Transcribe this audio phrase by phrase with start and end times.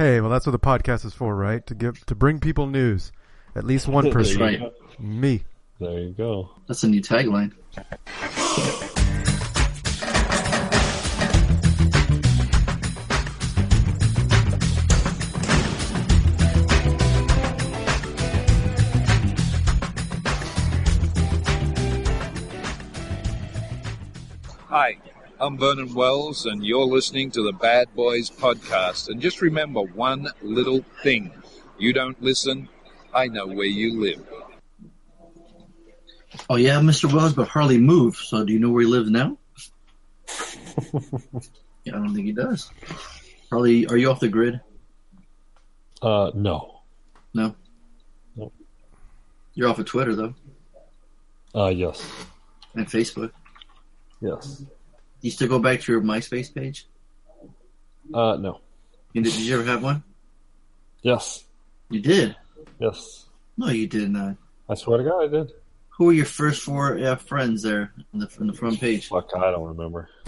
[0.00, 1.66] Hey, well, that's what the podcast is for, right?
[1.66, 3.12] To give to bring people news.
[3.54, 4.40] At least one That's person.
[4.40, 4.72] right.
[4.98, 5.42] Me.
[5.78, 6.52] There you go.
[6.66, 7.52] That's a new tagline.
[25.40, 29.08] I'm Vernon Wells, and you're listening to the Bad Boys Podcast.
[29.08, 31.32] And just remember one little thing
[31.78, 32.68] you don't listen,
[33.14, 34.22] I know where you live.
[36.50, 37.10] Oh yeah, Mr.
[37.12, 38.18] Wells, but Harley moved.
[38.18, 39.38] So do you know where he lives now?
[41.84, 42.70] yeah, I don't think he does.
[43.50, 44.60] Harley, are you off the grid?
[46.02, 46.80] Uh, no.
[47.34, 47.54] No.
[48.36, 48.52] Nope.
[49.54, 50.34] You're off of Twitter though,
[51.54, 52.06] Uh, yes.
[52.74, 53.32] and Facebook.
[54.20, 54.64] Yes.
[55.20, 56.86] You still go back to your MySpace page?
[58.12, 58.60] Uh, no.
[59.12, 60.02] You did, did you ever have one?
[61.02, 61.44] Yes.
[61.90, 62.36] You did.
[62.78, 63.26] Yes.
[63.56, 64.36] No, you did not.
[64.68, 65.52] I swear to God, I did.
[65.90, 69.08] Who were your first four uh, friends there on the, on the front page?
[69.08, 70.08] Fuck, I don't remember.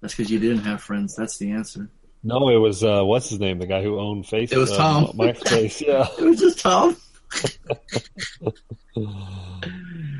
[0.00, 1.16] That's because you didn't have friends.
[1.16, 1.88] That's the answer.
[2.22, 3.58] No, it was uh, what's his name?
[3.58, 4.52] The guy who owned Facebook.
[4.52, 5.06] It was uh, Tom.
[5.16, 5.80] MySpace.
[5.80, 6.06] Yeah.
[6.18, 6.96] It was just Tom.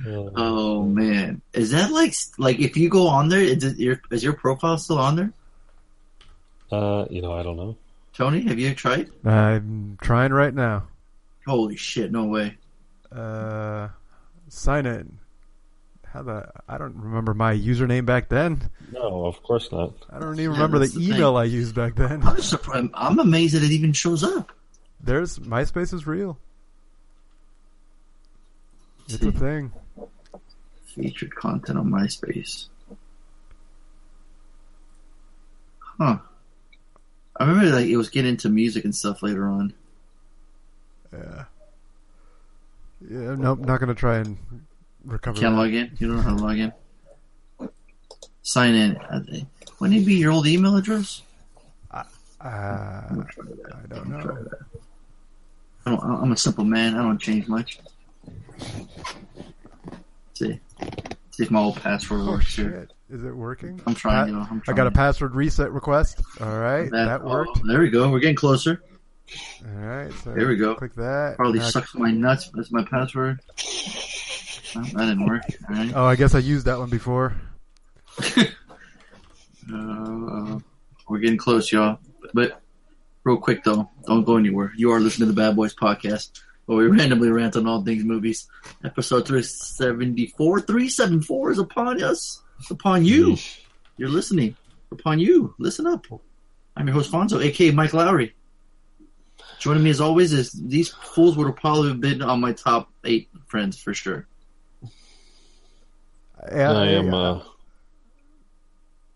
[0.07, 4.23] Oh man, is that like like if you go on there, is, it your, is
[4.23, 5.33] your profile still on there?
[6.73, 7.77] uh, you know, I don't know.
[8.15, 9.11] Tony, have you tried?
[9.25, 10.85] I'm trying right now.
[11.47, 12.57] Holy shit, no way.
[13.13, 13.89] Uh,
[14.49, 15.19] sign in.
[16.13, 16.49] How the?
[16.69, 18.71] I don't remember my username back then.
[18.93, 19.93] No, of course not.
[20.11, 21.43] I don't even Yeah, remember the the email thing.
[21.43, 22.23] I used back then.
[22.23, 22.91] I'm surprised.
[22.95, 24.53] I'm amazed that it even shows up.
[25.01, 26.39] There's MySpace is real.
[29.09, 29.73] It's a thing.
[30.87, 32.69] Featured content on MySpace.
[35.79, 36.19] Huh.
[37.39, 39.75] I remember like it was getting into music and stuff later on.
[41.13, 41.45] Yeah.
[43.09, 43.35] Yeah.
[43.37, 43.61] Nope.
[43.61, 44.39] Not gonna try and
[45.05, 45.39] recover.
[45.39, 45.61] Can't that.
[45.61, 45.97] log in.
[45.99, 46.73] You don't know how to log in.
[48.43, 49.47] Sign in.
[49.79, 51.23] Wouldn't it be your old email address?
[51.91, 52.03] Uh,
[52.41, 53.75] I'm gonna try that.
[53.75, 54.47] I don't know.
[55.85, 56.95] I don't, I'm a simple man.
[56.95, 57.81] I don't change much.
[60.35, 60.61] See,
[61.31, 62.89] see if my old password Oh works here.
[63.09, 63.17] shit!
[63.19, 63.81] Is it working?
[63.87, 64.25] I'm trying.
[64.25, 66.21] Pa- you know, I'm trying, I got a password reset request.
[66.41, 67.61] All right, that, oh, worked.
[67.67, 68.11] there we go.
[68.11, 68.83] We're getting closer.
[69.65, 70.75] All right, so There we go.
[70.77, 71.35] Click that.
[71.37, 72.49] Harley Now- sucks my nuts.
[72.55, 73.41] That's my password.
[74.77, 75.43] Oh, that didn't work.
[75.69, 75.93] Right.
[75.95, 77.35] Oh, I guess I used that one before.
[79.73, 80.59] Uh,
[81.09, 81.99] we're getting close, y'all.
[82.35, 82.61] But
[83.25, 84.73] real quick though, don't go anywhere.
[84.77, 88.05] You are listening to the Bad Boys podcast, where we randomly rant on all things
[88.05, 88.49] movies.
[88.85, 90.61] Episode 374.
[90.61, 92.43] 374 is upon us.
[92.59, 93.33] It's upon you.
[93.33, 93.61] Yeesh.
[93.97, 94.57] You're listening.
[94.93, 95.55] Upon you.
[95.59, 96.07] Listen up.
[96.77, 98.35] I'm your host Fonzo, aka Mike Lowry.
[99.59, 103.31] Joining me as always is these fools would have probably been on my top eight
[103.47, 104.27] friends for sure.
[106.53, 107.15] Yeah, I am.
[107.15, 107.41] Uh,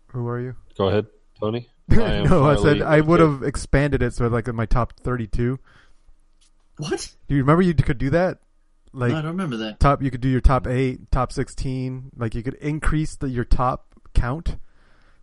[0.07, 0.55] Who are you?
[0.77, 1.05] go ahead,
[1.39, 1.69] Tony.
[1.91, 5.59] I no, I said I would have expanded it so like in my top thirty-two.
[6.81, 7.13] What?
[7.27, 8.39] Do you remember you could do that?
[8.93, 9.79] Like no, I don't remember that.
[9.79, 12.11] top, you could do your top eight, top sixteen.
[12.17, 14.57] Like you could increase the your top count.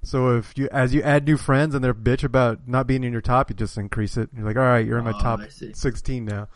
[0.04, 3.12] So if you, as you add new friends and they're bitch about not being in
[3.12, 4.30] your top, you just increase it.
[4.34, 6.48] You're like, all right, you're in my Oh, top sixteen now.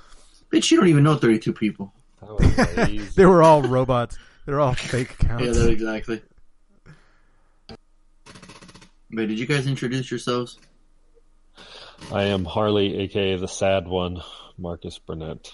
[0.52, 1.92] Bitch, you don't even know 32 people.
[2.20, 2.98] that was lazy.
[3.16, 4.16] They were all robots.
[4.46, 5.58] They're all fake accounts.
[5.58, 6.22] Yeah, exactly.
[9.10, 10.58] Wait, did you guys introduce yourselves?
[12.12, 14.22] I am Harley, aka the sad one,
[14.58, 15.52] Marcus Burnett.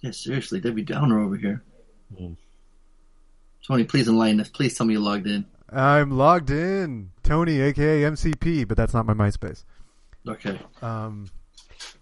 [0.00, 1.62] Yeah, seriously, Debbie Downer over here.
[2.16, 2.32] Hmm.
[3.66, 4.48] Tony, please enlighten us.
[4.48, 5.44] Please tell me you logged in.
[5.70, 9.64] I'm logged in, Tony, aka MCP, but that's not my MySpace.
[10.28, 10.58] Okay.
[10.82, 11.30] Um,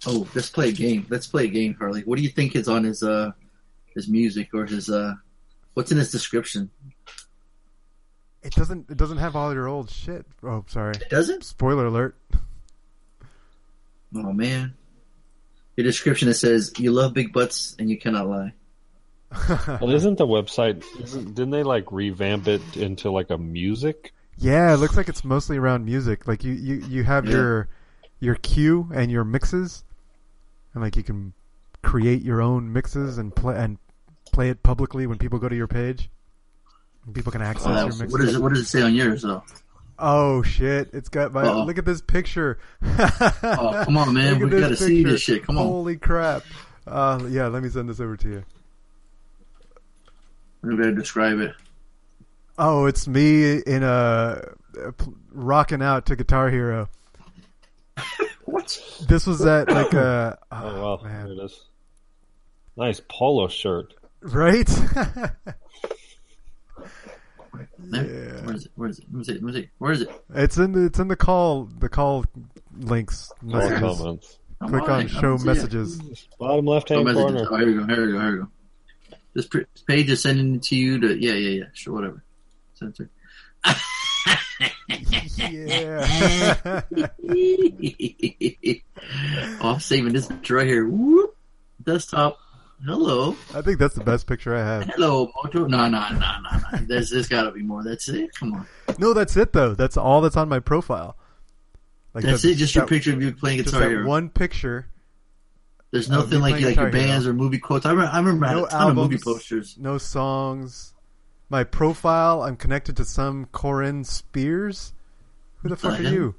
[0.06, 1.06] Oh, let's play a game.
[1.08, 2.02] Let's play a game, Harley.
[2.02, 3.30] What do you think is on his uh
[3.94, 5.14] his music or his uh
[5.74, 6.70] what's in his description?
[8.42, 8.90] it doesn't.
[8.90, 10.26] It doesn't have all your old shit.
[10.42, 10.92] Oh, sorry.
[10.96, 11.44] It doesn't?
[11.44, 12.16] Spoiler alert.
[14.14, 14.74] Oh man.
[15.76, 18.52] Your description it says you love big butts and you cannot lie.
[19.80, 20.84] Well, isn't the website?
[21.00, 24.12] Isn't, didn't they like revamp it into like a music?
[24.36, 26.26] Yeah, it looks like it's mostly around music.
[26.26, 27.32] Like you, you, you have Yeah.
[27.32, 27.68] your
[28.18, 29.84] your cue and your mixes,
[30.74, 31.32] and like you can
[31.82, 33.78] create your own mixes and play and
[34.32, 36.10] play it publicly when people go to your page.
[37.14, 38.12] People can access Oh, your mixes.
[38.12, 39.42] what does it what does it say on yours though?
[40.00, 40.90] Oh shit!
[40.94, 41.42] It's got my.
[41.42, 41.64] Uh-oh.
[41.64, 42.58] Look at this picture.
[42.82, 44.38] Oh, come on, man.
[44.38, 45.44] We gotta see this shit.
[45.44, 45.66] Come on.
[45.66, 46.42] Holy crap!
[46.86, 48.44] Uh, yeah, let me send this over to you.
[50.62, 51.54] We gotta describe it.
[52.58, 54.42] Oh, it's me in a,
[54.78, 54.94] a
[55.32, 56.88] rocking out to Guitar Hero.
[58.46, 58.82] What?
[59.06, 61.66] This was at like a Oh oh, well, man, there it is.
[62.76, 63.94] Nice polo shirt.
[64.22, 64.68] right?
[67.78, 68.04] There.
[68.04, 68.40] Yeah.
[68.46, 68.72] Where is it?
[68.76, 69.04] Where is it?
[69.10, 69.42] Where is it?
[69.42, 69.68] Where is it?
[69.78, 70.24] Where is it?
[70.34, 72.24] it's in the it's in the call the call
[72.78, 73.80] links All messages.
[73.98, 74.38] comments.
[74.66, 75.44] Click on I show don't it.
[75.44, 76.28] messages.
[76.38, 77.22] Bottom left hand messages.
[77.22, 77.48] corner.
[77.50, 77.86] Oh, here we go.
[77.86, 78.20] Here we go.
[78.20, 78.48] Here we go.
[79.34, 79.48] This
[79.86, 81.64] page is sending it to you to yeah, yeah, yeah.
[81.72, 82.22] Sure, whatever.
[82.74, 83.10] Censor.
[85.38, 86.82] Yeah.
[89.60, 90.86] oh, I'm saving this right here.
[90.86, 91.34] Whoop.
[91.82, 92.38] Desktop.
[92.84, 93.36] Hello.
[93.54, 94.84] I think that's the best picture I have.
[94.84, 95.66] Hello, Moto.
[95.66, 96.78] No, no, no, no, no.
[96.86, 97.84] There's, there's got to be more.
[97.84, 98.34] That's it.
[98.34, 98.66] Come on.
[98.98, 99.74] No, that's it though.
[99.74, 101.16] That's all that's on my profile.
[102.14, 102.54] Like That's that- it.
[102.56, 104.06] Just your picture of you playing Guitar that Hero.
[104.06, 104.86] one picture.
[105.90, 107.84] There's nothing like like your bands or movie quotes.
[107.84, 109.76] I remember, I remember I No a ton of movie posters.
[109.78, 110.94] No songs.
[111.48, 112.42] My profile.
[112.42, 114.92] I'm connected to some Corinne Spears.
[115.56, 116.34] Who the fuck are you?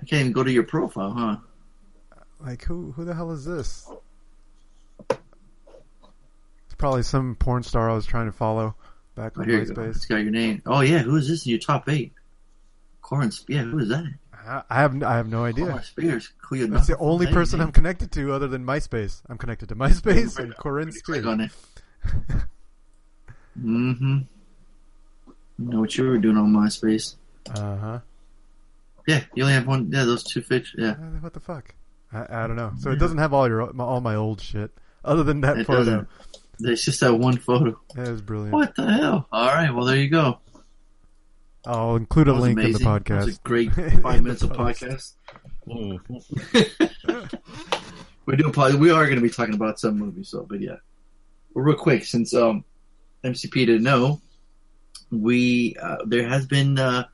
[0.00, 1.36] I can't even go to your profile, huh?
[2.44, 2.92] Like who?
[2.92, 3.90] Who the hell is this?
[5.10, 8.74] It's probably some porn star I was trying to follow
[9.14, 9.82] back on you go.
[9.82, 10.08] It's MySpace.
[10.08, 10.62] got your name.
[10.66, 12.12] Oh yeah, who is this in your top eight?
[13.00, 13.30] Corin.
[13.32, 14.04] Sp- Yeah, who is that?
[14.46, 15.66] I I have I have no idea.
[15.66, 16.32] Corin Spears.
[16.48, 17.60] Who you That's the only person.
[17.60, 19.22] I'm connected to other than MySpace.
[19.28, 21.26] I'm connected to MySpace and Click Spears.
[21.26, 21.50] on it.
[23.58, 24.18] mm-hmm.
[25.58, 27.14] You know what you were doing on MySpace?
[27.54, 27.98] Uh huh.
[29.06, 29.90] Yeah, you only have one.
[29.92, 30.74] Yeah, those two pictures.
[30.78, 31.74] Yeah, What the fuck?
[32.14, 32.72] I, I don't know.
[32.78, 34.70] So it doesn't have all your all my old shit
[35.04, 35.78] other than that it photo.
[35.78, 36.08] doesn't.
[36.60, 37.80] It's just that one photo.
[37.94, 38.52] That is brilliant.
[38.52, 39.26] What the hell?
[39.32, 40.38] All right, well there you go.
[41.66, 42.74] I'll include a link amazing.
[42.76, 43.26] in the podcast.
[43.26, 43.72] was a great
[44.02, 45.14] five minutes of podcast.
[48.26, 50.76] We do probably we are going to be talking about some movies, so but yeah,
[51.52, 52.64] well, real quick since um
[53.22, 54.20] MCP didn't know,
[55.10, 57.04] we uh, there has been uh,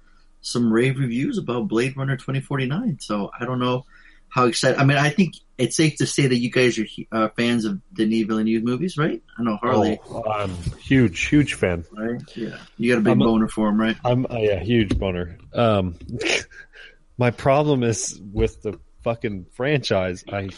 [0.40, 2.98] some rave reviews about Blade Runner twenty forty nine.
[3.00, 3.86] So I don't know
[4.30, 4.78] how excited.
[4.78, 7.80] I mean, I think it's safe to say that you guys are uh, fans of
[7.92, 9.22] Denis Villeneuve movies, right?
[9.38, 11.84] I know Harley, Oh, I'm huge, huge fan.
[11.92, 12.20] right?
[12.36, 13.96] Yeah, you got a big I'm a- boner for him, right?
[14.04, 15.36] I'm uh, yeah, huge boner.
[15.52, 15.96] Um,
[17.18, 20.24] my problem is with the fucking franchise.
[20.32, 20.50] I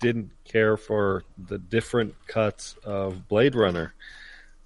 [0.00, 3.94] didn't care for the different cuts of Blade Runner.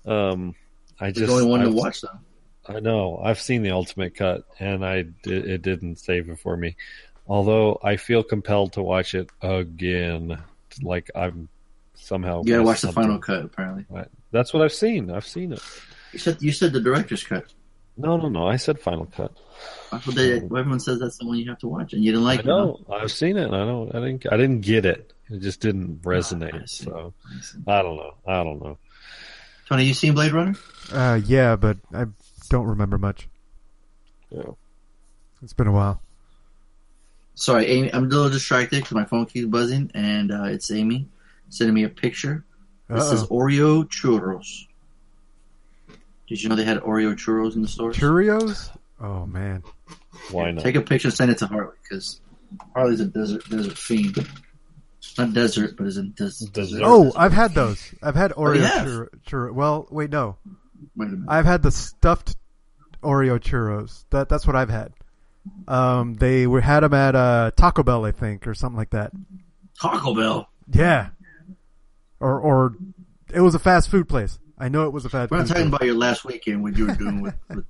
[0.07, 0.55] Um,
[1.01, 2.19] I There's just only one to watch though.
[2.67, 6.57] I know I've seen the ultimate cut, and I did, it didn't save it for
[6.57, 6.77] me.
[7.27, 10.43] Although I feel compelled to watch it again,
[10.83, 11.49] like I'm
[11.95, 12.43] somehow.
[12.45, 13.45] You got to missed watch the final cut.
[13.45, 14.09] Apparently, Right.
[14.31, 15.11] That's what I've seen.
[15.11, 15.63] I've seen it.
[16.13, 17.47] you said you said the director's cut.
[17.97, 18.47] No, no, no.
[18.49, 19.33] I said final cut.
[19.93, 22.25] That's what they, everyone says that's the one you have to watch, and you didn't
[22.25, 22.47] like I it.
[22.47, 22.51] huh?
[22.51, 22.81] know.
[22.91, 23.45] I've seen it.
[23.47, 23.95] And I don't.
[23.95, 24.27] I didn't.
[24.33, 25.13] I didn't get it.
[25.31, 26.69] It just didn't Ah, I resonate.
[26.69, 27.15] so
[27.67, 27.79] I.
[27.79, 28.15] I don't know.
[28.27, 28.77] I don't know.
[29.69, 30.55] Tony, you seen Blade Runner?
[30.93, 32.05] Uh, yeah, but I
[32.51, 33.29] don't remember much.
[34.31, 34.43] Yeah.
[35.43, 36.03] It's been a while.
[37.35, 41.09] Sorry, Amy, I'm a little distracted because my phone keeps buzzing, and uh, it's Amy
[41.49, 42.45] sending me a picture.
[42.89, 43.39] This is Uh-oh.
[43.41, 44.67] Oreo churros.
[46.29, 47.97] Did you know they had Oreo churros in the stores?
[47.97, 48.71] Churros?
[49.01, 49.63] Oh man.
[50.31, 50.63] Why not?
[50.63, 52.21] Take a picture and send it to Harley because
[52.75, 54.29] Harley's a desert desert fiend.
[55.19, 56.81] Not desert, but is a des- desert.
[56.83, 57.93] Oh, I've had those.
[58.03, 58.87] I've had Oreo you have?
[58.87, 59.53] churro, churro.
[59.53, 60.37] Well, wait, no.
[60.97, 61.27] Wait a minute.
[61.29, 62.37] I've had the stuffed
[63.03, 64.05] Oreo churros.
[64.11, 64.93] That that's what I've had.
[65.69, 69.13] Um, they were had them at uh, Taco Bell, I think, or something like that.
[69.81, 70.49] Taco Bell.
[70.73, 71.09] Yeah.
[72.21, 72.77] Or or
[73.33, 74.39] it was a fast food place.
[74.59, 75.49] I know it was a fast We're food.
[75.49, 75.79] not talking place.
[75.79, 77.35] about your last weekend, what you were doing with.
[77.49, 77.65] with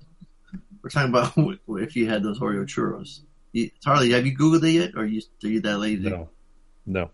[0.83, 1.33] we're talking about
[1.83, 3.21] if you had those Oreo churros.
[3.53, 6.11] You, Harley, have you Googled it yet, or are you, are you that lazy?
[6.11, 6.29] No.
[6.85, 7.11] No.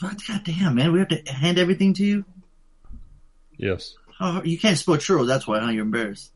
[0.00, 2.24] God, God damn, man, we have to hand everything to you.
[3.58, 3.94] Yes.
[4.20, 5.26] Oh, you can't spell churros.
[5.26, 5.70] That's why, huh?
[5.70, 6.32] You're embarrassed.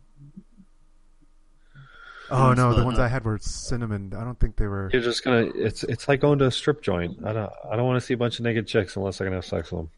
[2.31, 4.13] Oh no, the ones uh, I had were cinnamon.
[4.17, 4.89] I don't think they were.
[4.93, 5.51] You're just gonna.
[5.55, 7.19] It's it's like going to a strip joint.
[7.25, 7.53] I don't.
[7.71, 9.71] I don't want to see a bunch of naked chicks unless I can have sex
[9.71, 9.91] with them.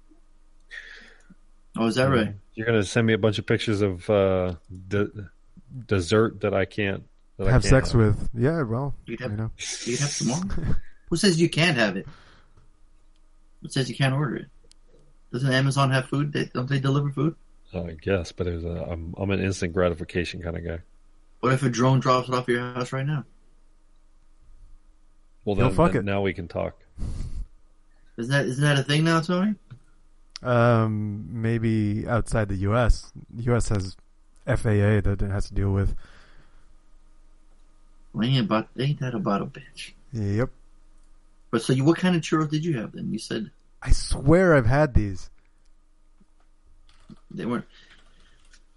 [1.79, 2.35] Oh, is that right?
[2.55, 4.55] You're gonna send me a bunch of pictures of uh,
[4.89, 5.11] de-
[5.87, 7.05] dessert that I can't
[7.37, 8.01] that I have can't sex have.
[8.01, 8.29] with.
[8.35, 9.51] Yeah, well, You'd you have, know.
[9.85, 10.81] you'd have some more.
[11.11, 12.07] Who says you can't have it?
[13.63, 14.47] Who says you can't order it?
[15.33, 16.33] Doesn't Amazon have food?
[16.33, 17.37] They, don't they deliver food?
[17.75, 20.79] Uh, I guess, but it was a, I'm I'm an instant gratification kind of guy.
[21.41, 23.25] What if a drone drops it off your house right now?
[25.45, 26.05] Well, Yo, then, fuck then it.
[26.05, 26.75] now we can talk.
[28.17, 29.55] Isn't that isn't that a thing now, Tony?
[30.43, 33.13] Um, maybe outside the U.S.
[33.39, 33.69] U.S.
[33.69, 33.97] has
[34.47, 35.95] FAA that it has to deal with.
[38.13, 39.93] Well, ain't about ain't that about a bitch?
[40.13, 40.51] Yep.
[41.51, 43.13] But so, you, what kind of churros did you have then?
[43.13, 43.51] You said
[43.83, 45.31] I swear I've had these.
[47.31, 47.67] they weren't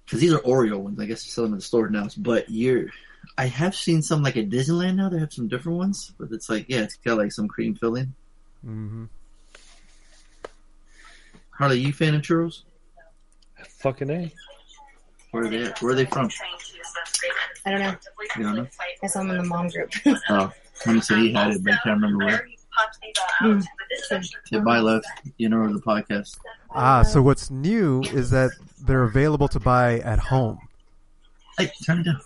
[0.10, 1.00] because these are Oreo ones.
[1.00, 2.08] I guess you sell them in the store now.
[2.18, 2.88] But you're
[3.38, 5.10] I have seen some like at Disneyland now.
[5.10, 8.16] They have some different ones, but it's like yeah, it's got like some cream filling.
[8.66, 9.06] Mm-hmm.
[11.52, 12.64] Harley, you fan of churros?
[13.82, 14.34] Fucking a.
[15.32, 15.64] Where are they?
[15.66, 15.80] At?
[15.82, 16.30] Where are they from?
[17.66, 17.96] I don't know.
[18.36, 18.68] You don't know?
[19.04, 19.92] I saw them in the mom group.
[20.30, 20.52] Oh,
[20.84, 22.48] Tony said he had it, but I can't remember where.
[23.42, 23.66] Mm.
[24.52, 25.04] Yeah, bye, love.
[25.38, 26.40] You know the podcast.
[26.72, 30.60] Ah, so what's new is that they're available to buy at home.
[31.58, 32.20] Hey, turn it down.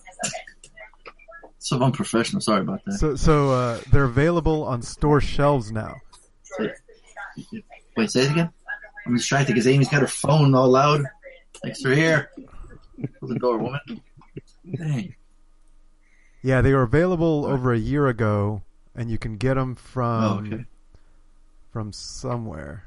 [1.60, 2.42] So unprofessional.
[2.42, 2.94] Sorry about that.
[2.94, 5.96] So, so uh, they're available on store shelves now.
[7.96, 8.50] Wait, say it again.
[9.06, 11.04] I'm distracted because Amy's got her phone all loud
[11.62, 12.30] Thanks for here.
[13.20, 13.80] Close the door, woman.
[14.76, 15.16] Dang.
[16.42, 18.64] Yeah, they were available over a year ago,
[18.96, 20.66] and you can get them from Oh, okay.
[21.72, 22.86] from somewhere,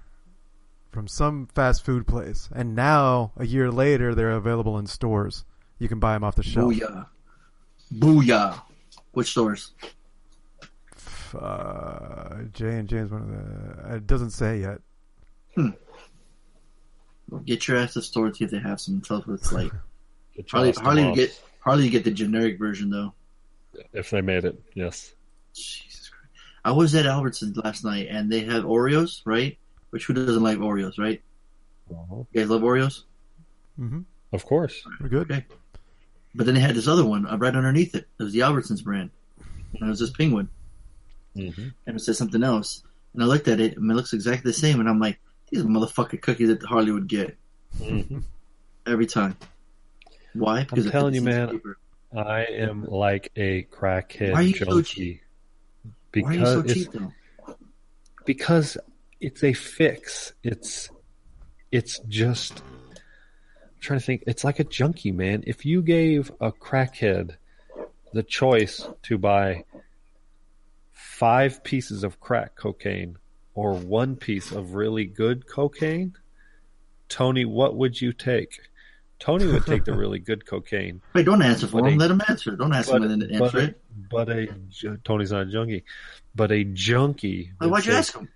[0.96, 2.48] from some fast food place.
[2.54, 5.44] And now, a year later, they're available in stores.
[5.78, 6.72] You can buy them off the shelf.
[6.72, 7.06] Booyah.
[7.92, 8.62] Booyah.
[9.12, 9.72] Which stores?
[11.38, 13.28] Uh, J and James, one of
[13.90, 13.96] the.
[13.96, 14.78] It doesn't say yet.
[17.28, 19.02] Well, get your ass to the store and see if they have some.
[19.02, 19.72] Tell us what it's like.
[20.34, 21.16] Get Harley, Charleston Harley, off.
[21.16, 23.14] get Harley get the generic version though.
[23.94, 24.62] if they made it.
[24.74, 25.14] Yes.
[25.54, 26.34] Jesus Christ.
[26.62, 29.58] I was at Albertsons last night and they had Oreos, right?
[29.90, 31.20] Which who doesn't like Oreos, right?
[31.90, 32.24] Uh-huh.
[32.32, 33.02] You guys love Oreos?
[33.76, 34.00] hmm
[34.32, 34.82] Of course.
[35.00, 35.30] We're good.
[35.30, 35.44] Okay.
[36.34, 38.06] But then they had this other one uh, right underneath it.
[38.18, 39.10] It was the Albertsons brand.
[39.74, 40.48] And it was this penguin.
[41.34, 42.82] hmm And it said something else.
[43.14, 44.80] And I looked at it and it looks exactly the same.
[44.80, 45.18] And I'm like,
[45.50, 47.36] these are motherfucking cookies that Harley would get
[47.78, 48.18] hmm
[48.86, 49.36] every time.
[50.34, 50.64] Why?
[50.64, 51.78] Because I'm telling you, man, cheaper.
[52.14, 55.22] I am like a crackhead Why are you so cheap?
[56.12, 57.12] Because Why are you so cheap though?
[58.24, 58.76] because
[59.20, 60.32] it's a fix.
[60.42, 60.90] It's
[61.72, 64.24] it's just I'm trying to think.
[64.26, 65.44] It's like a junkie, man.
[65.46, 67.36] If you gave a crackhead
[68.12, 69.64] the choice to buy
[70.92, 73.16] five pieces of crack cocaine
[73.54, 76.14] or one piece of really good cocaine,
[77.08, 78.60] Tony, what would you take?
[79.18, 81.00] Tony would take the really good cocaine.
[81.14, 81.94] Wait, don't answer for But him.
[81.94, 82.54] a- Let him answer.
[82.56, 83.82] Don't ask But, him and then but, answer a, it.
[84.10, 85.84] but a Tony's not a junkie,
[86.34, 87.52] but a junkie.
[87.58, 88.28] Why'd you say, ask him?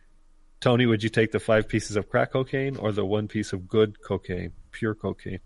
[0.60, 3.66] Tony, would you take the five pieces of crack cocaine or the one piece of
[3.68, 5.40] good cocaine, pure cocaine?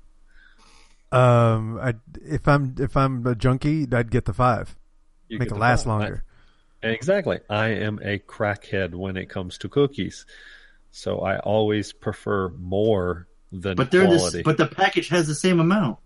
[1.13, 1.95] Um, I,
[2.25, 4.77] if I'm if I'm a junkie, I'd get the five.
[5.29, 5.87] You Make it last five.
[5.89, 6.25] longer.
[6.83, 7.39] I- exactly.
[7.49, 10.27] I am a crackhead when it comes to cookies,
[10.91, 14.39] so I always prefer more than But they're quality.
[14.39, 14.43] this.
[14.45, 15.99] But the package has the same amount.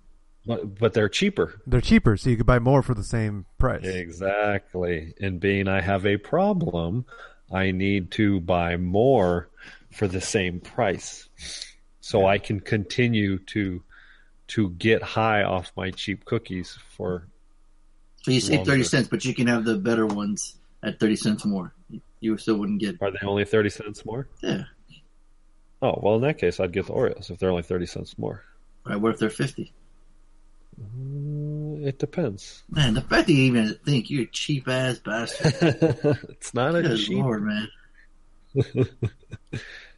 [0.46, 1.60] but but they're cheaper.
[1.66, 3.84] They're cheaper, so you could buy more for the same price.
[3.84, 5.14] Exactly.
[5.20, 7.06] And being I have a problem,
[7.52, 9.49] I need to buy more
[9.90, 11.28] for the same price.
[12.00, 13.83] So I can continue to
[14.49, 17.26] to get high off my cheap cookies for
[18.23, 21.45] So you save thirty cents, but you can have the better ones at thirty cents
[21.45, 21.75] more.
[22.21, 23.00] You still wouldn't get.
[23.00, 24.26] are they only 30 cents more?
[24.43, 24.64] Yeah.
[25.81, 28.43] Oh, well in that case I'd get the Oreos if they're only 30 cents more.
[28.85, 28.97] Right.
[29.00, 29.73] What if they're fifty?
[30.80, 32.62] Mm, It depends.
[32.70, 35.54] Man, the fact that you even think you're a cheap ass bastard.
[36.30, 37.68] it's not a Good cheap lord, man.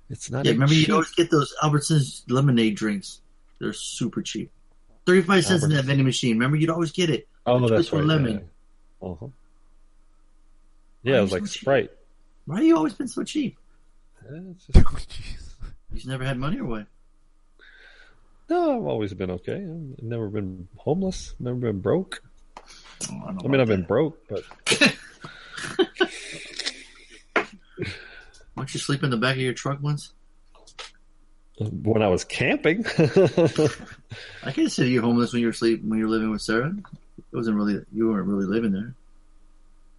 [0.08, 3.20] it's not Yeah, a remember cheap you always get those Albertsons lemonade drinks.
[3.58, 4.50] They're super cheap.
[5.06, 6.32] Thirty-five cents in that vending machine.
[6.36, 7.28] Remember, you'd always get it.
[7.46, 8.04] Oh, the that's twist right.
[8.04, 8.48] lemon.
[9.02, 9.26] Yeah, uh-huh.
[11.02, 11.60] yeah it was like you so cheap?
[11.62, 11.90] Sprite.
[12.46, 13.58] Why have you always been so cheap?
[14.30, 14.38] Yeah,
[14.72, 15.54] just- Jeez.
[15.92, 16.86] You've never had money or what?
[18.50, 19.54] No, I've always been okay.
[19.54, 22.20] I've never been homeless, never been broke.
[23.08, 24.42] Oh, I, I mean, I've been broke, but
[27.36, 27.44] Why
[28.56, 30.12] don't you sleep in the back of your truck once?
[31.60, 32.84] Uh, when I was camping,
[34.42, 36.74] I can't say you're homeless when you're sleep when you're living with Sarah.
[36.76, 38.94] It wasn't really you weren't really living there.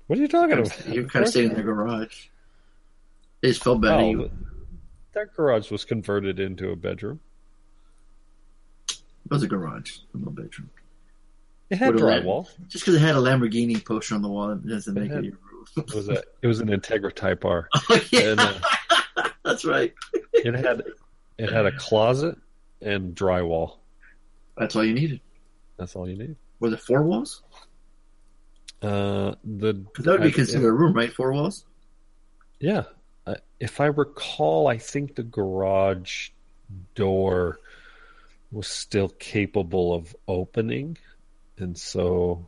[0.07, 0.87] what are you talking about?
[0.89, 2.27] You're kind of staying in their garage.
[3.39, 4.01] They just felt bad.
[4.01, 4.31] Oh, you.
[5.13, 7.21] that garage was converted into a bedroom.
[9.31, 10.69] It was a garage, no bedroom.
[11.69, 12.23] It had a lamb.
[12.25, 12.49] drywall.
[12.67, 15.25] Just because it had a Lamborghini poster on the wall, it doesn't make It had-
[15.25, 15.33] it
[15.77, 17.69] It was a it was an Integra Type R.
[17.89, 18.59] Oh yeah, And, uh,
[19.45, 19.93] that's right.
[20.33, 20.83] it had
[21.37, 22.37] it had a closet
[22.81, 23.77] and drywall.
[24.57, 25.21] That's all you needed.
[25.77, 26.35] That's all you need.
[26.59, 27.41] Were it four walls?
[28.81, 31.13] Uh, the that would be I- considered a room, right?
[31.13, 31.65] Four walls.
[32.59, 32.83] Yeah.
[33.25, 36.29] Uh, if I recall, I think the garage
[36.95, 37.59] door
[38.51, 40.97] was still capable of opening.
[41.57, 42.47] And so,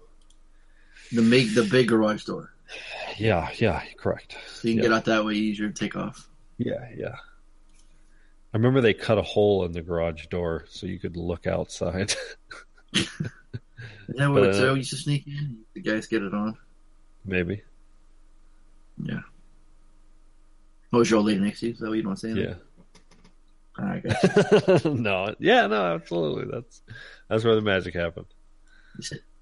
[1.12, 2.52] The big, the big garage door,
[3.18, 4.36] yeah, yeah, correct.
[4.54, 4.90] so you can Yeah.
[4.90, 6.28] get out that way easier and take off.
[6.58, 7.16] Yeah, yeah.
[8.54, 12.14] I remember they cut a hole in the garage door so you could look outside.
[12.94, 13.08] Is
[14.18, 15.60] that what But, it's uh, uh, used to sneak in?
[15.74, 16.58] The guys get it on.
[17.26, 17.62] maybe.
[19.02, 19.22] Yeah.
[20.92, 21.74] Oh, is your lady next to you?
[21.74, 22.40] Is that what you want to say?
[22.42, 22.54] Yeah.
[23.78, 24.94] I got you.
[24.96, 25.36] no.
[25.40, 25.68] Yeah.
[25.68, 25.96] No.
[25.96, 26.46] Absolutely.
[26.52, 26.82] That's
[27.30, 28.28] that's where the magic happened.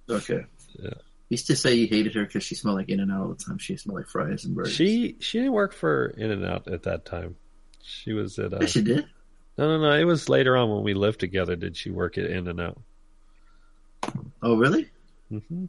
[0.10, 0.46] Okay.
[0.80, 0.90] Yeah.
[0.90, 3.28] You used to say you hated her because she smelled like In and Out all
[3.30, 3.58] the time.
[3.58, 4.74] She smelled like fries and burgers.
[4.74, 7.36] She she didn't work for In and Out at that time.
[7.84, 9.06] She was at uh, Yes, she did.
[9.58, 9.98] no no no.
[9.98, 11.56] It was later on when we lived together.
[11.56, 12.80] Did she work at In and Out?
[14.42, 14.90] Oh, really?
[15.32, 15.66] Mm-hmm.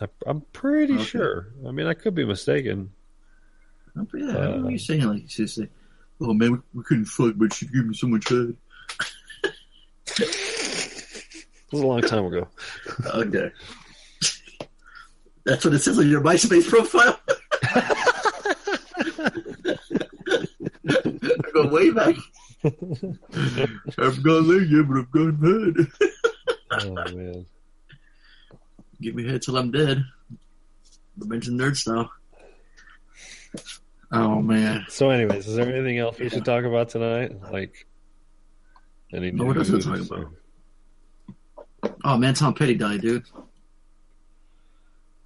[0.00, 1.04] I, I'm pretty Okay.
[1.04, 1.48] sure.
[1.66, 2.92] I mean, I could be mistaken.
[3.96, 5.68] Oh, yeah, I remember Uh, you saying like she used to say,
[6.20, 8.56] "Oh man, we, couldn't fuck, but she gave me so much head."
[10.18, 12.48] It was a long time ago.
[13.06, 13.50] Okay.
[15.44, 17.18] That's what it says on your MySpace profile.
[20.88, 22.16] I go way back.
[23.98, 26.10] I've gone there yet, but I've gone head.
[26.72, 27.46] Oh man.
[29.00, 30.04] Give me head till I'm dead.
[31.16, 32.10] Mention nerd style.
[34.12, 34.86] Oh man.
[34.88, 37.40] So, anyways, is there anything else we should talk about tonight?
[37.52, 37.86] Like
[39.12, 40.32] any No, what else to news talk about?
[42.04, 43.24] Oh man, Tom Petty died, dude.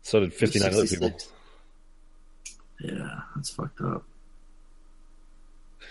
[0.03, 1.13] So did 59 other people.
[2.81, 4.05] Yeah, that's fucked up.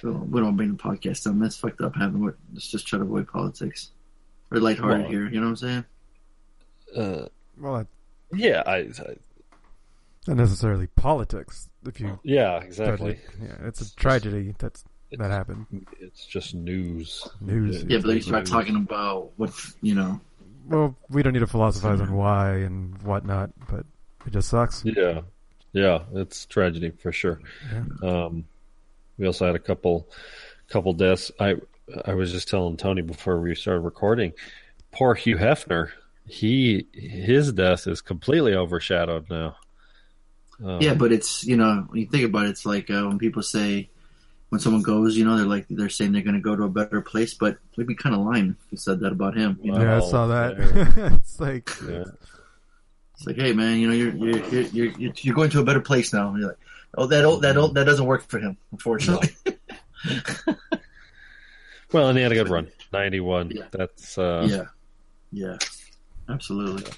[0.02, 1.40] So we don't bring the podcast down.
[1.40, 1.96] That's fucked up.
[1.96, 2.36] Having what?
[2.54, 3.92] Let's just try to avoid politics.
[4.52, 5.28] Or lighthearted Well- here.
[5.30, 5.86] You know what I'm saying?
[6.96, 7.88] Uh, Well,
[8.36, 9.16] yeah, I, I
[10.28, 11.70] not necessarily politics.
[11.86, 13.14] If you yeah, exactly.
[13.14, 13.20] it.
[13.42, 15.86] yeah, it's a tragedy that's that happened.
[16.00, 17.28] It's just news.
[17.42, 17.84] News.
[17.84, 18.50] Yeah, but then you start News.
[18.50, 20.20] talking about what you know.
[20.68, 23.86] Well, we don't need to philosophize on why and whatnot, but
[24.26, 24.84] it just sucks.
[24.86, 25.22] Yeah,
[25.74, 27.40] yeah, it's tragedy for sure.
[28.02, 28.46] Um,
[29.18, 30.08] we also had a couple,
[30.70, 31.32] couple deaths.
[31.40, 31.56] I
[32.06, 34.34] I was just telling Tony before we started recording.
[34.92, 35.90] Poor Hugh Hefner.
[36.26, 39.58] He his death is completely overshadowed now.
[40.64, 43.18] Um, Yeah, but it's you know when you think about it, it's like uh, when
[43.20, 43.90] people say
[44.50, 46.70] when someone goes, you know, they're like they're saying they're going to go to a
[46.70, 49.60] better place, but we'd be kind of lying if we said that about him.
[49.64, 49.82] You know?
[49.82, 50.54] Yeah, I saw that.
[51.20, 52.04] it's like yeah.
[53.16, 55.64] It's like, hey man, you know, you're you're you're you're, you're- you're going to a
[55.64, 56.30] better place now.
[56.30, 56.60] And you're like,
[56.98, 59.30] oh, that old, that old, that doesn't work for him, unfortunately.
[61.92, 63.52] Well, and he had a good run, ninety-one.
[63.52, 63.64] Yeah.
[63.72, 64.64] That's uh, yeah,
[65.32, 65.58] yeah,
[66.28, 66.92] absolutely.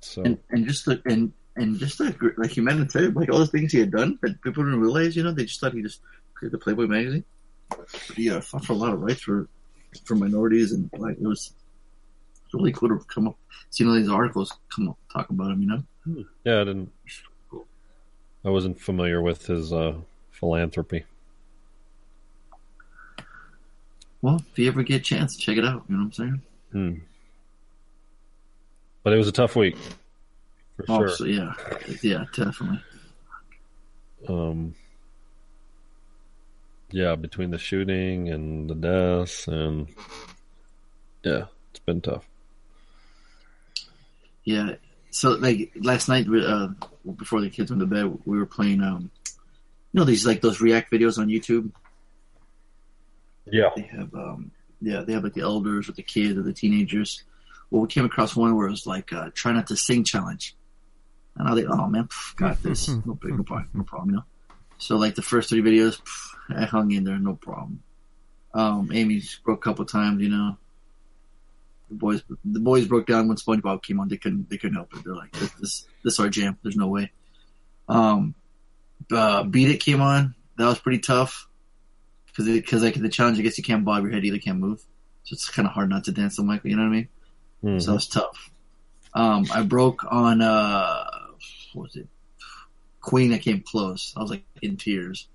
[0.00, 3.72] so And and just the and and just like like humanitarian, like all the things
[3.72, 5.16] he had done that people didn't realize.
[5.16, 6.00] You know, they just thought he just
[6.34, 7.24] created the Playboy magazine.
[7.70, 9.48] But he uh, fought for a lot of rights for
[10.04, 11.52] for minorities, and like it was
[12.52, 13.36] really cool to come up,
[13.70, 15.62] seeing all these articles come up talk about him.
[15.62, 16.92] You know, yeah, I didn't.
[18.44, 19.94] I wasn't familiar with his uh,
[20.30, 21.04] philanthropy.
[24.22, 25.84] well, if you ever get a chance, check it out.
[25.88, 26.42] You know what I'm saying?
[26.72, 26.94] Hmm.
[29.02, 29.76] But it was a tough week,
[30.76, 31.26] for Oh, sure.
[31.28, 31.52] yeah,
[32.02, 32.80] yeah, definitely.
[34.28, 34.74] um,
[36.90, 39.88] yeah, between the shooting and the deaths, and
[41.24, 42.26] yeah, it's been tough.
[44.44, 44.74] Yeah.
[45.10, 46.68] So like last night, uh,
[47.16, 48.82] before the kids went to bed, we were playing.
[48.82, 49.10] Um,
[49.92, 51.70] you know these like those React videos on YouTube.
[53.50, 56.52] Yeah, They have um, yeah, they have like the elders with the kids or the
[56.52, 57.22] teenagers.
[57.70, 60.54] Well, we came across one where it was like uh, try not to sing challenge,
[61.36, 64.10] and I was like, oh man, pff, got this, no big, no problem, no problem,
[64.10, 64.24] you know.
[64.78, 67.82] So like the first three videos, pff, I hung in there, no problem.
[68.54, 70.56] Um, Amy broke a couple times, you know.
[71.88, 74.08] The boys, the boys broke down when SpongeBob came on.
[74.08, 75.04] They couldn't, they couldn't help it.
[75.04, 76.58] They're like, this, this, this is our jam.
[76.62, 77.12] There's no way.
[77.88, 78.34] Um,
[79.12, 80.34] uh, Beat It came on.
[80.58, 81.46] That was pretty tough
[82.26, 84.80] because because like the challenge, I guess you can't bob your head either, can't move.
[85.24, 86.70] So it's kind of hard not to dance to Michael.
[86.70, 87.08] You know what I mean?
[87.62, 87.82] Mhm.
[87.82, 88.50] So it's tough.
[89.14, 91.04] Um, I broke on uh,
[91.76, 92.08] what was it?
[93.00, 93.32] Queen.
[93.32, 94.12] I came close.
[94.16, 95.28] I was like in tears.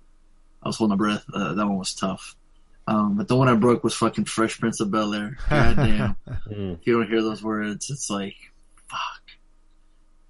[0.62, 1.24] I was holding my breath.
[1.32, 2.36] Uh, that one was tough.
[2.86, 5.38] Um, but the one I broke was fucking Fresh Prince of Bel Air.
[5.50, 6.16] Goddamn.
[6.48, 6.78] Mm.
[6.80, 8.34] if you don't hear those words, it's like,
[8.90, 8.98] fuck.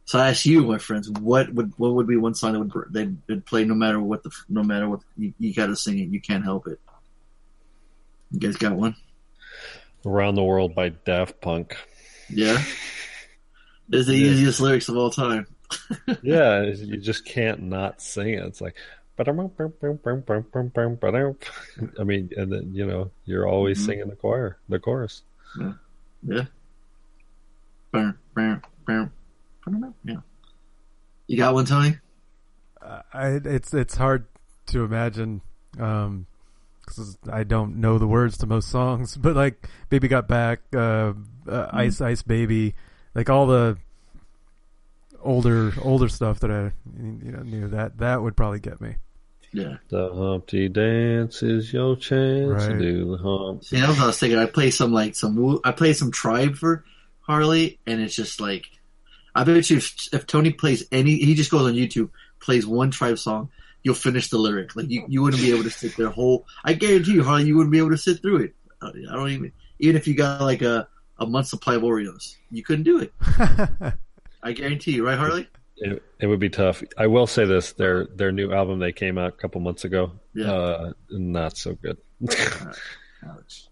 [0.05, 2.93] So I ask you, my friends, what would what would be one song that would
[2.93, 5.99] they would play no matter what the no matter what you, you got to sing
[5.99, 6.11] it.
[6.11, 6.79] You can't help it.
[8.31, 8.95] You guys got one?
[10.05, 11.77] "Around the World" by Daft Punk.
[12.29, 12.63] Yeah.
[13.91, 14.33] It's the Yeah.
[14.33, 15.47] easiest lyrics of all time.
[16.23, 18.45] Yeah, you just can't not sing it.
[18.45, 18.77] It's like,
[21.99, 23.87] I mean, and then you know you're always Mhm.
[23.87, 25.23] singing the choir, the chorus.
[26.25, 26.45] Yeah.
[27.93, 28.19] Bam,
[30.05, 30.17] Yeah.
[31.27, 31.99] You got one, Tony?
[32.81, 34.27] Uh, I, it's it's hard
[34.67, 35.41] to imagine
[35.73, 36.17] because
[36.87, 41.13] 'cause I don't know the words to most songs, but like "Baby Got Back," uh,
[41.49, 42.75] uh, "Ice Ice Baby,"
[43.15, 43.79] like all the
[45.23, 48.97] older older stuff that I you know knew that that would probably get me.
[49.53, 49.77] Yeah.
[49.89, 53.65] The Humpty Dance is your chance to do the hump.
[53.65, 54.39] See, that what I was thinking.
[54.39, 55.61] I play some like some.
[55.63, 56.85] I play some Tribe for
[57.21, 58.65] Harley, and it's just like,
[59.35, 62.91] I bet you if, if Tony plays any, he just goes on YouTube, plays one
[62.91, 63.51] Tribe song,
[63.83, 64.75] you'll finish the lyric.
[64.75, 66.47] Like you, you wouldn't be able to sit there whole.
[66.65, 68.55] I guarantee you, Harley, you wouldn't be able to sit through it.
[68.81, 72.37] I I don't even, even if you got like a a month supply of Oreos,
[72.51, 73.13] you couldn't do it.
[74.43, 75.49] I guarantee you, right, Harley?
[75.77, 76.83] It, it would be tough.
[76.99, 80.13] I will say this: their their new album they came out a couple months ago,
[80.35, 80.53] Yeah.
[80.53, 81.97] uh, not so good.
[83.27, 83.69] Ouch.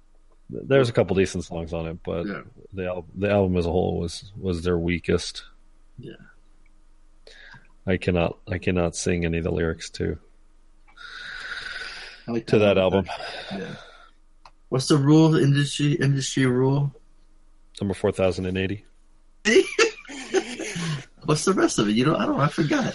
[0.48, 2.42] There's a couple decent songs on it, but Yeah.
[2.72, 5.44] the al- the album as a whole was was their weakest.
[5.98, 6.14] Yeah.
[7.86, 10.18] I cannot I cannot sing any of the lyrics to
[12.26, 13.06] like to that album.
[13.52, 13.74] Yeah.
[14.68, 15.36] What's the rule?
[15.36, 16.94] Industry industry rule.
[17.80, 18.84] Number four thousand and eighty.
[21.24, 21.92] What's the rest of it?
[21.92, 22.40] You know, I don't.
[22.40, 22.94] I forgot.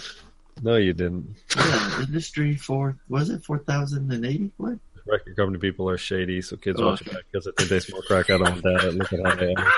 [0.62, 1.36] No, you didn't.
[1.56, 2.96] Yeah, industry four.
[3.08, 4.50] Was it four thousand and eighty?
[4.56, 4.78] What?
[5.06, 7.78] Record company people are shady, so kids Oh, watch it back because I think they
[7.80, 8.94] smoke crack out on that.
[8.94, 9.72] Look at how they are.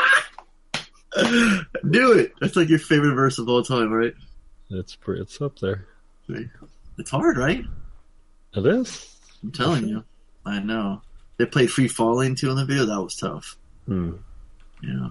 [1.91, 2.33] Do it.
[2.41, 4.15] That's like your favorite verse of all time, right?
[4.71, 5.87] It's pretty, it's up there.
[6.99, 7.65] It's hard, right?
[8.55, 9.17] It is.
[9.43, 10.05] I'm telling you.
[10.47, 11.03] I know.
[11.37, 12.87] They played Free Falling too in the video.
[12.87, 13.57] That was tough.
[13.87, 14.13] Hmm.
[14.83, 15.09] Yeah.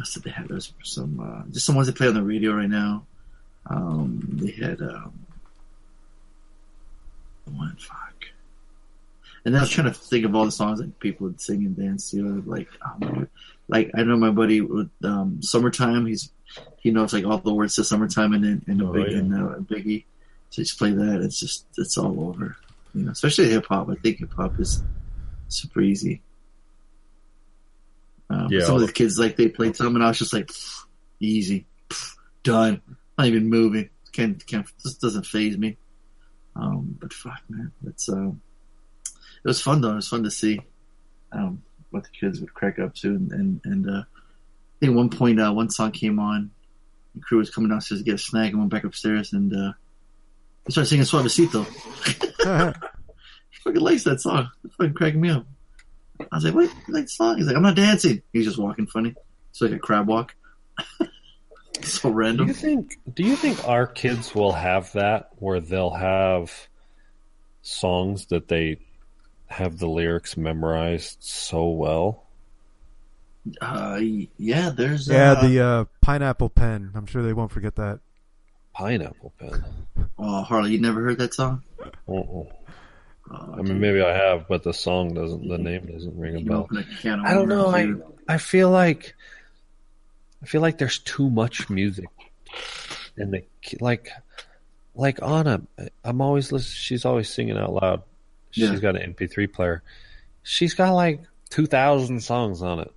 [0.00, 0.48] Else did they have?
[0.48, 3.06] There's some uh, just some ones they play on the radio right now.
[3.66, 5.12] Um, they had um,
[7.52, 8.14] one fuck.
[9.44, 11.64] And then I was trying to think of all the songs that people would sing
[11.64, 12.42] and dance to.
[12.46, 13.28] Like, um,
[13.68, 16.30] like I know my buddy with um, "Summertime." He's
[16.78, 19.18] he knows like all the words to "Summertime" and then and, Oh, big, yeah.
[19.18, 20.04] and uh, Biggie.
[20.50, 21.20] So just play that.
[21.22, 22.56] It's just it's all over.
[22.94, 23.88] You know, especially hip hop.
[23.88, 24.82] I think hip hop is
[25.48, 26.20] super easy.
[28.30, 30.50] Um, Yeah, some of the kids like they played some, and I was just like,
[31.18, 31.66] easy,
[32.42, 32.80] done.
[33.18, 33.90] Not even moving.
[34.12, 34.66] Can't can't.
[34.82, 35.76] This doesn't phase me.
[36.56, 38.40] Um, but fuck, man, it's um,
[39.06, 39.92] it was fun though.
[39.92, 40.60] It was fun to see
[41.32, 44.96] um, what the kids would crack up to, and and, and uh, I think at
[44.96, 46.50] one point uh, one song came on.
[47.14, 49.72] The crew was coming downstairs to get a snack and went back upstairs, and uh,
[50.64, 51.66] they started singing "Suavecito."
[53.50, 54.50] He fucking likes that song.
[54.64, 55.46] It's fucking cracking me up.
[56.30, 56.70] I was like, "What?
[56.88, 59.14] You like the song?" He's like, "I'm not dancing." He's just walking funny.
[59.50, 60.34] It's like a crab walk.
[61.82, 62.46] so random.
[62.46, 62.98] Do you think?
[63.12, 66.52] Do you think our kids will have that, where they'll have
[67.62, 68.78] songs that they
[69.46, 72.26] have the lyrics memorized so well?
[73.60, 74.00] Uh,
[74.36, 76.92] yeah, there's yeah, uh, the uh, pineapple pen.
[76.94, 78.00] I'm sure they won't forget that.
[78.74, 79.64] Pineapple pen.
[80.18, 81.62] oh Harley, you never heard that song?
[82.08, 82.44] Uh-uh.
[83.32, 85.46] Oh, I mean, maybe I have, but the song doesn't.
[85.48, 86.62] The name doesn't ring a bell.
[86.62, 87.68] open a can of I don't know.
[87.68, 88.02] I dude.
[88.28, 89.14] I feel like
[90.42, 92.08] I feel like there's too much music,
[93.16, 93.44] and the
[93.80, 94.08] like
[94.94, 95.62] like Anna.
[96.04, 96.74] I'm always listening.
[96.76, 98.02] she's always singing out loud.
[98.50, 98.76] She's Yeah.
[98.78, 99.82] got an MP3 player.
[100.42, 102.92] She's got like two thousand songs on it.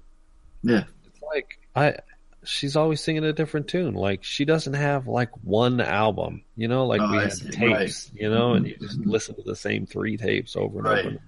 [0.64, 0.86] Yeah.
[1.06, 1.98] It's like I.
[2.46, 3.94] She's always singing a different tune.
[3.94, 6.86] Like she doesn't have like one album, you know.
[6.86, 7.50] Like Oh, we I had see.
[7.50, 8.22] tapes, Right.
[8.22, 11.06] you know, and you just listen to the same three tapes over and Right.
[11.06, 11.20] over and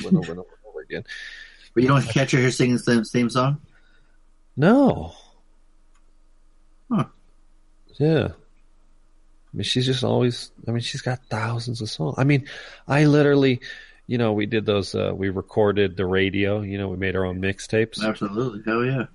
[0.00, 1.04] over and over and over and over again.
[1.74, 3.60] But you don't catch her here singing the same, same song?
[4.56, 5.12] No.
[6.90, 7.04] Huh.
[7.98, 8.28] Yeah.
[8.32, 12.14] I mean, she's just always, I mean, she's got thousands of songs.
[12.18, 12.46] I mean,
[12.86, 13.60] I literally,
[14.06, 17.24] you know, we did those, uh, we recorded the radio, you know, we made our
[17.24, 18.02] own mixtapes.
[18.02, 18.62] Absolutely.
[18.64, 19.06] Hell yeah.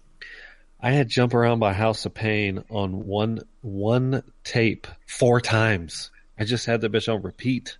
[0.86, 6.12] I had Jump Around by House of Pain on one, one tape four times.
[6.38, 7.78] I just had the bitch on repeat.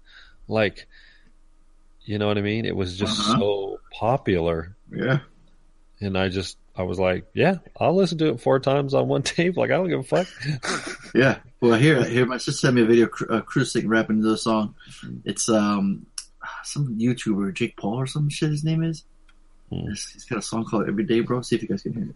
[0.48, 0.88] Like,
[2.04, 2.66] you know what I mean?
[2.66, 3.38] It was just Uh-huh.
[3.40, 4.76] so popular.
[4.92, 5.20] Yeah.
[6.02, 9.22] And I just, I was like, yeah, I'll listen to it four times on one
[9.36, 9.56] tape.
[9.56, 10.28] Like, I don't give a fuck.
[11.14, 11.38] Yeah.
[11.62, 14.38] Well, here, here, my sister sent me a video, uh, Cruise singing, rapping to the
[14.38, 14.76] song.
[15.24, 16.08] It's, um,
[16.66, 19.06] some YouTuber, Jake Paul or some shit his name is.
[19.70, 21.42] He's he's got a song called Everyday Bro.
[21.44, 22.16] See if you guys can hear it.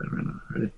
[0.00, 0.08] On.
[0.10, 0.40] Right now.
[0.54, 0.72] Ready?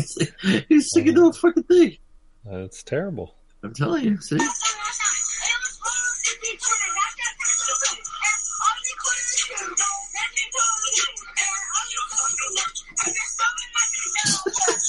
[0.00, 0.28] See,
[0.68, 1.96] he's singing the whole fucking thing.
[2.44, 3.34] That's terrible.
[3.62, 4.20] I'm telling you.
[4.20, 4.38] See?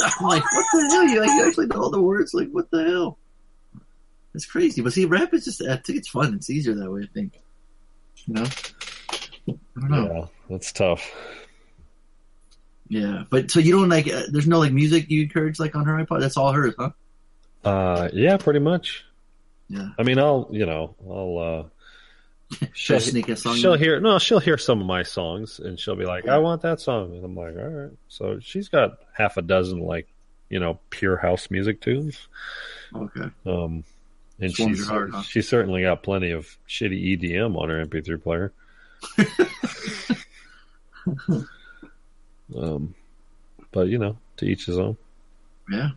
[0.03, 1.07] I'm like, what the hell?
[1.07, 2.33] You like you actually know all the words?
[2.33, 3.17] Like, what the hell?
[4.33, 4.81] It's crazy.
[4.81, 6.33] But see, rap is just I think it's fun.
[6.33, 7.01] It's easier that way.
[7.03, 7.39] I think.
[8.25, 8.45] You know.
[9.47, 10.13] I don't know.
[10.13, 11.11] Yeah, that's tough.
[12.87, 14.07] Yeah, but so you don't like?
[14.07, 16.19] Uh, there's no like music you encourage like on her iPod.
[16.19, 16.91] That's all hers, huh?
[17.63, 19.03] Uh, yeah, pretty much.
[19.69, 19.89] Yeah.
[19.97, 21.69] I mean, I'll you know, I'll uh,
[22.73, 23.55] She'll sneak a song.
[23.55, 23.79] she'll in.
[23.79, 26.79] hear no, she'll hear some of my songs, and she'll be like, "I want that
[26.79, 30.07] song," and I'm like, "All right." So she's got half a dozen like,
[30.49, 32.27] you know, pure house music tunes.
[32.95, 33.29] Okay.
[33.45, 33.83] Um,
[34.39, 35.21] and she's heart, huh?
[35.21, 38.51] she's certainly got plenty of shitty EDM on her MP3 player.
[42.57, 42.95] um,
[43.71, 44.97] but you know, to each his own.
[45.69, 45.89] Yeah.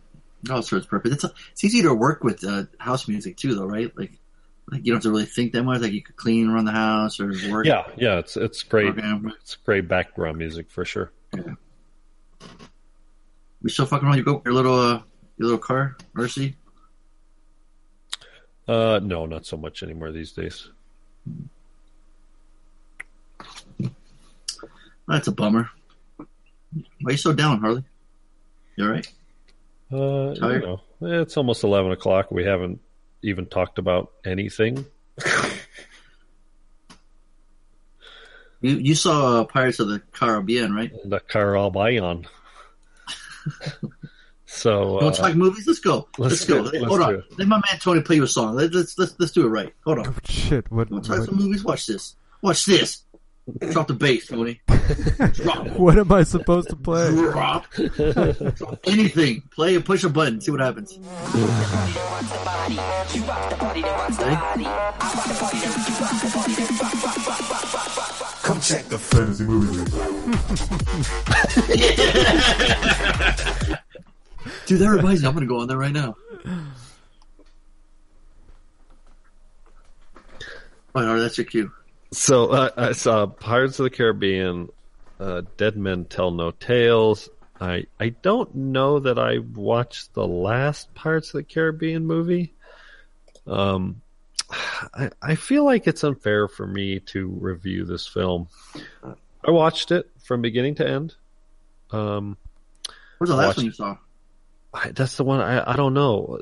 [0.43, 1.15] No, so it's perfect.
[1.15, 3.91] It's it's easy to work with uh, house music too, though, right?
[3.97, 4.11] Like,
[4.69, 5.81] like you don't have to really think that much.
[5.81, 7.65] Like you could clean around the house or work.
[7.65, 8.93] Yeah, yeah, it's it's great.
[8.93, 9.33] program.
[9.41, 11.11] It's great background music for sure.
[11.33, 11.53] Yeah.
[13.61, 14.17] We still fucking around.
[14.17, 15.01] You go your little uh,
[15.37, 16.55] your little car, Mercy.
[18.67, 20.69] Uh, no, not so much anymore these days.
[25.07, 25.69] That's a bummer.
[26.17, 27.85] Why you so down, Harley?
[28.75, 29.07] You all right?
[29.89, 32.29] Uh, you know, it's almost eleven o'clock.
[32.29, 32.81] We haven't
[33.27, 34.85] even talked about anything.
[38.61, 40.91] You you saw uh, Pirates of the Caribbean, right?
[40.91, 42.27] You The Caribbean.
[44.45, 45.67] so want to uh, talk movies?
[45.67, 46.07] Let's go.
[46.17, 46.63] let's Let's, go.
[46.63, 46.79] do.
[46.79, 47.23] Let's Hold do on.
[47.37, 48.55] Let my man Tony play you a song.
[48.55, 49.73] Let's let's let's, let's do it right.
[49.85, 50.07] Hold on.
[50.07, 50.71] Oh, shit.
[50.71, 51.63] What, You want to talk what, some movies?
[51.63, 52.15] Watch this.
[52.41, 53.03] Watch this.
[53.71, 54.59] Drop the bass, Tony.
[55.33, 55.67] Drop.
[55.77, 57.09] what am I supposed to play?
[57.11, 57.65] Drop.
[57.71, 59.41] Drop anything.
[59.51, 60.41] Play and push a button.
[60.41, 60.93] See what happens.
[68.43, 69.83] Come check the fantasy movie.
[74.65, 75.27] Dude, that reminds me.
[75.27, 76.15] I'm gonna go on there right now.
[80.93, 81.71] All right, that's your cue.
[82.11, 84.69] So uh, I saw Pirates of the Caribbean,
[85.19, 87.29] uh, Dead Men Tell No Tales.
[87.59, 92.53] I I don't know that I watched the last Pirates of the Caribbean movie.
[93.45, 94.01] Um,
[94.49, 98.47] I I feel like it's unfair for me to review this film.
[99.43, 101.15] I watched it from beginning to end.
[101.91, 102.37] Um,
[103.17, 103.97] Where's the last one you saw?
[104.73, 106.39] I, that's the one I I don't know.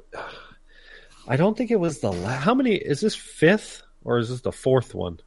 [1.27, 2.43] I don't think it was the last.
[2.43, 5.19] How many is this fifth or is this the fourth one?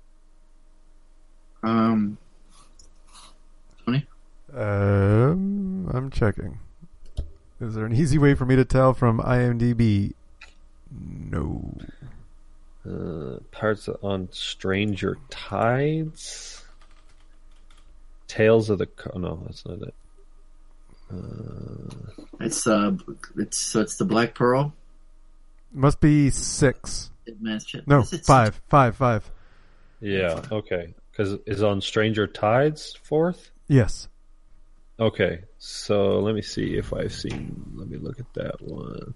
[1.63, 2.19] Um,
[3.85, 4.07] Tony.
[4.55, 6.59] Um, I'm checking.
[7.61, 10.13] Is there an easy way for me to tell from IMDb?
[10.91, 11.77] No.
[12.89, 16.65] Uh, parts on Stranger Tides.
[18.29, 19.95] Tales of the Co- oh, no, that's not it.
[21.11, 22.93] Uh, It's uh,
[23.37, 24.73] it's so it's the Black Pearl.
[25.73, 27.11] Must be six.
[27.27, 27.87] Dead Man's Chest.
[27.89, 28.61] No, Is it five.
[28.69, 29.31] Five, five.
[30.01, 33.51] yeah, okay, because is on Stranger Tides fourth.
[33.67, 34.09] Yes.
[35.01, 37.65] Okay, so let me see if I've seen.
[37.75, 39.15] Let me look at that one.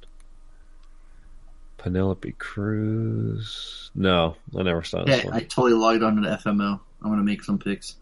[1.78, 3.90] Penelope Cruz.
[3.94, 5.34] No, I never saw this Yeah, one.
[5.34, 6.80] I totally logged on to the FML.
[7.02, 7.96] I'm gonna make some picks.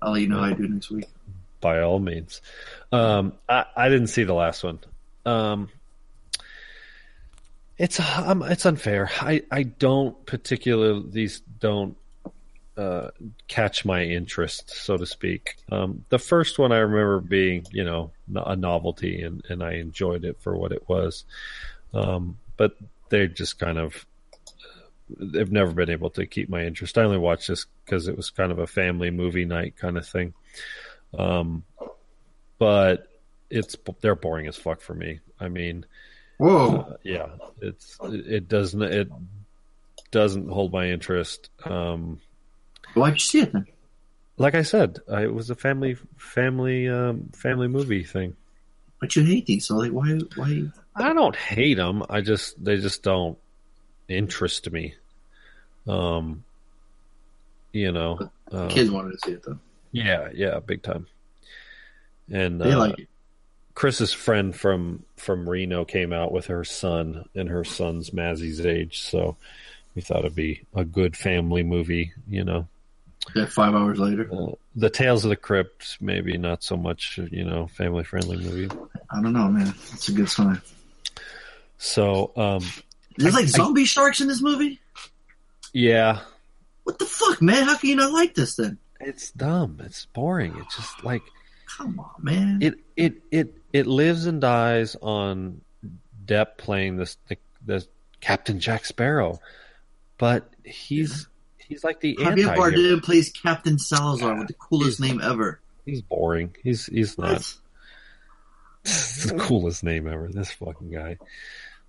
[0.00, 1.06] I'll let you know how I do next week.
[1.60, 2.40] by all means.
[2.92, 4.78] Um, I, I didn't see the last one.
[5.26, 5.68] Um,
[7.78, 9.10] it's um, it's unfair.
[9.20, 11.96] I, I don't particularly these don't
[12.76, 13.10] uh,
[13.48, 15.56] catch my interest, so to speak.
[15.70, 20.24] Um, the first one I remember being you know a novelty, and, and I enjoyed
[20.24, 21.24] it for what it was.
[21.92, 22.76] Um, but
[23.10, 24.06] they just kind of
[25.18, 26.96] they've never been able to keep my interest.
[26.96, 30.06] I only watched this because it was kind of a family movie night kind of
[30.06, 30.32] thing.
[31.16, 31.64] Um,
[32.58, 33.08] but
[33.50, 35.20] it's they're boring as fuck for me.
[35.38, 35.84] I mean,
[36.38, 36.76] Whoa!
[36.78, 37.28] uh, yeah,
[37.60, 39.10] it's it, it doesn't it
[40.10, 41.50] doesn't hold my interest.
[41.64, 42.20] Um,
[42.94, 43.66] Why'd you see it then?
[44.38, 48.34] like I said, I, it was a family family um, family movie thing.
[49.00, 50.18] But you hate these, so like, why?
[50.36, 50.62] Why?
[50.94, 52.02] I don't hate them.
[52.08, 53.38] I just they just don't
[54.08, 54.94] interest me.
[55.86, 56.44] Um,
[57.72, 59.58] you know, uh, Kids wanted to see it though.
[59.92, 61.06] yeah, yeah, big time.
[62.30, 63.08] And They uh, like it.
[63.74, 69.00] Chris's friend from from Reno came out with her son, and her son's Mazzy's age,
[69.00, 69.36] so
[69.94, 72.12] we thought it'd be a good family movie.
[72.28, 72.68] You know,
[73.34, 74.28] Yeah, five hours later.
[74.32, 77.18] uh, the Tales of the Crypt, maybe not so much.
[77.30, 78.68] You know, family friendly movie.
[79.10, 79.72] I don't know, man.
[79.92, 80.60] It's a good sign.
[81.78, 82.64] So, um,
[83.16, 84.80] There's like I- zombie sharks in this movie.
[85.72, 86.20] yeah,
[86.84, 87.64] What the fuck, man?
[87.64, 88.78] How can you not like this then?
[89.00, 89.80] it's dumb.
[89.84, 90.54] It's boring.
[90.58, 91.22] It's just like
[91.76, 92.58] Come on, man.
[92.62, 95.60] it it it it lives and dies on
[96.24, 97.84] Depp playing this the, the
[98.20, 99.40] Captain Jack Sparrow,
[100.18, 101.26] but he's
[101.72, 102.56] he's like the Javier.
[102.56, 105.60] Bardem plays Captain Salazar with the coolest name ever.
[105.84, 106.54] He's boring.
[106.62, 107.54] He's he's not What?
[108.84, 110.28] the coolest name ever.
[110.28, 111.18] This fucking guy.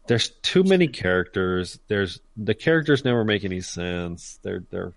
[0.07, 1.79] There's too many characters.
[1.87, 4.39] There's the characters never make any sense.
[4.41, 4.93] They're they're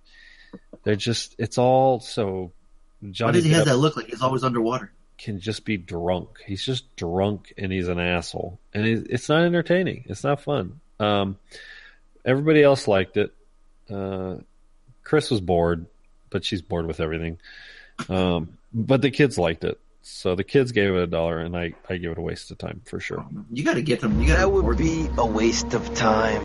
[0.85, 2.53] they're just it's all so.
[3.01, 4.93] Why does he have that look like he's always underwater?
[5.19, 6.29] can just be drunk.
[6.47, 10.05] He's just drunk and he's an asshole, and it's not entertaining.
[10.09, 10.81] It's not fun.
[11.01, 11.39] Um,
[12.25, 13.33] everybody else liked it.
[13.89, 14.37] Uh,
[15.07, 15.87] Chris was bored,
[16.31, 17.39] but she's bored with everything.
[18.09, 21.75] Um, but the kids liked it, so the kids gave it a dollar, and I
[21.89, 23.25] I give it a waste of time for sure.
[23.53, 24.21] You got to get them.
[24.21, 26.43] You got to That would be a waste of time.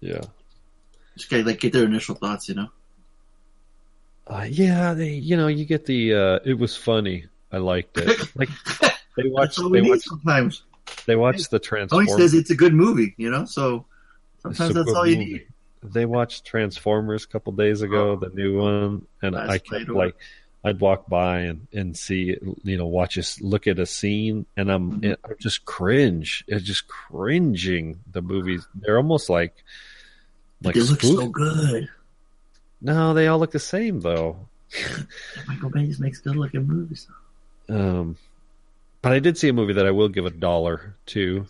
[0.00, 0.20] Yeah.
[1.16, 2.48] Just got to like get their initial thoughts.
[2.48, 2.68] You know.
[4.26, 6.14] Uh, yeah, they, you know, you get the.
[6.14, 7.26] Uh, it was funny.
[7.52, 8.18] I liked it.
[8.36, 8.48] Like
[9.16, 9.58] they That's watched.
[9.60, 10.08] all we They need watched.
[10.08, 10.62] sometimes.
[11.06, 12.16] They watch the Tony Transformers.
[12.16, 13.14] says it's a good movie.
[13.16, 13.84] You know, so
[14.42, 15.32] sometimes that's good all you movie.
[15.34, 15.46] need.
[15.84, 20.16] They watched Transformers a couple days ago, the new one, and I kept like,
[20.64, 24.72] I'd walk by and and see, you know, watch us look at a scene, and
[24.72, 25.16] I'm Mhm.
[25.22, 26.42] I just cringe.
[26.48, 28.00] It's just cringing.
[28.12, 29.54] The movies, they're almost like,
[30.62, 31.88] like they look spook- so good.
[32.80, 34.48] No, they all look the same though.
[35.46, 37.08] Michael Bay just makes good looking movies.
[37.68, 38.16] Um,
[39.02, 41.46] but I did see a movie that I will give a dollar to.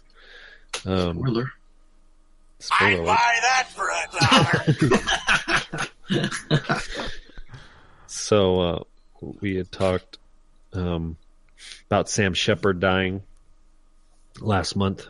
[0.84, 1.52] Um, Spoiler.
[2.64, 3.18] Spoiler alert.
[3.42, 4.06] that for a
[6.10, 6.70] dollar.
[8.24, 8.82] So uh,
[9.40, 10.18] we had talked
[10.72, 11.16] um,
[11.86, 13.22] about Sam Shepard dying
[14.40, 15.06] last month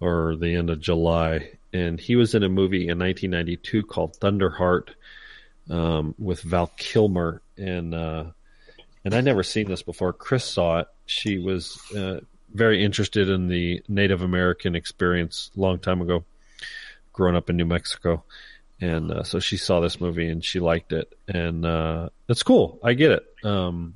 [0.00, 4.90] or the end of July, and he was in a movie in 1992 called Thunderheart
[5.70, 8.24] um, with Val Kilmer, and uh,
[9.04, 10.12] and I'd never seen this before.
[10.12, 10.88] Chris saw it.
[11.06, 12.20] She was uh,
[12.52, 16.24] very interested in the Native American experience a long time ago,
[17.16, 18.22] growing up in New Mexico
[18.80, 22.78] and uh, so she saw this movie and she liked it, and uh, it's cool.
[22.84, 23.24] I get it.
[23.42, 23.94] Um,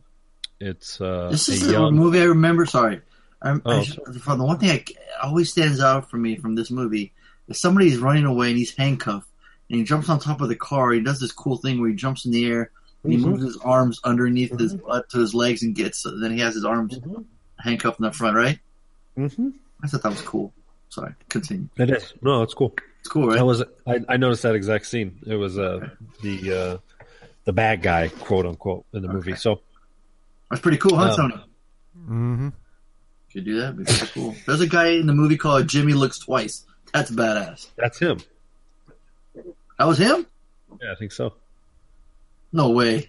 [0.58, 1.94] it's uh, This is a young.
[1.94, 2.64] movie I remember.
[2.64, 3.02] Sorry,
[3.42, 3.84] I, Oh, I,
[4.20, 4.84] from the one thing I,
[5.26, 7.12] always stands out for me from this movie
[7.48, 9.28] is somebody's running away and he's handcuffed
[9.68, 10.92] and he jumps on top of the car.
[10.92, 12.70] He does this cool thing where he jumps in the air
[13.04, 13.24] and he Mhm.
[13.26, 14.86] moves his arms underneath his Mm-hmm.
[14.86, 16.04] butt to his legs and gets.
[16.04, 16.98] Then he has his arms
[17.58, 18.34] handcuffed in the front.
[18.34, 18.58] Right?
[19.14, 19.50] hmm
[19.82, 20.54] I thought that was cool.
[20.88, 21.68] Sorry, continue.
[21.76, 22.14] It is.
[22.22, 22.74] No, it's cool.
[23.00, 23.38] It's cool, right?
[23.38, 23.62] I was.
[23.86, 25.18] I, I noticed that exact scene.
[25.26, 25.88] It was uh,
[26.22, 26.78] the uh,
[27.44, 29.34] the bad guy, quote unquote, in the movie.
[29.36, 29.60] So
[30.50, 31.34] That's pretty cool, huh, Um, Tony?
[31.98, 32.48] Mm-hmm.
[33.32, 33.76] Could do that.
[33.76, 34.34] Be pretty cool.
[34.46, 36.64] There's a guy in the movie called Jimmy Looks Twice.
[36.92, 37.68] That's badass.
[37.76, 38.18] that's him.
[39.78, 40.26] That was him?
[40.82, 41.34] Yeah, I think so.
[42.52, 43.08] No way.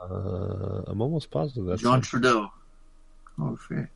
[0.00, 2.02] Uh, I'm almost positive that's John him.
[2.02, 2.50] Trudell.
[3.40, 3.86] Oh shit.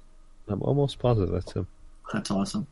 [0.49, 1.67] I'm almost positive that's him.
[2.13, 2.67] That's awesome.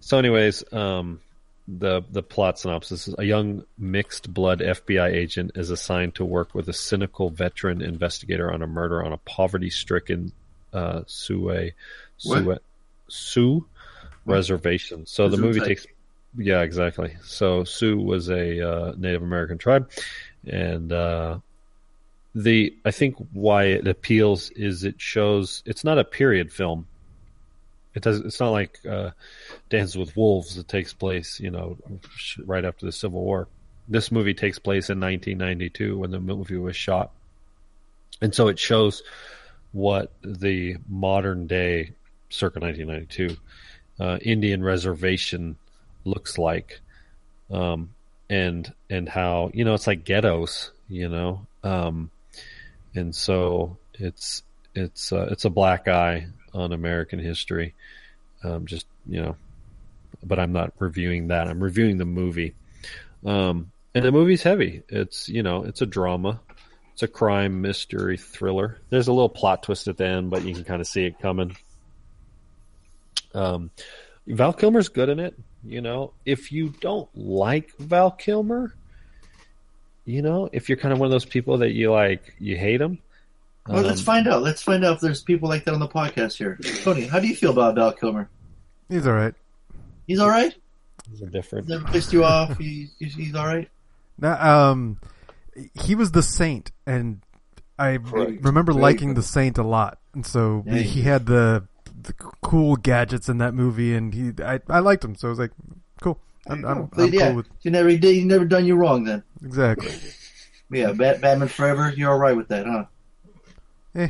[0.00, 1.20] So, anyways, um,
[1.68, 6.54] the the plot synopsis is a young mixed blood FBI agent is assigned to work
[6.54, 10.32] with a cynical veteran investigator on a murder on a poverty stricken
[10.72, 11.72] uh, Sioux
[12.18, 12.62] Sioux, What?
[13.08, 13.66] Sioux
[14.24, 15.06] reservation.
[15.06, 15.68] So the movie type.
[15.68, 15.86] takes
[16.36, 17.16] yeah exactly.
[17.24, 19.90] So Sioux was a uh, Native American tribe,
[20.46, 21.38] and uh,
[22.34, 26.86] the I think why it appeals is it shows it's not a period film.
[27.94, 28.20] It does.
[28.20, 29.10] It's not like uh,
[29.68, 31.76] Dances with Wolves that takes place, you know,
[32.44, 33.48] right after the Civil War.
[33.88, 37.12] This movie takes place in 1992 when the movie was shot,
[38.20, 39.02] and so it shows
[39.72, 41.92] what the modern day,
[42.30, 43.36] circa 1992,
[44.00, 45.56] uh, Indian reservation
[46.04, 46.80] looks like,
[47.50, 47.90] um,
[48.28, 52.10] and and how you know it's like ghettos, you know, um,
[52.94, 54.42] and so it's
[54.74, 57.74] it's uh, it's a black eye on American history.
[58.42, 59.36] Um, just you know,
[60.26, 61.48] but I'm not reviewing that.
[61.48, 62.54] I'm reviewing the movie.
[63.24, 64.82] Um, and the movie's heavy.
[64.88, 66.40] It's you know, it's a drama.
[66.92, 68.78] It's a crime mystery thriller.
[68.88, 71.18] There's a little plot twist at the end, but you can kind of see it
[71.18, 71.56] coming.
[73.34, 73.70] Um,
[74.26, 75.34] Val Kilmer's good in it.
[75.62, 78.74] You know, if you don't like Val Kilmer,
[80.04, 82.80] you know, if you're kind of one of those people that you like, you hate
[82.80, 82.98] him.
[83.68, 84.42] Well, let's um, find out.
[84.42, 86.58] Let's find out if there's people like that on the podcast here.
[86.82, 88.28] Tony, how do you feel about Val Kilmer?
[88.88, 89.34] He's all right.
[90.06, 90.54] He's all right.
[91.10, 91.68] He's are different.
[91.68, 92.56] Never pissed you off.
[92.58, 93.68] He, he's, he's all right.
[94.18, 95.00] Now, um,
[95.74, 97.20] he was the saint, and
[97.78, 98.42] I Right.
[98.42, 99.18] remember Very liking good.
[99.18, 101.66] the saint a lot, and so Yeah, he, he- he had the
[102.02, 105.38] the cool gadgets in that movie, and he I, I liked him, so I was
[105.38, 105.50] like,
[106.00, 106.20] cool.
[106.46, 108.14] I'm, I'm, But I'm yeah, cool with you never he did.
[108.14, 109.22] He never done you wrong then.
[109.44, 109.92] exactly.
[110.70, 111.92] Yeah, Bat, Batman Forever.
[111.96, 112.84] You're all right with that, huh?
[113.94, 114.08] Eh,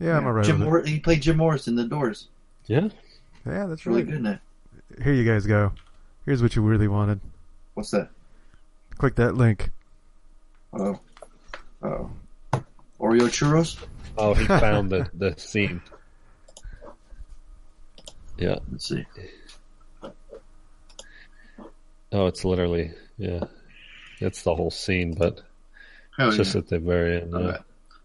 [0.00, 0.70] Yeah, I'm alright Jim with it.
[0.70, 2.28] Mor- he played Jim Morris in The Doors.
[2.66, 2.88] Yeah.
[3.46, 4.40] Yeah, that's It's really really good in that.
[5.02, 5.72] Here you guys go.
[6.26, 7.20] Here's what you really wanted.
[7.74, 8.08] What's that?
[8.98, 9.70] Click that link.
[10.72, 10.98] Oh,
[11.82, 12.10] oh,
[13.00, 13.78] Oreo churros.
[14.16, 15.80] Oh, he found the the scene.
[18.38, 18.56] Yeah.
[18.70, 19.04] Let's see.
[22.12, 23.40] Oh, it's literally yeah.
[24.20, 25.40] It's the whole scene, but
[26.18, 26.58] Oh, it's just yeah.
[26.60, 27.32] at the very end.
[27.32, 27.38] yeah.
[27.38, 27.58] Okay.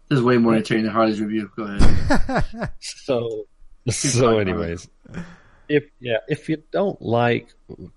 [0.08, 1.50] This is way more entertaining than Harley's review.
[1.56, 2.70] Go ahead.
[2.80, 3.44] So,
[3.86, 4.88] talking so, about anyways,
[5.68, 7.48] if yeah, if you don't like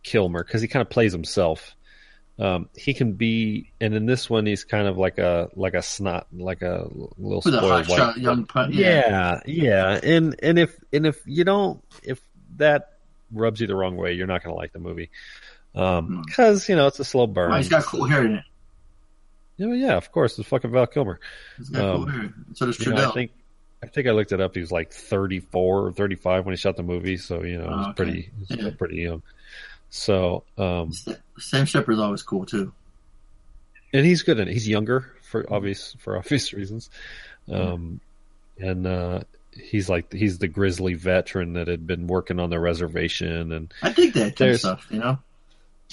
[0.03, 1.76] Kilmer because he kind of plays himself,
[2.39, 5.82] um, he can be, and in this one he's kind of like a like a
[5.82, 7.97] snot, like a little With spoiled hot white.
[7.97, 8.72] shot young pun.
[8.74, 9.39] Yeah.
[9.45, 12.19] yeah, yeah, and and if and if you don't, if
[12.57, 12.97] that
[13.32, 15.09] rubs you the wrong way, you're not going to like the movie,
[15.76, 17.51] um, because you know it's a slow burn.
[17.51, 18.43] Oh, he's got cool hair in it.
[19.57, 21.19] Yeah, yeah, of course, it's fucking Val Kilmer.
[21.57, 22.34] He's got cool Um, hair.
[22.55, 23.11] So does You know, Trudell.
[23.11, 23.32] I think
[23.84, 24.53] I think I looked it up.
[24.53, 27.75] He was like 34 or 35 when he shot the movie, so you know, was
[27.88, 27.93] Oh, okay.
[27.95, 28.71] pretty, he was Yeah.
[28.77, 29.23] pretty young.
[29.89, 30.91] So, um,
[31.39, 32.73] Sam Shepard's always cool too.
[33.93, 34.53] and he's good in it.
[34.53, 36.89] He's younger for obvious for obvious reasons,
[37.51, 37.99] um,
[38.59, 39.21] and uh,
[39.51, 43.91] he's like he's the grizzly veteran that had been working on the reservation, and I
[43.93, 44.88] think that kind of stuff.
[44.91, 45.19] You know,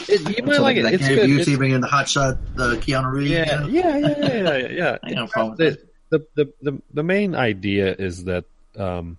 [0.08, 0.84] it, you might So like it.
[0.84, 1.28] Like It's good.
[1.28, 3.30] Busey It's- bringing the hot shot, uh, Keanu Reeves.
[3.30, 3.98] yeah, you know?
[3.98, 4.98] yeah, yeah, yeah, yeah, yeah.
[5.02, 5.87] I ain't no problem with that.
[6.10, 8.44] The, the, the, the, the main idea is that
[8.76, 9.18] um,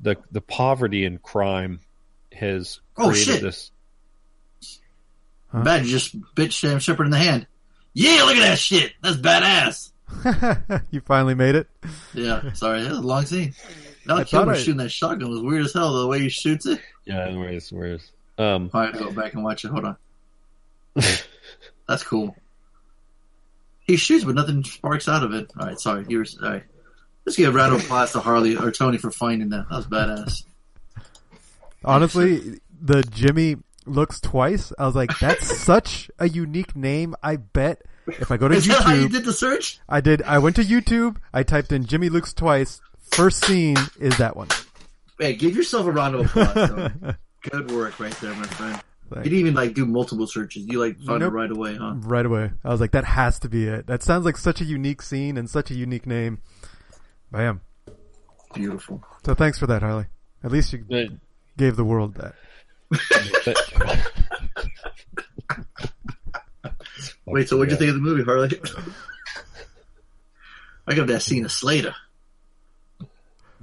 [0.00, 1.80] the the poverty and crime
[2.32, 3.42] has Oh, created shit.
[3.42, 3.70] this.
[5.48, 5.62] Huh?
[5.62, 7.46] Bad, you just bitch Sam Shepard in the hand.
[7.92, 8.92] Yeah, look at that shit.
[9.02, 9.90] That's badass.
[10.90, 11.68] you finally made it.
[12.12, 13.54] Yeah, sorry, that was a long scene.
[14.06, 16.00] Val I Kilmer thought I- shooting that shotgun was weird as hell.
[16.02, 16.80] The way he shoots it.
[17.06, 19.68] Yeah, whereas whereas um, I have to go back and watch it.
[19.68, 19.96] Hold on.
[21.88, 22.36] That's cool.
[23.84, 25.50] He shoots, but nothing sparks out of it.
[25.58, 26.06] All right, sorry.
[26.08, 26.62] You were right.
[27.24, 29.66] Let's give a round of applause to Harley or Tony for finding that.
[29.70, 30.44] That was badass.
[31.84, 33.56] Honestly, the Jimmy
[33.86, 34.72] looks twice.
[34.78, 37.14] I was like, that's such a unique name.
[37.22, 39.80] I bet if I go to Is that how you YouTube, did the search?
[39.88, 40.22] I did.
[40.22, 41.16] I went to YouTube.
[41.32, 42.80] I typed in Jimmy looks twice.
[43.12, 44.48] First scene is that one.
[45.18, 47.14] Hey, give yourself a round of applause.
[47.50, 48.82] Good work right there, my friend.
[49.10, 50.64] You Like, didn't even like do multiple searches.
[50.66, 51.32] You like found Nope.
[51.32, 51.94] it right away, huh?
[51.98, 52.50] right away.
[52.64, 53.86] I was like, that has to be it.
[53.86, 56.38] That sounds like such a unique scene and such a unique name.
[57.30, 57.60] Bam.
[58.54, 59.02] Beautiful.
[59.24, 60.06] So thanks for that, Harley.
[60.42, 61.18] At least you that-
[61.56, 62.34] gave the world that.
[67.26, 68.50] Wait, so what'd you think of the movie, Harley?
[70.86, 71.94] I got that scene of Slater,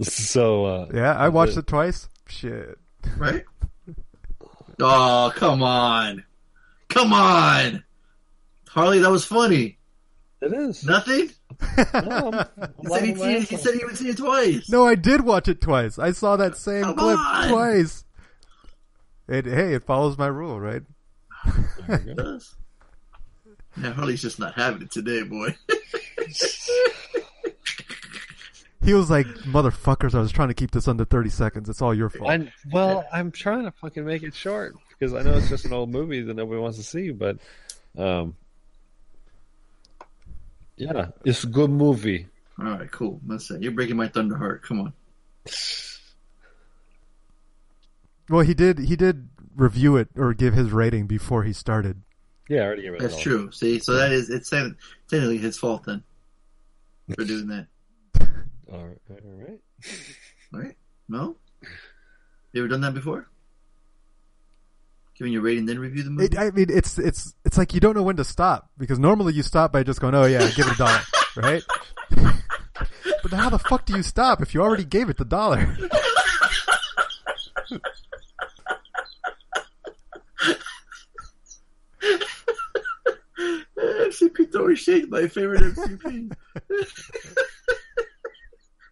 [0.02, 2.10] So uh, Yeah, I watched the- it twice.
[2.28, 2.78] Shit.
[3.18, 3.44] right?
[4.82, 6.24] Oh, come on.
[6.90, 7.84] Come on.
[8.68, 9.78] Harley, that was funny.
[10.42, 10.84] it is.
[10.84, 11.30] Nothing?
[11.94, 14.18] No, I'm- I'm He said, he'd laughing seen, my he said he would see it
[14.18, 14.70] twice.
[14.70, 16.00] No, I did watch it twice.
[16.00, 17.50] I saw that same Come clip on.
[17.50, 18.04] twice.
[19.28, 20.82] It, hey, it follows my rule, right?
[21.46, 21.56] off.
[21.88, 22.56] There It does.
[23.82, 25.56] Yeah, Harley's just not having it today, boy.
[28.84, 31.70] He was like, "Motherfuckers, I was trying to keep this under thirty seconds.
[31.70, 35.22] It's all your fault." I, well, I'm trying to fucking make it short because I
[35.22, 37.38] know it's just an old movie that nobody wants to see, but
[37.98, 38.36] um,
[40.78, 42.28] yeah, it's a good movie.
[42.60, 43.22] All right, cool.
[43.26, 44.64] Let's say you're breaking my thunder heart.
[44.64, 44.94] Come on.
[48.30, 48.80] Well, he did.
[48.80, 52.02] He did review it or give his rating before he started.
[52.50, 53.00] Yeah, I already gave it.
[53.00, 53.22] That's all.
[53.22, 53.52] true.
[53.52, 54.76] See, so that is it's techni-
[55.10, 56.04] technically his fault then
[57.16, 57.68] for doing that.
[58.72, 59.60] All right, all right.
[60.54, 60.76] Right?
[61.10, 61.36] No?
[62.54, 63.28] You ever done that before?
[65.18, 66.26] Giving your rating then review the movie?
[66.26, 69.34] It, I mean, it's it's it's like you don't know when to stop because normally
[69.34, 71.02] you stop by just going, "Oh yeah, give it a dollar,"
[71.36, 71.64] right?
[73.22, 75.78] but how the fuck do you stop if you already gave it the dollar?
[83.78, 86.32] MCP Tori Shane's my favorite MCP.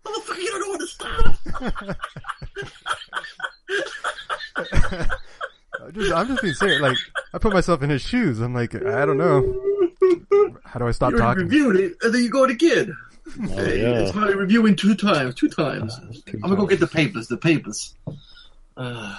[0.10, 1.96] Motherfucker, you don't know when to stop.
[5.82, 6.82] I'm just, I'm just being serious.
[6.82, 6.98] Like
[7.34, 8.40] I put myself in his shoes.
[8.40, 9.62] I'm like, I don't know.
[10.66, 11.44] How do I stop You talking?
[11.44, 12.96] reviewed it, and then you go again.
[13.42, 14.00] Oh, yeah.
[14.00, 15.36] It's probably reviewing two times.
[15.36, 15.98] Two times.
[16.26, 17.28] Two I'm gonna go get the papers.
[17.28, 17.96] The papers.
[18.76, 19.18] Uh,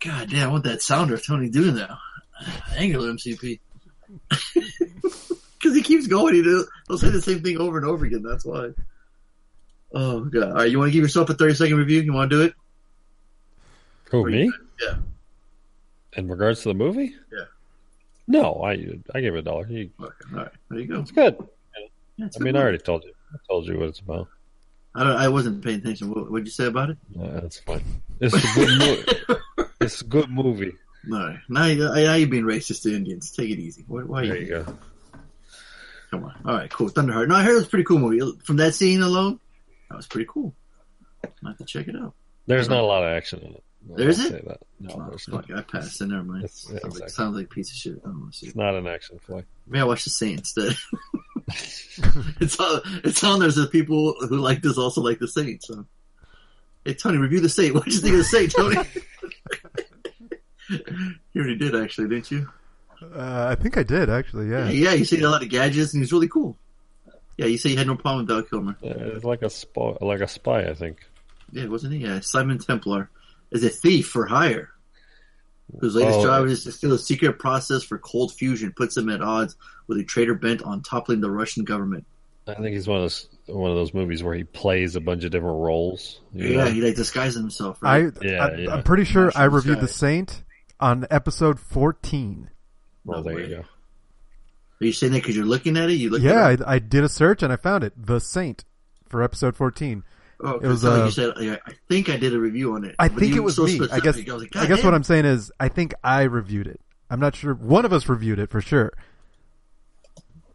[0.00, 1.98] God damn, what that sounder of Tony doing now?
[2.76, 3.60] Angular MCP.
[4.28, 6.34] Because he keeps going.
[6.34, 8.22] He does, he'll say the same thing over and over again.
[8.22, 8.70] That's why.
[9.92, 10.42] Oh god!
[10.50, 12.00] All right, you want to give yourself a 30 second review?
[12.02, 12.54] You want to do it?
[14.10, 14.50] Who me?
[14.82, 14.96] Yeah.
[16.16, 17.14] In regards to the movie?
[17.32, 17.44] Yeah.
[18.26, 18.72] No, I
[19.14, 19.66] I gave it a dollar.
[19.68, 20.12] You- Okay.
[20.32, 20.48] All right.
[20.70, 21.00] There you go.
[21.00, 21.36] It's good.
[22.16, 23.12] Yeah, it's I mean, good I already told you.
[23.32, 24.28] I told you what it's about.
[24.94, 25.16] I don't.
[25.16, 26.10] I wasn't paying attention.
[26.10, 26.98] What would you say about it?
[27.18, 27.84] Uh, that's fine.
[28.20, 29.70] It's a good movie.
[29.80, 30.72] it's a good movie.
[31.04, 33.30] No, now, you- now you're being racist to Indians.
[33.30, 33.84] Take it easy.
[33.86, 34.42] Why, why are There you?
[34.42, 34.78] you go.
[36.10, 36.34] Come on.
[36.44, 36.88] All right, cool.
[36.88, 37.28] Thunderheart.
[37.28, 38.20] No, I heard it was a pretty cool movie.
[38.44, 39.38] From that scene alone,
[39.90, 40.54] that was pretty cool.
[41.24, 42.14] I have to check it out.
[42.46, 43.62] There's not a lot of action in it.
[43.90, 44.30] There I'll isn't?
[44.30, 44.60] say that.
[44.80, 45.46] No, Oh, there's not.
[45.46, 45.98] fuck, I passed.
[45.98, 46.44] Then never mind.
[46.44, 48.00] It's- yeah, sounds, like, sounds like a piece of shit.
[48.04, 48.48] I don't want to see it.
[48.50, 49.44] It's not an action flick.
[49.66, 50.76] Maybe I watch The Saint instead.
[52.40, 52.80] it's on.
[53.04, 53.50] It's on there.
[53.50, 55.64] So people who like this also like The Saint.
[55.64, 55.84] So,
[56.84, 57.74] hey Tony, review The Saint.
[57.74, 58.76] What did you think of The Saint, Tony?
[61.32, 62.48] you already did, actually, didn't you?
[63.14, 64.50] Uh, I think I did actually.
[64.50, 64.90] Yeah, Yeah.
[64.90, 64.92] yeah.
[64.94, 66.56] You said he had a lot of gadgets and he's really cool.
[67.38, 68.76] Yeah, you say you had no problem with Val Kilmer.
[68.82, 70.98] Uh, It's like a spy, like a spy, I think.
[71.52, 72.00] Yeah, wasn't he?
[72.00, 73.08] Yeah, Simon Templar
[73.50, 74.68] is a thief for hire.
[75.80, 76.24] Whose latest Oh.
[76.24, 79.54] job is to steal a secret process for cold fusion, puts him at odds
[79.86, 82.04] with a traitor bent on toppling the Russian government.
[82.46, 85.24] I think he's one of those one of those movies where he plays a bunch
[85.24, 86.20] of different roles.
[86.34, 86.70] Yeah, know?
[86.70, 88.12] he like disguises himself, I, right?
[88.22, 88.70] Yeah, I yeah.
[88.74, 89.80] I'm pretty sure Not I reviewed guy.
[89.82, 90.42] The Saint
[90.80, 92.50] on episode 14.
[93.04, 93.42] well, No there way.
[93.48, 93.64] you go.
[94.80, 95.94] Are you saying that because you're looking at it?
[95.94, 96.22] You look.
[96.22, 96.60] Yeah, It?
[96.62, 97.92] I, I did a search and I found it.
[97.96, 98.64] The Saint
[99.08, 100.04] for episode 14.
[100.44, 101.32] oh, it was, like uh, you said.
[101.66, 102.94] I think I did a review on it.
[102.98, 103.80] I think it was so me.
[103.90, 104.16] I guess.
[104.16, 104.94] I, like, I guess what.
[104.94, 106.80] I'm saying is, I think I reviewed it.
[107.10, 107.54] I'm not sure.
[107.54, 108.92] One of us reviewed it for sure.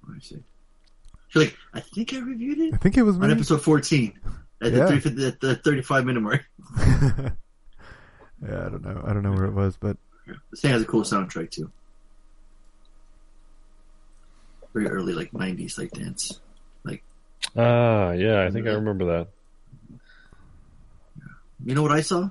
[0.07, 0.43] Let me see.
[1.35, 2.73] Like, I think I reviewed it.
[2.75, 4.13] I think it was on episode 14
[4.61, 4.85] at Yeah.
[4.85, 6.45] the, 3, at the 35 minute mark.
[6.77, 7.31] yeah,
[8.41, 9.03] I don't know.
[9.05, 9.97] I don't know where it was, but
[10.27, 11.71] the thing has a cool soundtrack too.
[14.73, 16.39] Very early, like '90s, like dance.
[16.83, 17.03] Like
[17.55, 19.27] ah, yeah, I think I remember that.
[21.65, 22.29] You know what I saw?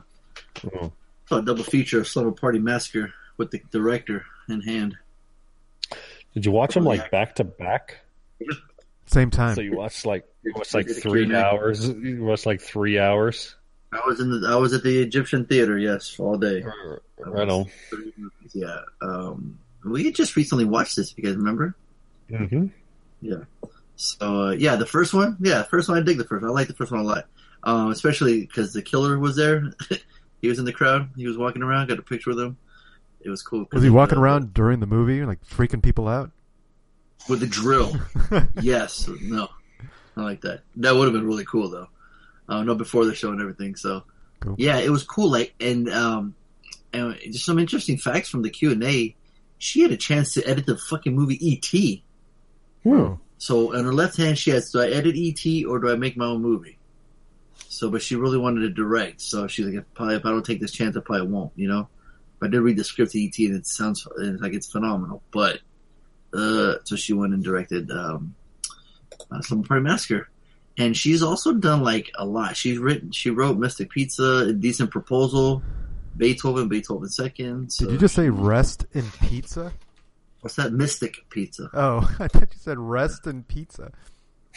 [0.64, 0.86] Oh.
[0.86, 0.90] I
[1.28, 4.96] saw a double feature of Slumber Party Massacre with the director in hand.
[6.34, 8.00] Did you watch them like back to back?
[9.06, 9.54] same time.
[9.54, 11.88] So you watched like you watched like three hours.
[11.88, 13.54] You watched like three hours.
[13.92, 16.64] I was in the I was at the Egyptian theater, yes, all day.
[17.18, 17.66] Right on.
[18.52, 18.80] Yeah.
[19.00, 21.12] Um, we had just recently watched this.
[21.12, 21.74] If you guys remember.
[22.32, 22.66] Mm-hmm.
[23.96, 24.16] So
[24.46, 26.50] uh, yeah, the first one, yeah, the first one I dig the first one.
[26.50, 27.26] I like the first one a lot,
[27.62, 29.72] um, especially because the killer was there.
[30.40, 31.10] he was in the crowd.
[31.16, 31.88] He was walking around.
[31.88, 32.56] Got a picture with him.
[33.20, 33.66] It was cool.
[33.72, 36.30] was he walking Uh, around during the movie, like freaking people out?
[37.28, 37.96] with the drill?
[38.60, 39.48] yes, no,
[40.16, 40.62] I like that.
[40.76, 41.86] That would have been really cool though.
[42.48, 43.76] Uh, no, before the show and everything.
[43.76, 44.02] So
[44.40, 44.56] Cool.
[44.58, 45.30] yeah, it was cool.
[45.30, 46.34] Like and um,
[46.92, 49.14] and just some interesting facts from the Q and A.
[49.58, 52.02] She had a chance to edit the fucking movie E.T.
[52.82, 53.20] Whoa.
[53.38, 56.16] So on her left hand, she has, do I edit ET or do I make
[56.16, 56.78] my own movie?
[57.68, 59.20] So, but she really wanted to direct.
[59.20, 61.68] So she's like, if, probably if I don't take this chance, I probably won't, you
[61.68, 61.88] know?
[62.38, 65.22] But I did read the script to ET and it sounds it's like it's phenomenal.
[65.30, 65.60] But,
[66.32, 68.34] uh, so she went and directed, um,
[69.30, 70.28] uh, Slumber Party Massacre.
[70.78, 72.56] And she's also done like a lot.
[72.56, 75.62] She's written, she wrote Mystic Pizza, Indecent Proposal,
[76.16, 77.72] Beethoven, Beethoven Second.
[77.72, 79.72] So Did you just say rest in pizza?
[80.42, 80.72] What's that?
[80.72, 81.70] Mystic Pizza.
[81.72, 83.90] Oh, I thought you said rest in pizza.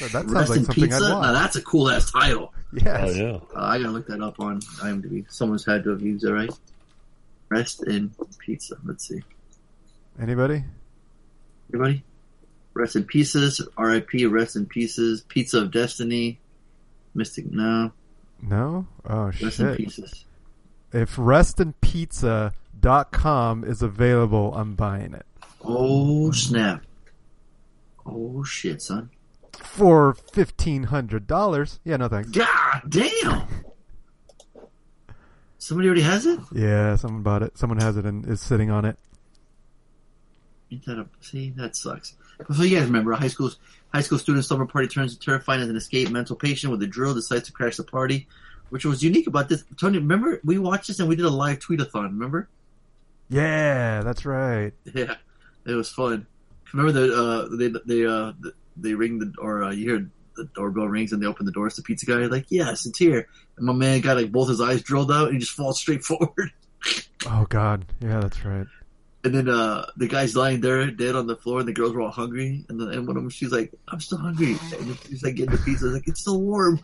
[0.02, 1.06] Oh, that sounds Rest like something Pizza?
[1.06, 2.54] I'd Now that's a cool ass title.
[2.74, 3.02] yes.
[3.02, 3.38] Oh yeah.
[3.56, 5.26] Uh, I gotta look that up on IMDb.
[5.32, 6.52] Someone's had to have used it, right?
[7.48, 8.76] Rest in pizza.
[8.84, 9.24] Let's see.
[10.22, 10.66] Anybody?
[11.74, 12.04] Everybody?
[12.74, 13.66] Rest in pieces.
[13.78, 14.26] R.I.P.
[14.26, 15.22] Rest in pieces.
[15.22, 16.40] Pizza of Destiny.
[17.14, 17.50] Mystic.
[17.50, 17.94] No.
[18.42, 18.86] No?
[19.10, 20.26] Oh Rest in pieces.
[20.92, 25.26] If restinpizza.com is available, I'm buying it.
[25.66, 26.84] Oh snap.
[28.06, 29.10] Oh shit, son.
[29.54, 31.80] For $1,500.
[31.84, 32.30] Yeah, no thanks.
[32.30, 33.48] God damn.
[35.58, 36.40] Somebody already has it.
[36.54, 37.58] Yeah, someone bought it.
[37.58, 38.98] Someone has it and is sitting on it.
[40.72, 42.16] Ain't that a, see, that sucks.
[42.54, 43.52] So you guys remember a high school
[43.94, 47.14] high school student summer party turns terrifying as an escaped mental patient with a drill
[47.14, 48.28] decides to crash the party.
[48.70, 49.64] Which was unique about this.
[49.80, 52.06] Tony, remember we watched this and we did a live tweetathon.
[52.06, 52.50] Remember?
[53.30, 54.74] Yeah, that's right.
[54.94, 55.16] Yeah,
[55.66, 56.28] it was fun.
[56.74, 58.34] Remember the uh, they they uh,
[58.78, 61.76] they ring the or uh, you hear the doorbell rings and they open the doors.
[61.76, 63.28] The pizza guy like yes, it's here.
[63.58, 66.04] And my man got like both his eyes drilled out and he just falls straight
[66.04, 66.52] forward.
[67.28, 67.86] Oh god.
[68.02, 68.68] Yeah, that's right.
[69.24, 72.02] And then uh, the guy's lying there dead on the floor, and the girls were
[72.02, 72.64] all hungry.
[72.70, 75.56] And then and one of them, she's like, "I'm still hungry." And she's like getting
[75.56, 75.88] the pizza.
[75.88, 76.80] Like it's still warm.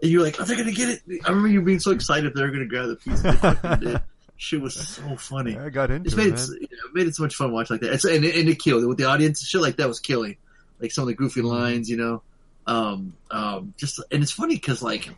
[0.00, 2.40] And you're like, "Are they gonna get it?" I remember you being so excited they
[2.40, 4.02] were gonna grab the pizza.
[4.42, 5.56] Shit was so funny.
[5.56, 6.38] I got into It's it, made man.
[6.62, 7.92] it, you know, made it so much fun to watch like that.
[7.92, 9.46] It's, and, it- and it killed with the audience.
[9.46, 10.36] Shit like that was killing.
[10.80, 12.22] Like some of the goofy lines, you know.
[12.66, 15.14] Um, um, just and it's funny because like it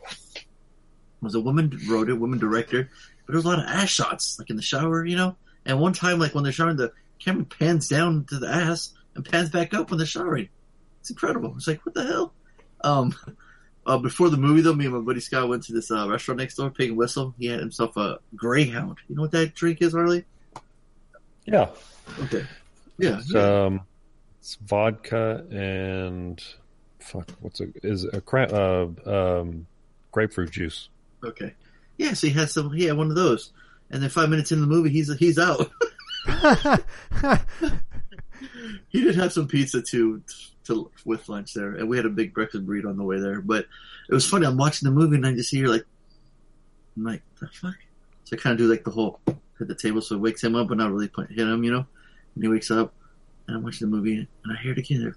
[1.22, 2.90] was a woman wrote it, woman director,
[3.24, 5.36] but there was a lot of ass shots like in the shower, you know.
[5.64, 9.24] And one time, like when they're showering, the camera pans down to the ass and
[9.24, 10.50] pans back up when they're showering.
[11.00, 11.54] It's incredible.
[11.56, 12.34] It's like what the hell.
[12.82, 13.14] Um,
[13.86, 16.38] uh, before the movie though, me and my buddy Scott went to this uh, restaurant
[16.38, 17.34] next door, Pig and Whistle.
[17.38, 18.98] He had himself a Greyhound.
[19.08, 20.24] You know what that drink is, Harley?
[21.44, 21.68] Yeah.
[22.20, 22.46] Okay.
[22.98, 23.18] Yeah.
[23.18, 23.82] It's, um,
[24.40, 26.42] it's vodka and
[26.98, 27.30] fuck.
[27.40, 27.72] What's it?
[27.82, 29.66] Is a cra- uh, um,
[30.12, 30.88] grapefruit juice.
[31.22, 31.54] Okay.
[31.96, 32.72] Yeah, so he had some.
[32.72, 33.52] He had one of those,
[33.90, 35.70] and then five minutes into the movie, he's he's out.
[38.88, 40.22] he did have some pizza too
[40.64, 43.40] to with lunch there, and we had a big breakfast burrito on the way there.
[43.40, 43.66] But
[44.08, 44.46] it was funny.
[44.46, 45.84] I'm watching the movie and I just hear like,
[46.96, 47.74] I'm like, the fuck.
[48.24, 50.54] So I kind of do like the whole hit the table, so it wakes him
[50.54, 51.86] up, but not really hit him, you know.
[52.34, 52.92] And he wakes up,
[53.46, 55.14] and I'm watching the movie, and I hear it again.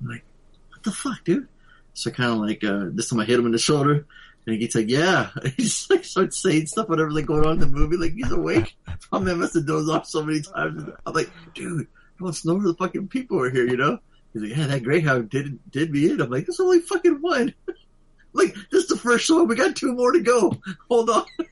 [0.00, 0.24] I'm like,
[0.70, 1.48] what the fuck, dude?
[1.94, 4.06] So I kind of like uh, this time I hit him in the shoulder,
[4.46, 5.30] and he gets like, yeah.
[5.56, 8.30] He just like starts saying stuff, whatever like going on in the movie, like he's
[8.30, 8.76] awake.
[9.12, 10.90] I man must have dozed off so many times.
[11.04, 13.98] I'm like, dude, don't snore the fucking people are here, you know?
[14.32, 16.20] He's like, yeah, that Greyhound did did me in.
[16.20, 17.54] I'm like, there's only fucking one.
[18.32, 19.42] like, this is the first show.
[19.44, 20.56] We got two more to go.
[20.88, 21.24] Hold on.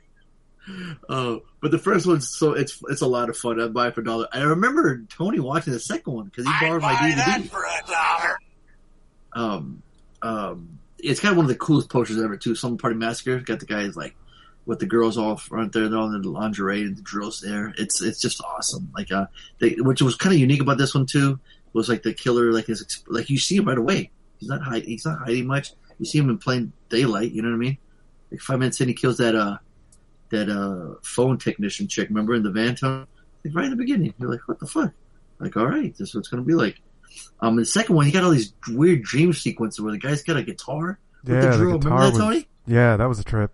[1.08, 3.60] Uh, but the first one's so it's it's a lot of fun.
[3.60, 4.26] I'd buy it for a dollar.
[4.32, 7.48] I remember Tony watching the second one because he borrowed my DVD.
[7.48, 8.38] for a dollar.
[9.32, 9.82] Um,
[10.22, 12.56] um, it's kind of one of the coolest posters ever too.
[12.56, 14.16] Slumber Party Massacre got the guys like
[14.66, 17.72] with the girls all front there, they're all in the lingerie and the drills there.
[17.78, 18.90] It's it's just awesome.
[18.94, 19.26] Like uh,
[19.60, 21.38] they, which was kind of unique about this one too
[21.76, 24.10] was like the killer like his like you see him right away.
[24.38, 24.88] He's not hiding.
[24.88, 25.72] He's not hiding much.
[25.98, 27.32] You see him in plain daylight.
[27.32, 27.78] You know what I mean?
[28.30, 29.58] Like five minutes in, he kills that uh
[30.30, 32.08] that uh phone technician chick.
[32.08, 33.06] Remember in the van tunnel?
[33.44, 34.92] Like right in the beginning, you're like, what the fuck?
[35.38, 36.80] Like, all right, this is what it's gonna be like.
[37.40, 40.36] Um, the second one, he got all these weird dream sequences where the guy's got
[40.36, 41.78] a guitar with yeah, the the drill.
[41.78, 42.48] guitar Remember that, was, Tony?
[42.66, 43.52] Yeah, that was a trip.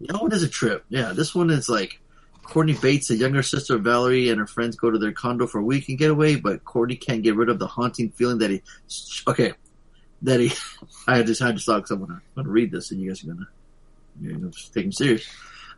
[0.00, 0.84] That one is a trip.
[0.88, 2.00] Yeah, this one is like
[2.46, 5.58] Courtney Bates, the younger sister of Valerie, and her friends go to their condo for
[5.58, 8.62] a week weekend getaway, but Courtney can't get rid of the haunting feeling that he.
[9.26, 9.52] Okay,
[10.22, 10.52] that he.
[11.08, 13.28] I just had to stop because I'm I'm gonna read this, and you guys are
[13.28, 13.48] gonna,
[14.20, 15.28] you're gonna take him serious.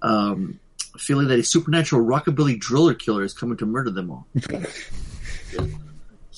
[0.03, 0.61] Um,
[0.99, 4.27] feeling that a supernatural rockabilly driller killer is coming to murder them all.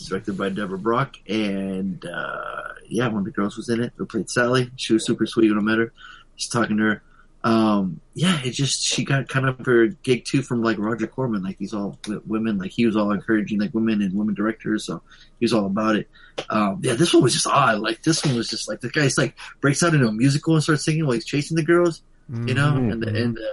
[0.07, 3.93] Directed by Deborah Brock, and uh, yeah, one of the girls was in it.
[3.97, 4.71] Who played Sally?
[4.77, 5.93] She was super sweet when I met her.
[6.37, 7.03] He's talking to her.
[7.43, 11.43] Um, yeah, it just she got kind of her gig too from like Roger Corman.
[11.43, 12.59] Like he's all women.
[12.59, 14.85] Like he was all encouraging like women and women directors.
[14.85, 15.03] So
[15.39, 16.09] he was all about it.
[16.51, 17.79] Um, yeah, this one was just odd.
[17.81, 20.63] Like this one was just like the guy's like breaks out into a musical and
[20.63, 22.03] starts singing while he's chasing the girls.
[22.29, 22.93] You know, Mhm.
[22.93, 23.51] and the, and the,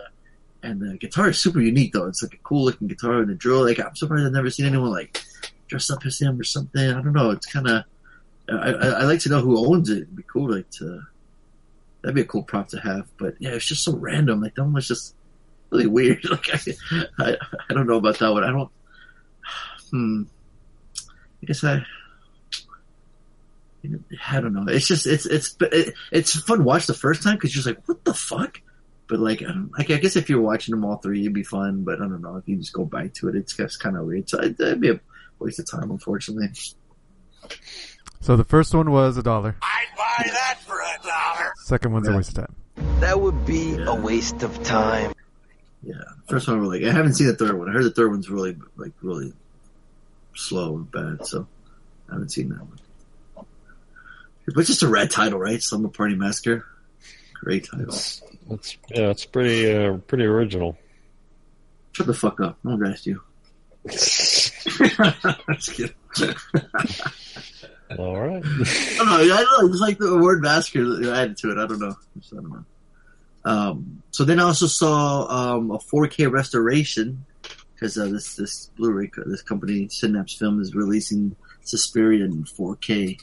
[0.62, 2.06] and the guitar is super unique though.
[2.08, 3.64] It's like a cool looking guitar and the drill.
[3.66, 5.20] Like I'm surprised I've never seen anyone like
[5.68, 6.82] dress up as him or something.
[6.90, 7.32] I don't know.
[7.32, 7.84] It's kind of
[8.50, 10.00] I, I I like to know who owns it.
[10.04, 11.02] It'd be cool like to
[12.02, 13.08] that'd be a cool prop to have.
[13.18, 14.42] But yeah, it's just so random.
[14.42, 15.16] Like that one was just
[15.70, 16.24] really weird.
[16.30, 16.60] Like I
[17.20, 17.38] I,
[17.70, 18.44] I don't know about that one.
[18.44, 18.72] I don't.
[19.90, 20.24] Hmm.
[21.42, 21.86] I guess I.
[24.30, 24.66] I don't know.
[24.68, 27.68] It's just it's it's it, it's fun to watch the first time because you're just
[27.68, 28.60] like, what the fuck?
[29.08, 31.44] But like, I, don't, like, I guess if you're watching them all three, it'd be
[31.44, 31.86] fun.
[31.86, 34.06] But I don't know if you just go back to it, it's just kind of
[34.06, 34.30] weird.
[34.30, 35.00] So it'd be a
[35.40, 36.50] waste of time, unfortunately.
[38.20, 39.56] So the first one was a dollar.
[39.62, 40.67] I'd buy that a dollar.
[41.68, 42.56] Second one's a waste of time.
[43.02, 43.88] That would be Yeah.
[43.88, 45.12] a waste of time.
[45.84, 45.96] Yeah,
[46.30, 46.88] first one, really.
[46.88, 47.68] I haven't seen the third one.
[47.68, 49.34] I heard the third one's really like really
[50.34, 51.46] slow and bad, so
[52.10, 53.46] I haven't seen that one.
[54.56, 55.62] But just a rad title, right?
[55.62, 56.66] Slumber Party Massacre.
[57.34, 57.88] Great title.
[57.90, 60.78] It's, it's yeah, it's pretty uh, pretty original.
[61.92, 62.58] Shut the fuck up.
[62.64, 63.22] No one asked you.
[63.90, 65.94] Just kidding.
[67.98, 68.44] All right.
[68.44, 69.16] I don't know.
[69.16, 69.70] I don't know.
[69.70, 70.82] It's like the word massacre
[71.14, 71.58] added to it.
[71.58, 71.96] I don't know.
[72.18, 72.66] Just, I don't know.
[73.46, 77.26] Um, so then I also saw um, a 4K restoration
[77.74, 83.20] because uh, this this Blu-ray this company Synapse Film is releasing Suspiria in 4K,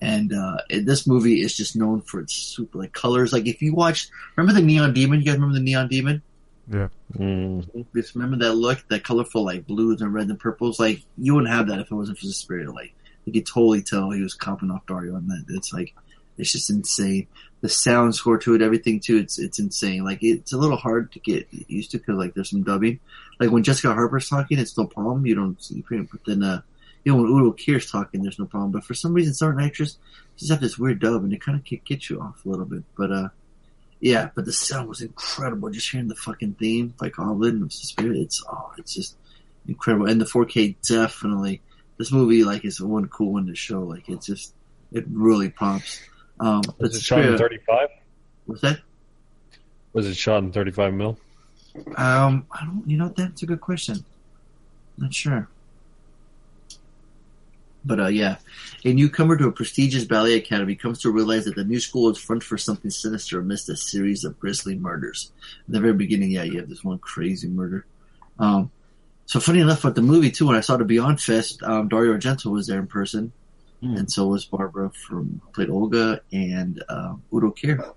[0.00, 3.32] and uh, and this movie is just known for its super like colors.
[3.32, 5.20] Like if you watch, remember the Neon Demon?
[5.20, 6.22] You guys remember the Neon Demon?
[6.70, 6.88] Yeah.
[7.16, 7.86] Mm.
[7.94, 10.80] Just remember that look, that colorful like blues and reds and purples.
[10.80, 12.70] Like you wouldn't have that if it wasn't for Suspiria.
[12.70, 12.94] Like
[13.26, 15.44] you could totally tell he was copying off Dario on that.
[15.48, 15.94] It's like
[16.38, 17.26] it's just insane.
[17.60, 19.16] The sound score to it, everything too.
[19.16, 20.04] It's it's insane.
[20.04, 23.00] Like it's a little hard to get used to because like there's some dubbing.
[23.40, 25.26] Like when Jessica Harper's talking, it's no problem.
[25.26, 25.84] You don't see.
[25.88, 26.62] But then uh,
[27.04, 28.70] you know when Udo Kier's talking, there's no problem.
[28.70, 29.98] But for some reason, certain actors
[30.36, 32.64] just have this weird dub, and it kind of get, get you off a little
[32.64, 32.84] bit.
[32.96, 33.28] But uh,
[34.00, 35.70] yeah, but the sound was incredible.
[35.70, 39.16] Just hearing the fucking theme by Goblin of Suspiria, it's oh, it's just
[39.66, 40.06] incredible.
[40.06, 41.62] And the 4K definitely.
[41.98, 43.82] This movie like is one cool one to show.
[43.82, 44.54] Like it's just
[44.92, 46.00] it really pops.
[46.38, 47.88] Um, Was it shot in 35?
[48.46, 48.80] What's that?
[49.92, 51.18] Was it shot in 35 mil?
[51.96, 52.84] Um, I don't.
[52.86, 54.04] You know, that's a good question.
[54.98, 55.48] Not sure.
[57.84, 58.38] But uh, yeah,
[58.84, 62.18] a newcomer to a prestigious ballet academy comes to realize that the new school is
[62.18, 65.30] front for something sinister amidst a series of grisly murders.
[65.68, 67.86] In the very beginning, yeah, you have this one crazy murder.
[68.40, 68.72] Um,
[69.26, 72.14] so funny enough, with the movie too, when I saw the Beyond Fest, um, Dario
[72.16, 73.32] Argento was there in person,
[73.82, 73.96] Hmm.
[73.96, 77.92] and so was Barbara from played Olga and uh, Udo Kier.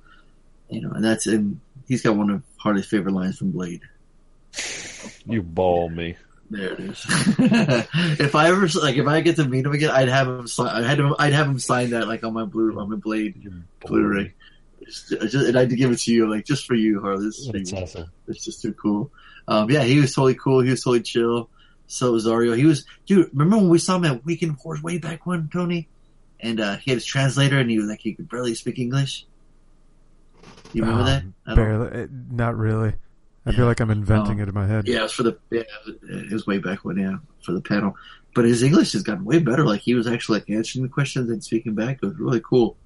[0.69, 3.81] You know, and that's and he's got one of Harley's favorite lines from Blade.
[5.25, 6.15] You ball me.
[6.51, 7.05] There it is.
[8.19, 10.47] if I ever like, if I get to meet him again, I'd have him.
[10.47, 11.15] Sign, I had him.
[11.19, 14.33] I'd have him sign that like on my blue on my Blade You Blu-ray.
[14.83, 17.25] Just, just, and I'd give it to you, like just for you, Harley.
[17.25, 17.77] This That's you.
[17.77, 18.11] awesome.
[18.27, 19.11] It's just too cool.
[19.49, 20.61] Um, yeah, he was totally cool.
[20.61, 21.49] He was totally chill.
[21.87, 22.53] So was Dario.
[22.53, 23.29] He was, dude.
[23.33, 25.89] Remember when we saw him at Weekend Horse way back when, Tony?
[26.39, 29.25] And uh, he had his translator, and he was like he could barely speak English.
[30.71, 31.55] You remember Um, that?
[31.55, 32.93] Barely, eh, not really.
[33.45, 34.43] I feel like I'm inventing Oh.
[34.43, 34.87] it in my head.
[34.87, 35.63] Yeah, it was for the yeah,
[36.03, 37.95] it was way back when yeah for the panel.
[38.35, 39.65] But his English has gotten way better.
[39.65, 41.97] Like he was actually like answering the questions and speaking back.
[42.03, 42.77] It was really cool.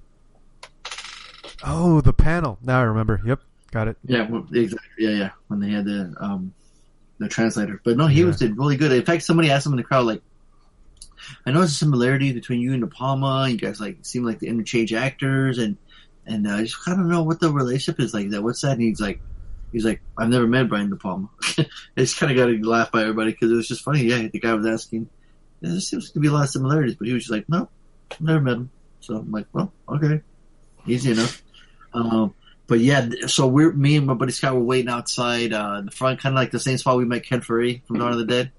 [1.62, 2.58] Oh, the panel.
[2.62, 3.20] Now I remember.
[3.26, 3.40] Yep,
[3.74, 3.96] got it.
[4.06, 4.88] Yeah, well, exactly.
[4.98, 5.30] Yeah, yeah.
[5.48, 6.54] When they had the um
[7.18, 8.26] the translator, but no, he Yeah.
[8.26, 8.90] was did really good.
[8.92, 10.22] In fact, somebody asked him in the crowd like,
[11.46, 13.48] "I noticed a similarity between you and De Palma.
[13.48, 15.76] You guys like seem like the interchange actors, and
[16.26, 18.30] and uh, I just kind of know what the relationship is like.
[18.30, 19.20] That what's that?" And he's like.
[19.72, 21.28] He's like, I've never met Brian De Palma.
[21.96, 24.04] it's kind of got to laugh by everybody because it was just funny.
[24.04, 25.08] Yeah, the guy was asking,
[25.60, 27.68] there seems to be a lot of similarities, but he was just like, no,
[28.20, 28.70] never met him.
[29.00, 30.20] So I'm like, well, okay,
[30.86, 31.42] easy enough.
[31.92, 32.34] Um,
[32.66, 35.90] but yeah, so we're me and my buddy Scott were waiting outside uh, in the
[35.90, 38.24] front, kind of like the same spot we met Ken Foree from Dawn of the
[38.24, 38.52] Dead.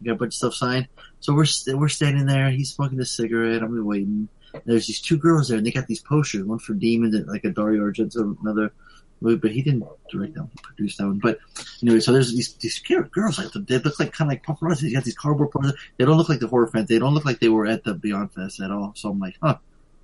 [0.00, 0.88] We got a bunch of stuff signed.
[1.20, 2.50] So we're st- we're standing there.
[2.50, 3.62] He's smoking a cigarette.
[3.62, 4.28] I'm waiting.
[4.52, 6.44] And there's these two girls there, and they got these posters.
[6.44, 8.72] One for Demons, and like a Dario Argento, another
[9.20, 10.50] movie, but he didn't direct that one.
[10.50, 11.18] He produced that one.
[11.18, 11.38] But
[11.82, 14.82] anyway, so there's these these girls like they look like kind of like paparazzi.
[14.82, 15.78] They got these cardboard posters.
[15.98, 16.88] They don't look like the horror fans.
[16.88, 18.92] They don't look like they were at the Beyond Fest at all.
[18.96, 19.58] So I'm like, huh,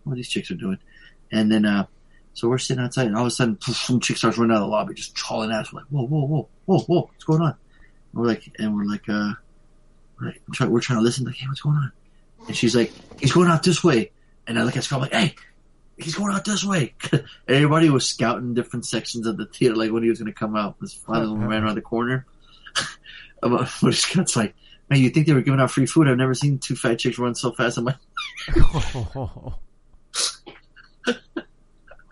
[0.05, 0.79] what these chicks are doing?
[1.33, 1.87] And then uh,
[2.37, 4.61] so we're sitting outside, and all of a sudden, poof, some chick starts running out
[4.61, 5.73] of the lobby, just hauling ass.
[5.73, 7.57] We're like, whoa, whoa, whoa, whoa, whoa, what's going on?
[8.13, 9.33] And we're like, and we're like, uh,
[10.21, 11.25] we're, like, try, we're trying to listen.
[11.25, 11.93] Like, hey, what's going on?
[12.47, 14.11] And she's like, he's going out this way.
[14.47, 15.35] And I look at Scott, I'm like, hey,
[15.97, 16.95] he's going out this way.
[17.49, 20.57] Everybody was scouting different sections of the theater, like when he was going to come
[20.57, 20.79] out.
[20.79, 22.27] This one ran around the corner.
[23.41, 24.55] But Scott's like,
[24.91, 26.09] man, you think they were giving out free food?
[26.09, 27.79] I've never seen two fat chicks run so fast.
[27.79, 27.97] I'm like,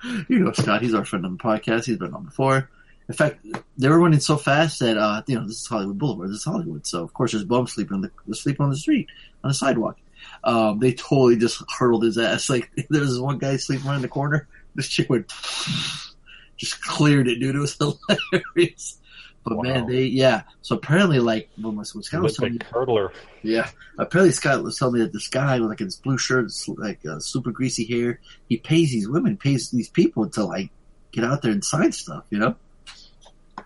[0.28, 1.84] you know, Scott, he's our friend on the podcast.
[1.84, 2.70] He's been on before.
[3.09, 3.44] In fact,
[3.76, 6.30] they were running so fast that, uh, you know, this is Hollywood Boulevard.
[6.30, 6.86] This is Hollywood.
[6.86, 9.09] So, of course, there's bums sleeping on the, they're sleeping on the street,
[9.42, 9.98] on the sidewalk.
[10.42, 12.48] Um, they totally just hurled his ass.
[12.55, 14.48] Like, there's this one guy sleeping right in the corner.
[14.74, 15.28] This chick went,
[16.57, 17.57] just cleared it, dude.
[17.57, 18.98] It was hilarious.
[19.45, 20.42] But man, they, yeah.
[20.62, 23.11] So apparently, like, what was, what Scott was telling me, Olympic hurdler.
[23.42, 23.68] yeah.
[23.99, 27.05] Apparently, Scott was telling me that this guy with like his blue shirt, s- like
[27.05, 30.70] uh, super greasy hair, he pays these women, pays these people to like
[31.12, 32.57] get out there and sign stuff, you know?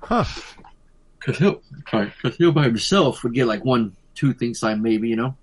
[0.02, 0.24] Huh.
[1.18, 5.08] Because he'll, sorry, because he'll by himself would get like one, two things signed, maybe,
[5.08, 5.36] you know?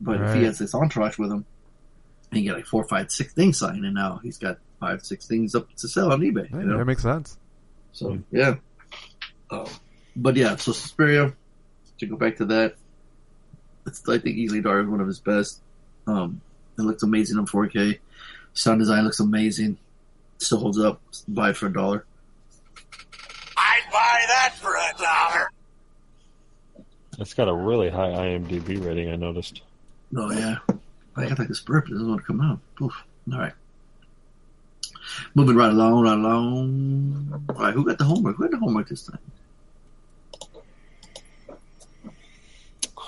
[0.00, 1.44] But if he has this entourage with him,
[2.32, 5.54] he get like four, five, six things signed, and now he's got five, six things
[5.54, 6.78] up to sell on eBay, Yeah, you know?
[6.78, 7.36] that makes sense.
[7.92, 8.54] So yeah.
[9.50, 9.66] Oh,
[10.16, 10.56] but yeah.
[10.56, 11.34] So Suspiria.
[11.98, 12.76] To go back to that,
[13.86, 15.60] it's I think easily Dario is one of his best.
[16.06, 16.40] Um,
[16.78, 17.98] it looks amazing on 4K.
[18.54, 19.76] Sound design looks amazing.
[20.38, 21.00] Still holds up.
[21.28, 22.06] Buy it for a dollar.
[23.54, 25.50] I'd buy that for a dollar.
[27.18, 29.10] It's got a really high IMDb rating.
[29.10, 29.60] I noticed.
[30.16, 30.56] Oh yeah.
[31.16, 31.86] I got like this burp.
[31.88, 32.60] It doesn't want to come out.
[32.80, 32.94] Oof.
[33.30, 33.52] All right.
[35.34, 37.44] Moving right along, right along.
[37.48, 38.36] All right, who got the homework?
[38.36, 39.18] Who got the homework this time?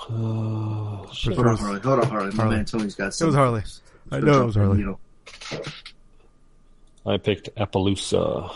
[0.09, 1.35] Oh, shit.
[1.35, 1.79] Hold on, Harley.
[1.79, 2.29] Hold on, Harley.
[2.31, 2.55] My Harley.
[2.57, 3.63] man Tony's got It was Harley.
[4.11, 4.79] I know it was Harley.
[4.79, 4.99] You know.
[7.05, 8.53] I picked Appaloosa.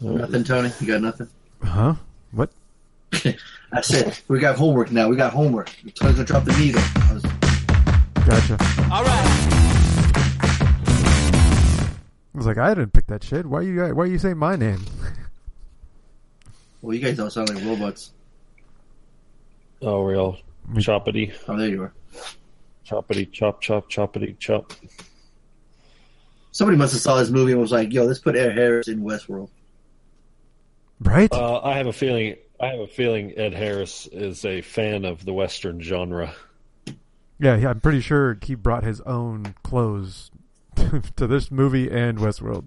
[0.00, 0.70] Nothing, Tony.
[0.80, 1.28] You got nothing.
[1.62, 1.94] Huh?
[2.32, 2.50] What?
[3.72, 5.08] I said we got homework now.
[5.08, 5.70] We got homework.
[5.94, 6.82] Tony's gonna drop the needle.
[7.12, 7.22] Was-
[8.26, 8.56] Gotcha.
[8.92, 9.24] All right.
[12.34, 13.46] I was like, I didn't pick that shit.
[13.46, 13.82] Why you?
[13.94, 14.84] Why you saying my name?
[16.82, 18.12] well, you guys don't sound like robots.
[19.82, 21.92] Oh, real Me- choppity, Oh, there you are.
[22.86, 24.72] choppity, chop, chop, choppity, chop.
[26.52, 29.02] Somebody must have saw this movie and was like, "Yo, let's put Ed Harris in
[29.02, 29.50] Westworld."
[31.00, 31.32] Right?
[31.32, 32.36] Uh, I have a feeling.
[32.60, 36.34] I have a feeling Ed Harris is a fan of the Western genre.
[37.38, 40.32] yeah, yeah, I'm pretty sure he brought his own clothes
[41.16, 42.64] to this movie and Westworld.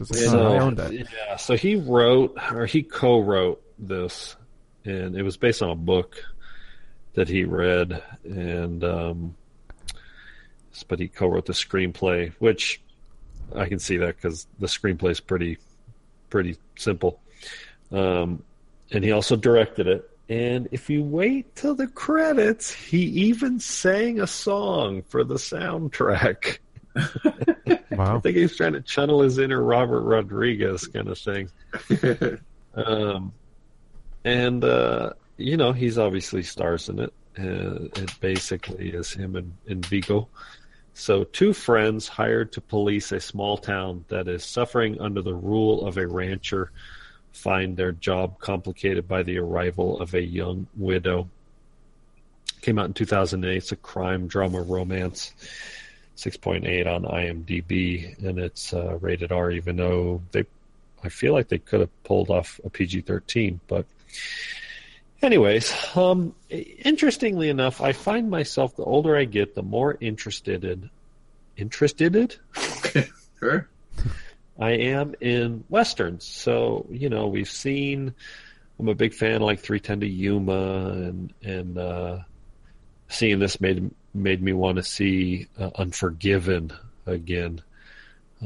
[0.00, 0.92] Just like, Yeah, oh, I owned that.
[0.92, 4.34] yeah, so he wrote or he co-wrote this,
[4.84, 6.22] and it was based on a book.
[7.14, 9.34] that he read, and um,
[10.88, 12.80] but he co-wrote the screenplay, which
[13.54, 15.58] I can see that because the screenplay is pretty
[16.30, 17.20] pretty simple.
[17.92, 18.42] Um,
[18.92, 20.08] and he also directed it.
[20.28, 26.58] And if you wait till the credits, he even sang a song for the soundtrack.
[28.00, 28.20] I Wow.
[28.20, 31.50] think he's trying to channel his inner Robert Rodriguez kind of thing.
[32.72, 33.32] Um,
[34.24, 37.12] and uh, you know, he's obviously stars in it.
[37.36, 40.28] Uh, it basically is him and, and Viggo.
[40.94, 45.84] So, two friends hired to police a small town that is suffering under the rule
[45.86, 46.70] of a rancher
[47.32, 51.28] find their job complicated by the arrival of a young widow.
[52.60, 53.56] Came out in 2008.
[53.56, 55.32] It's a crime drama romance.
[56.20, 60.44] 6.8 on IMDb, and it's uh, rated R, even though they,
[61.02, 63.60] I feel like they could have pulled off a PG 13.
[63.66, 63.86] But,
[65.22, 70.90] anyways, um, interestingly enough, I find myself the older I get, the more interested in,
[71.56, 72.30] interested in?
[73.40, 73.66] Sure.
[74.58, 76.24] I am in westerns.
[76.24, 78.14] So you know, we've seen.
[78.78, 82.18] I'm a big fan of like 310 to Yuma, and and uh,
[83.08, 86.72] seeing this made made me want to see uh, Unforgiven
[87.06, 87.62] again.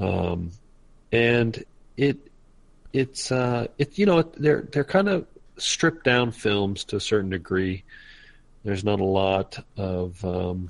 [0.00, 0.50] Um,
[1.12, 1.62] and
[1.96, 2.18] it
[2.92, 7.30] it's uh, it you know they're they're kind of stripped down films to a certain
[7.30, 7.84] degree.
[8.64, 10.68] There's not a lot of um,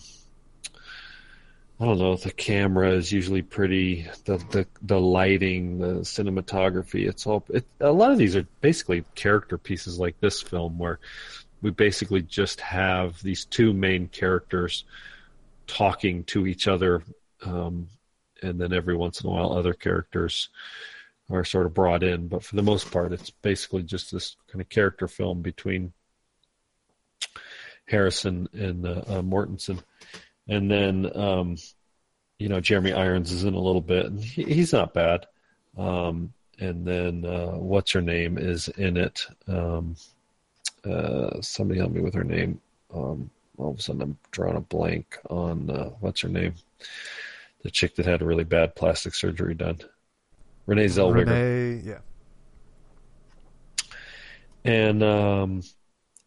[1.81, 2.17] I don't know.
[2.17, 4.07] The camera is usually pretty.
[4.25, 7.09] The the the lighting, the cinematography.
[7.09, 7.45] It's all.
[7.49, 11.01] It, a lot of these are basically character pieces, like this film, where
[11.65, 14.85] we basically just have these two main characters
[15.67, 17.03] talking to each other,
[17.45, 17.89] um,
[18.43, 20.51] and then every once in a while, other characters
[21.31, 22.29] are sort of brought in.
[22.29, 25.95] But for the most part, it's basically just this kind of character film between
[27.87, 29.83] Harrison and uh, uh, Mortensen
[30.49, 31.57] and then um,
[32.39, 35.27] you know Jeremy Irons is in a little bit, and he, he's not bad.
[35.77, 39.27] Um, and then uh, what's her name is in it.
[39.49, 39.97] Um,
[40.87, 42.61] uh, somebody help me with her name.
[42.93, 46.55] Um, all of a sudden, I'm drawing a blank on uh, what's her name.
[47.63, 49.79] The chick that had a really bad plastic surgery done.
[50.67, 51.27] Renee Zellweger.
[51.27, 51.99] Renee, yeah.
[54.65, 55.63] and um,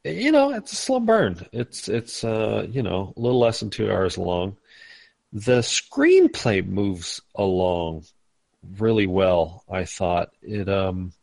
[0.03, 1.45] you know it's a slow burn.
[1.51, 4.57] It's it's uh, you know a little less than two hours long.
[5.33, 8.05] The screenplay moves along
[8.77, 9.63] really well.
[9.69, 10.69] I thought it.
[10.69, 11.13] Um,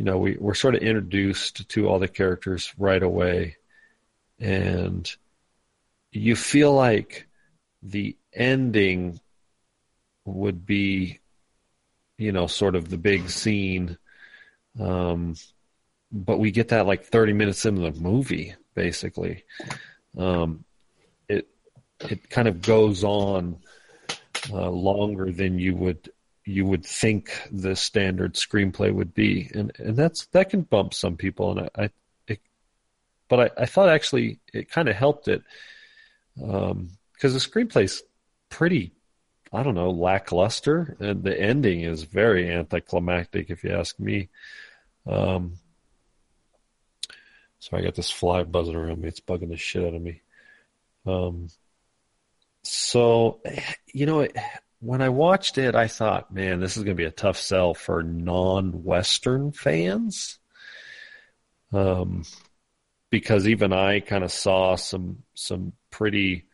[0.00, 3.58] you know, we we're sort of introduced to all the characters right away,
[4.38, 5.14] and
[6.10, 7.28] you feel like
[7.82, 9.20] the ending
[10.24, 11.20] would be,
[12.16, 13.98] you know, sort of the big scene.
[14.80, 15.34] Um,
[16.10, 19.44] but we get that like 30 minutes into the movie basically
[20.16, 20.64] um,
[21.28, 21.46] it
[22.08, 23.58] it kind of goes on
[24.50, 26.10] uh, longer than you would
[26.44, 31.16] you would think the standard screenplay would be and and that's that can bump some
[31.16, 31.90] people and i, I
[32.26, 32.40] it,
[33.28, 35.42] but I, I thought actually it kind of helped it
[36.42, 38.02] Um because um, the screenplay's
[38.48, 38.92] pretty
[39.52, 44.28] i don't know lackluster and the ending is very anticlimactic if you ask me
[45.06, 45.58] um,
[47.60, 49.08] so I got this fly buzzing around me.
[49.08, 50.22] It's bugging the shit out of me.
[51.06, 51.48] Um,
[52.62, 53.40] so,
[53.92, 54.26] you know,
[54.80, 57.74] when I watched it, I thought, man, this is going to be a tough sell
[57.74, 60.38] for non-Western fans.
[61.72, 62.24] Um,
[63.10, 66.46] because even I kind of saw some some pretty.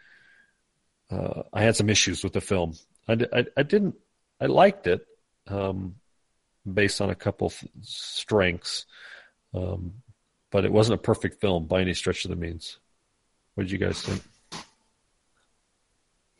[1.11, 2.75] Uh, I had some issues with the film.
[3.09, 3.95] I, I, I didn't.
[4.41, 5.07] I liked it,
[5.47, 5.95] um,
[6.71, 7.53] based on a couple
[7.83, 8.85] strengths.
[9.55, 9.95] Um,
[10.51, 12.79] but it wasn't a perfect film by any stretch of the means.
[13.55, 14.23] What did you guys think?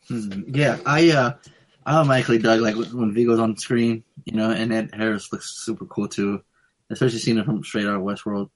[0.07, 1.33] Hmm, Yeah, I uh,
[1.87, 5.85] I automatically dug like when Viggo's on screen, you know, and Ed Harris looks super
[5.85, 6.43] cool too,
[6.89, 8.49] especially seeing it from straight out of Westworld.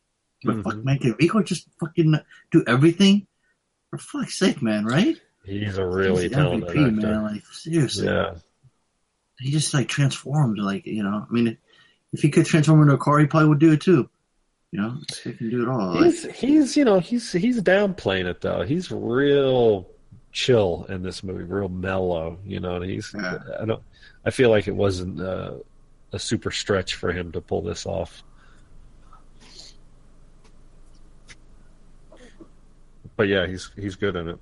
[0.43, 0.63] But Mhm.
[0.63, 2.13] fuck, man, can Viggo just fucking
[2.51, 3.25] do everything?
[3.89, 5.17] For fuck's sake, man, right?
[5.45, 7.07] He's a really He's talented MVP, actor.
[7.07, 7.23] man.
[7.23, 8.35] Like seriously, Yeah,
[9.39, 10.57] he just like transformed.
[10.59, 11.57] Like you know, I mean,
[12.13, 14.09] if he could transform into a car, he probably would do it too.
[14.71, 15.93] You know, he can do it all.
[15.95, 18.61] Like, he's he's you know he's he's downplaying it though.
[18.63, 19.89] He's real
[20.31, 22.37] chill in this movie, real mellow.
[22.45, 23.39] You know, and he's Yeah.
[23.59, 23.83] I don't
[24.25, 25.53] I feel like it wasn't uh,
[26.11, 28.23] a super stretch for him to pull this off.
[33.15, 34.39] But yeah, he's he's good in it.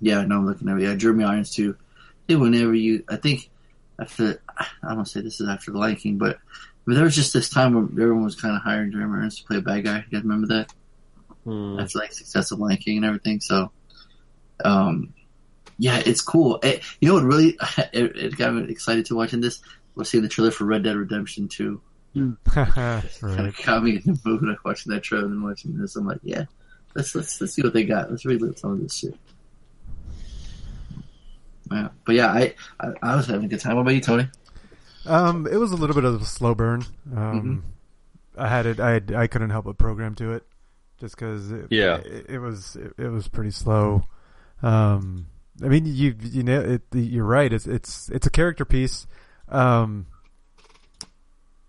[0.00, 0.82] Yeah, no, I'm looking at it.
[0.82, 1.76] Yeah, Jeremy Irons too.
[1.78, 3.50] I think whenever you, I think
[3.98, 6.38] after, I don't want to say this is after The Lion King, but,
[6.84, 9.46] but there was just this time where everyone was kind of hiring Jeremy Irons to
[9.46, 9.98] play a bad guy.
[9.98, 10.72] You guys remember that?
[11.44, 11.76] Hmm.
[11.76, 13.40] That's like successive Lion King and everything.
[13.40, 13.70] So,
[14.64, 15.14] um,
[15.78, 16.58] yeah, it's cool.
[16.62, 17.58] It, you know what really
[17.92, 19.60] it, it got me excited to watching this
[19.94, 21.80] was seeing the trailer for Red Dead Redemption 2.
[22.16, 23.02] right.
[23.20, 25.96] Kind of got me in the mood of watching that trailer and watching this.
[25.96, 26.44] I'm like, yeah,
[26.94, 28.10] let's let's let's see what they got.
[28.10, 29.14] Let's relive some of this shit.
[31.70, 33.76] Yeah, but yeah, I, I I was having a good time.
[33.76, 34.28] What about you, Tony?
[35.04, 36.86] Um, it was a little bit of a slow burn.
[37.14, 37.64] Um,
[38.36, 38.80] I had it.
[38.80, 40.44] I had, I couldn't help but program to it,
[40.98, 41.52] just because.
[41.70, 41.96] Yeah.
[41.98, 44.04] it, it was it, it was pretty slow.
[44.62, 45.26] Um,
[45.62, 47.52] I mean, you you know, it, you're right.
[47.52, 49.06] It's it's it's a character piece,
[49.48, 50.06] um,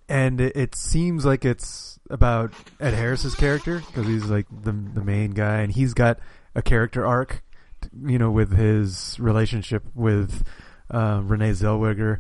[0.10, 5.04] and it, it seems like it's about Ed Harris's character because he's like the the
[5.04, 6.20] main guy, and he's got
[6.56, 7.44] a character arc,
[8.06, 10.44] you know, with his relationship with
[10.92, 12.20] uh, Renee Zellweger.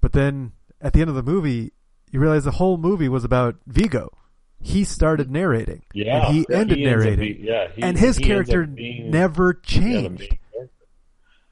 [0.00, 1.72] But then at the end of the movie,
[2.10, 4.16] you realize the whole movie was about Viggo.
[4.60, 5.82] He started narrating.
[5.94, 7.18] Yeah, and he yeah, ended he narrating.
[7.18, 10.20] be- yeah, he- and his he ends up character being- never changed.
[10.20, 10.70] main character.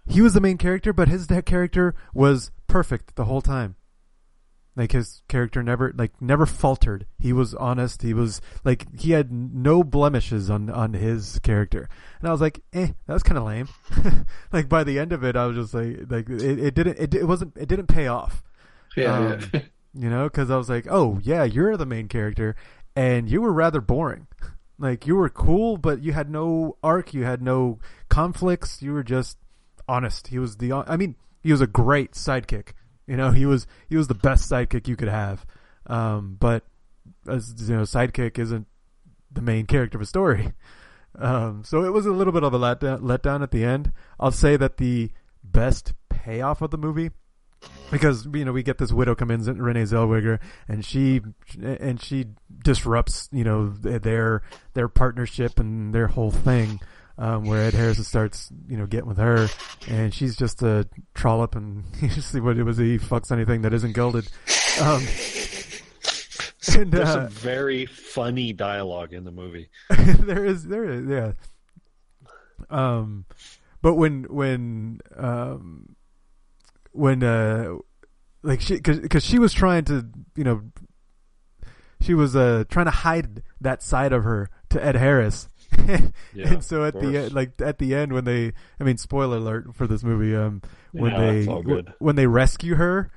[0.06, 3.76] he was the main character, but his character was perfect the whole time.
[4.76, 7.06] Like his character never like never faltered.
[7.20, 8.02] He was honest.
[8.02, 11.88] He was like he had no blemishes on on his character.
[12.18, 13.68] And I was like, eh, that was kind of lame.
[14.52, 17.14] like by the end of it, I was just like, like it, it didn't it,
[17.14, 18.42] it wasn't it didn't pay off.
[19.06, 19.38] Um,
[19.94, 22.56] you know, because I was like, oh yeah, you're the main character,
[22.96, 24.26] and you were rather boring.
[24.76, 27.78] Like you were cool, but you had no arc, you had no
[28.08, 28.82] conflicts.
[28.82, 29.38] You were just
[29.86, 30.26] honest.
[30.26, 30.72] He was the.
[30.72, 31.14] I mean,
[31.44, 32.70] he was a great sidekick.
[33.06, 35.46] You know, he was he was the best sidekick you could have.
[35.86, 36.64] Um, but
[37.28, 38.66] as you know, sidekick isn't
[39.30, 40.52] the main character of a story.
[41.16, 43.92] Um, so it was a little bit of a letdown, letdown at the end.
[44.18, 45.12] I'll say that the
[45.44, 47.12] best payoff of the movie
[47.90, 51.20] because you know we get this widow come in Renee Zellweger and she
[51.62, 52.26] and she
[52.62, 54.42] disrupts you know their
[54.74, 56.80] their partnership and their whole thing
[57.18, 59.48] um, where Ed Harris starts you know getting with her
[59.88, 63.72] and she's just a trollop and you see what it was he fucks anything that
[63.72, 64.28] isn't gilded
[64.80, 65.06] um,
[66.76, 69.68] and, There's uh, some very funny dialogue in the movie.
[69.90, 71.32] there is there is yeah
[72.70, 73.24] um
[73.82, 75.94] but when when um
[76.94, 77.74] when uh
[78.42, 80.62] like she because she was trying to you know
[82.00, 85.48] she was uh trying to hide that side of her to ed harris.
[86.32, 89.38] Yeah, and so at the end like at the end when they i mean spoiler
[89.38, 91.44] alert for this movie um when Yeah, they
[91.98, 93.10] when they rescue her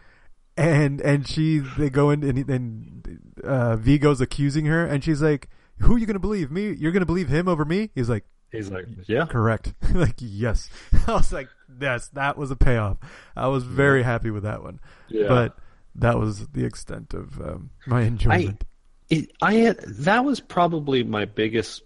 [0.58, 5.50] and and she they go in and and uh Viggo's accusing her and she's like
[5.80, 6.50] who are you gonna believe?
[6.52, 6.74] Me?
[6.74, 7.92] You're gonna believe him over me?
[7.94, 9.74] He's like He's like, yeah, correct.
[9.94, 10.70] Like yes.
[11.08, 12.98] I was like yes that was a payoff.
[13.36, 14.80] I was very happy with that one.
[15.10, 15.28] Yeah.
[15.28, 15.58] but
[15.96, 18.64] that was the extent of um, my enjoyment.
[19.10, 21.84] it, I had that was probably my biggest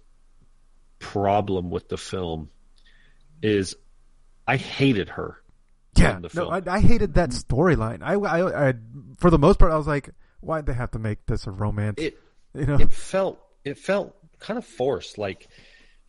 [0.98, 2.50] problem with the film
[3.42, 3.76] is
[4.46, 5.42] I hated her.
[5.96, 6.52] yeah the no film.
[6.52, 8.02] I, I hated that storyline.
[8.02, 8.74] I, I i
[9.18, 10.10] for the most part i was like
[10.42, 11.98] why'd they have to make this a romance?
[11.98, 12.18] It
[12.54, 12.76] you know?
[12.76, 15.16] it felt it felt kind of forced.
[15.16, 15.48] Like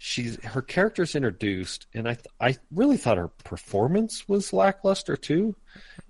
[0.05, 5.55] she's her character's introduced, and I th- I really thought her performance was lackluster too.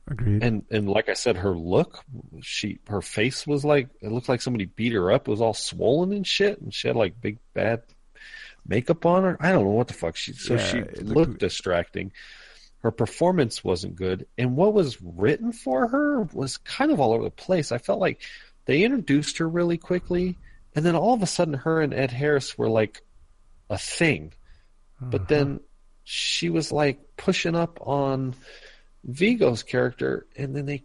[0.07, 2.03] agreed And and like I said, her look,
[2.41, 5.27] she her face was like it looked like somebody beat her up.
[5.27, 7.83] It was all swollen and shit, and she had like big bad
[8.67, 9.37] makeup on her.
[9.39, 10.33] I don't know what the fuck she.
[10.33, 12.11] So Yeah, she looked, looked- distracting.
[12.79, 17.23] Her performance wasn't good, and what was written for her was kind of all over
[17.23, 17.71] the place.
[17.71, 18.21] I felt like
[18.65, 20.35] they introduced her really quickly,
[20.75, 23.01] and then all of a sudden, her and Ed Harris were like
[23.69, 24.33] a thing.
[25.01, 25.59] But then
[26.03, 28.35] she was like pushing up on
[29.05, 30.83] Viggo's character, and then they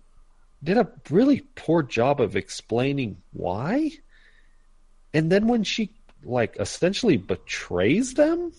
[0.62, 3.90] did a really poor job of explaining why.
[5.14, 5.92] And then when she
[6.24, 8.52] like essentially betrays them,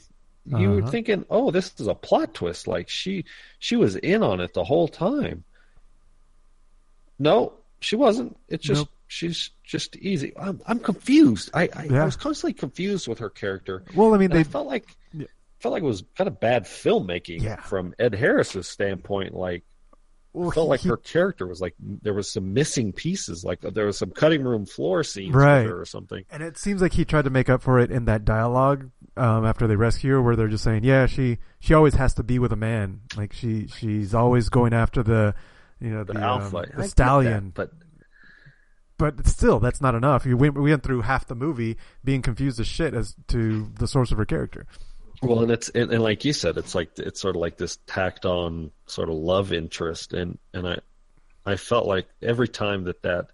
[0.45, 0.91] you were Uh-huh.
[0.91, 3.25] thinking, "Oh, this is a plot twist." Like she
[3.59, 5.43] she was in on it the whole time.
[7.19, 8.37] No, she wasn't.
[8.47, 8.89] It's just Nope.
[9.07, 10.33] she's just easy.
[10.37, 11.49] I'm I'm confused.
[11.53, 12.01] I I, Yeah.
[12.01, 13.83] I was constantly confused with her character.
[13.95, 15.27] well i mean And I they felt like Yeah.
[15.59, 17.57] felt like it was kind of bad filmmaking Yeah.
[17.61, 19.33] from Ed Harris's standpoint.
[19.33, 19.63] Like
[20.31, 23.43] well, felt he- like he- her character was like there was some missing pieces.
[23.43, 25.63] Like there was some cutting room floor scenes Right.
[25.63, 26.23] with her or something.
[26.29, 29.43] And it seems like he tried to make up for it in that dialogue um,
[29.45, 32.37] after they rescue her, where they're just saying, "Yeah, she she always has to be
[32.39, 33.01] with a man.
[33.17, 35.33] Like she she's always going after the
[35.79, 37.71] you know the, The um, alpha, I the get stallion." that, but
[38.97, 40.25] But still, that's not enough.
[40.25, 43.87] You went, we went through half the movie being confused as shit as to the
[43.87, 44.67] source of her character.
[45.21, 47.77] Well, and it's and, and like you said, it's like it's sort of like this
[47.87, 50.79] tacked on sort of love interest, and and I
[51.45, 53.31] I felt like every time that that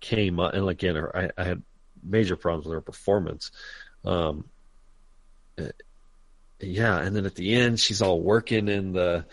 [0.00, 1.62] came up, and again, her- I, I had
[2.02, 3.50] major problems with her performance.
[4.04, 4.48] Um,
[5.58, 5.68] uh,
[6.60, 9.24] yeah, and then at the end, she's all working in the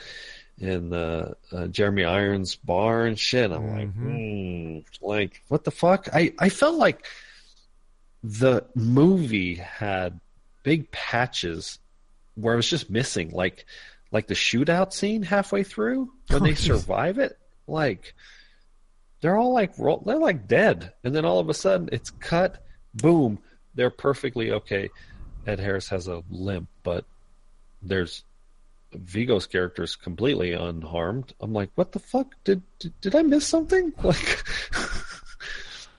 [0.60, 3.52] in the uh, Jeremy Irons bar and shit.
[3.52, 4.84] I'm like, Mhm.
[5.02, 6.10] hmm, like what the fuck?
[6.14, 7.06] I I felt like
[8.24, 10.20] the movie had
[10.64, 11.80] big patches
[12.36, 13.66] where it was just missing, like
[14.12, 17.38] like the shootout scene halfway through when they survive it,
[17.68, 18.14] like
[19.22, 22.64] they're all like they're like dead, and then all of a sudden it's cut,
[22.96, 23.40] boom,
[23.76, 24.90] they're perfectly okay.
[25.46, 27.06] Ed Harris has a limp, but
[27.82, 28.24] there's
[29.00, 31.34] Viggo's character is completely unharmed.
[31.40, 32.34] I'm like, what the fuck?
[32.44, 33.94] Did did, did I miss something?
[34.04, 34.44] Like,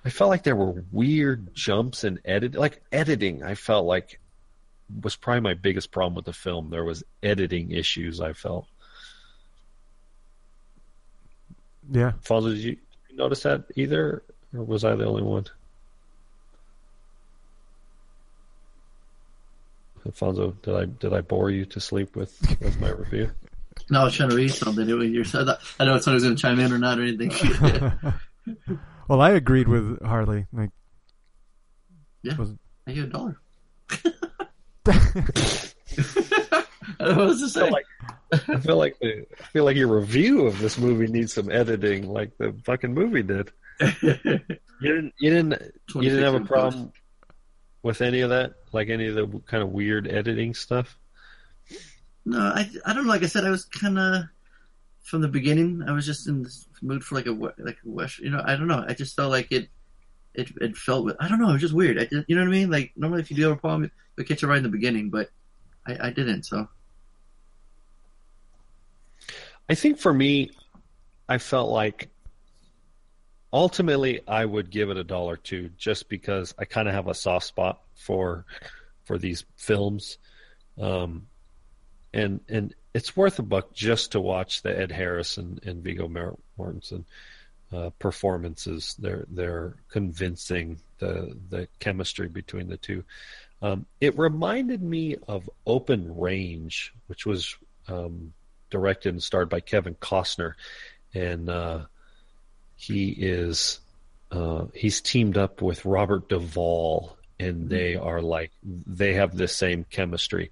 [0.04, 3.42] I felt like there were weird jumps in edit, like editing.
[3.42, 4.20] I felt like
[5.02, 6.70] was probably my biggest problem with the film.
[6.70, 8.20] There was editing issues.
[8.20, 8.66] I felt.
[11.90, 12.12] Yeah.
[12.22, 12.76] Fonzo, did you
[13.12, 14.22] notice that either,
[14.54, 15.46] or was I the only one?
[20.08, 23.30] Alfonso, did I did I bore you to sleep with, with my review?
[23.90, 24.86] No, I was trying to read something.
[24.88, 26.98] It was your, I, thought, I know if somebody's going to chime in or not
[26.98, 27.30] or anything.
[29.08, 30.46] well, I agreed with Harley.
[30.52, 30.70] Like,
[32.22, 32.34] Yeah.
[32.36, 32.54] was-
[32.88, 33.38] I gave a dollar.
[34.86, 35.72] I
[36.98, 37.70] don't know what to say.
[37.70, 37.84] like-
[38.32, 42.08] I feel like the, I feel like your review of this movie needs some editing,
[42.08, 43.50] like the fucking movie did.
[44.02, 44.18] You
[44.82, 45.52] didn't you didn't
[45.94, 46.92] you didn't have a 26 problem
[47.82, 50.98] with any of that, like any of the kind of weird editing stuff.
[52.24, 53.12] No, I, I don't know.
[53.12, 54.24] Like I said, I was kind of
[55.02, 55.82] from the beginning.
[55.86, 58.18] I was just in this mood for like a like a west.
[58.18, 58.84] You know, I don't know.
[58.86, 59.68] I just felt like it.
[60.34, 61.10] It it felt.
[61.18, 61.48] I don't know.
[61.48, 61.98] It was just weird.
[61.98, 62.70] I just, you know what I mean?
[62.70, 65.10] Like normally, if you do have a problem, you'll catch it right in the beginning,
[65.10, 65.30] but
[65.86, 66.44] I, I didn't.
[66.44, 66.68] So
[69.68, 70.50] I think for me,
[71.28, 72.10] I felt like
[73.52, 77.14] ultimately I would give it a dollar two just because I kind of have a
[77.14, 78.44] soft spot for
[79.04, 80.18] for these films,
[80.78, 81.26] um,
[82.12, 86.08] and and it's worth a buck just to watch the Ed Harris and, and Viggo
[86.58, 87.04] Mortensen
[87.72, 88.94] uh, performances.
[88.98, 93.04] They're they're convincing the the chemistry between the two.
[93.60, 97.56] Um, it reminded me of Open Range, which was
[97.88, 98.32] um,
[98.70, 100.54] directed and starred by Kevin Costner,
[101.14, 101.80] and uh,
[102.78, 103.80] he is
[104.30, 109.84] uh, he's teamed up with Robert Duvall, and they are like they have the same
[109.90, 110.50] chemistry.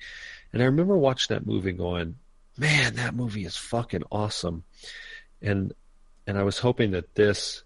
[0.53, 2.17] And I remember watching that movie, going,
[2.59, 4.65] "Man, that movie is fucking awesome,"
[5.41, 5.73] and
[6.27, 7.63] and I was hoping that this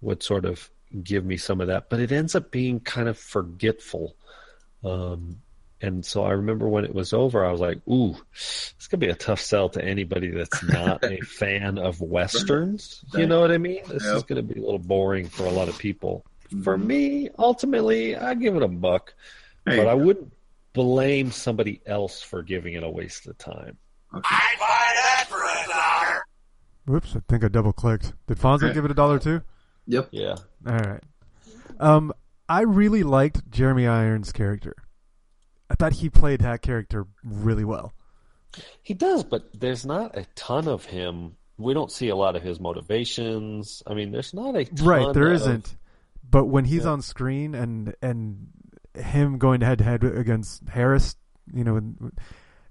[0.00, 0.70] would sort of
[1.02, 4.14] give me some of that, but it ends up being kind of forgetful.
[4.84, 5.42] Um,
[5.80, 9.08] and so I remember when it was over, I was like, "Ooh, it's gonna be
[9.08, 13.58] a tough sell to anybody that's not a fan of westerns." You know what I
[13.58, 13.82] mean?
[13.88, 16.24] This is gonna be a little boring for a lot of people.
[16.64, 16.84] For Mhm.
[16.86, 19.14] me, ultimately, I give it a buck,
[19.66, 20.32] There but I wouldn't
[20.72, 23.76] blame somebody else for giving it a waste of time.
[24.12, 26.22] I paid a dollar.
[26.86, 28.14] whoops, I think I double clicked.
[28.26, 28.72] Did Fonzo Okay.
[28.74, 29.42] give it a dollar too?
[29.86, 30.08] Yep.
[30.10, 31.02] Yeah, All right.
[31.80, 32.12] Um,
[32.48, 34.74] I really liked Jeremy Irons' character.
[35.70, 37.92] I thought he played that character really well.
[38.82, 41.36] he does, but there's not a ton of him.
[41.58, 43.82] We don't see a lot of his motivations.
[43.86, 45.74] I mean, there's not a ton Right, there not
[46.28, 46.90] But when he's Yeah.
[46.90, 48.48] on screen and and
[48.94, 51.16] him going head to head against Harris,
[51.52, 52.12] you know, and,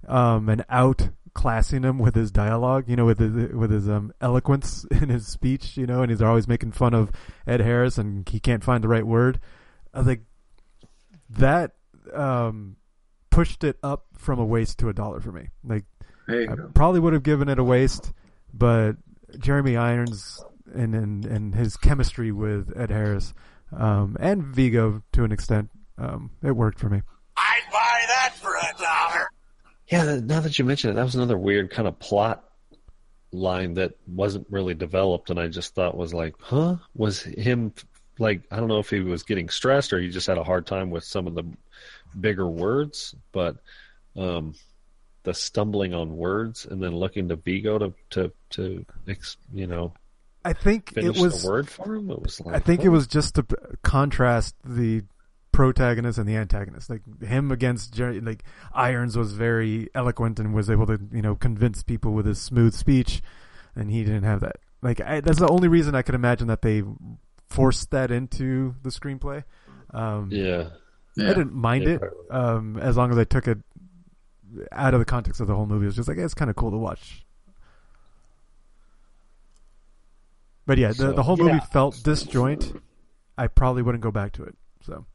[0.06, 4.84] um, and outclassing him with his dialogue, you know, with his with his um, eloquence
[4.90, 7.12] in his speech, you know, and he's always making fun of
[7.46, 9.38] Ed Harris and he can't find the right word.
[9.94, 10.22] I think
[11.30, 11.72] that
[12.12, 12.76] um,
[13.38, 15.46] pushed it up from a waste to a dollar for me.
[15.62, 15.84] Like
[16.28, 16.72] I go.
[16.74, 18.12] probably would have given it a waste,
[18.52, 18.94] but
[19.38, 20.42] Jeremy Irons
[20.74, 23.32] and and, and his chemistry with Ed Harris
[23.70, 27.00] um, and Viggo to an extent, um, it worked for me.
[27.36, 29.30] I'd buy that for a dollar.
[29.86, 32.42] Yeah, th- now that you mention it, that was another weird kind of plot
[33.30, 36.74] line that wasn't really developed, and I just thought was like, huh?
[36.96, 37.72] Was him
[38.18, 40.66] like I don't know if he was getting stressed or he just had a hard
[40.66, 41.44] time with some of the
[42.18, 43.56] bigger words, but
[44.16, 44.54] um,
[45.22, 48.84] the stumbling on words and then looking to Viggo to to to
[49.52, 49.92] you know
[50.44, 51.42] I think it was.
[51.42, 52.10] the word for him.
[52.10, 52.86] It was like I think huh?
[52.86, 53.46] it was just to
[53.82, 55.02] contrast the
[55.52, 56.88] protagonist and the antagonist.
[56.88, 61.34] Like him against Jerry, like Irons was very eloquent and was able to you know
[61.34, 63.20] convince people with his smooth speech,
[63.76, 64.56] and he didn't have that.
[64.80, 66.82] Like I, that's the only reason I could imagine that they
[67.48, 69.44] forced that into the screenplay.
[69.92, 70.68] Um, yeah.
[71.18, 71.30] Yeah.
[71.30, 73.58] I didn't mind Yeah, it um, as long as I took it
[74.72, 75.84] out of the context of the whole movie.
[75.84, 77.24] It was just like it's kind of cool to watch.
[80.66, 81.60] But yeah, the, So, the whole movie yeah.
[81.60, 82.80] felt disjoint.
[83.36, 84.56] I probably wouldn't go back to it.
[84.82, 85.06] So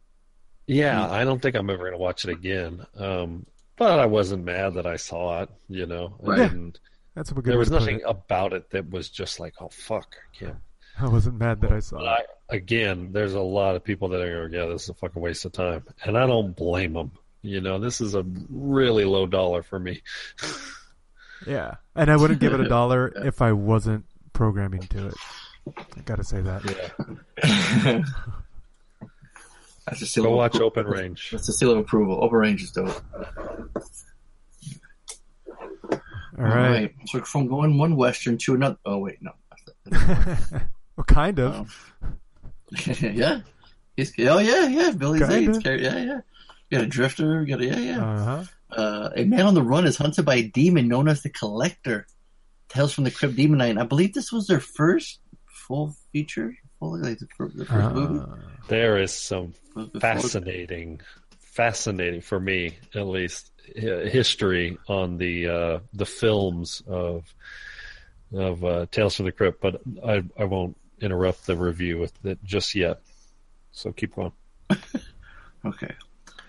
[0.68, 2.86] Yeah, I don't think I'm ever going to watch it again.
[2.98, 3.46] Um,
[3.78, 5.50] but I wasn't mad that I saw it.
[5.68, 6.52] You know, Right.
[6.52, 6.78] and
[7.16, 8.04] That's a good there was nothing it.
[8.06, 10.58] about it that was just like, oh fuck, I can't.
[10.99, 12.28] I wasn't mad that I saw But it.
[12.52, 15.22] I, again, there's a lot of people that are, going, yeah, this is a fucking
[15.22, 17.11] waste of time, and I don't blame them.
[17.41, 20.02] You know, this is a really low dollar for me.
[21.45, 25.14] Yeah, and I wouldn't give it a dollar if I wasn't programming to it.
[25.98, 26.64] I gotta say that.
[27.44, 28.02] Yeah,
[29.86, 30.24] That's a seal.
[30.24, 31.30] go of watch appro- Open Range.
[31.34, 32.24] That's a seal of approval.
[32.24, 33.03] Open range is dope.
[36.40, 36.94] All right.
[37.07, 38.78] So from going one western to another.
[38.86, 39.34] Oh wait, no.
[40.95, 41.94] Well, kind of.
[42.02, 42.14] Um,
[43.02, 43.41] yeah.
[43.95, 44.91] He's, oh yeah, yeah.
[44.91, 45.34] Billy Kinda.
[45.34, 45.84] Zane's character.
[45.84, 46.20] Yeah, yeah.
[46.70, 47.41] You got a drifter.
[47.44, 48.03] You got a yeah, yeah.
[48.06, 48.44] Uh huh.
[48.82, 52.07] Uh, a man on the run is hunted by a demon known as the Collector.
[52.70, 53.78] Tales from the Crypt Demon Knight.
[53.78, 56.56] I believe this was their first full feature.
[56.80, 58.20] Full, like the, the first movie.
[58.20, 58.36] Uh,
[58.68, 61.02] There is some Was before- fascinating,
[61.40, 67.32] fascinating for me at least, history on the uh, the films of
[68.34, 72.44] of uh, Tales from the Crypt, but I I won't interrupt the review with it
[72.44, 73.02] just yet.
[73.72, 74.32] So keep going.
[75.66, 75.94] Okay.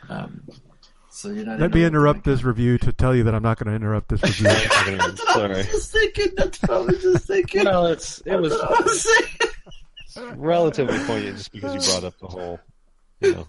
[0.09, 0.43] Um,
[1.09, 3.69] so you're not let me interrupt this review to tell you that I'm not going
[3.71, 4.45] to interrupt this review.
[4.49, 5.49] That's what I Sorry.
[5.59, 6.27] was just thinking.
[6.37, 7.65] That's what I was just thinking.
[7.65, 9.07] Well, it's it was That's
[10.17, 12.59] was relatively poignant just because you brought up the whole,
[13.21, 13.47] you know,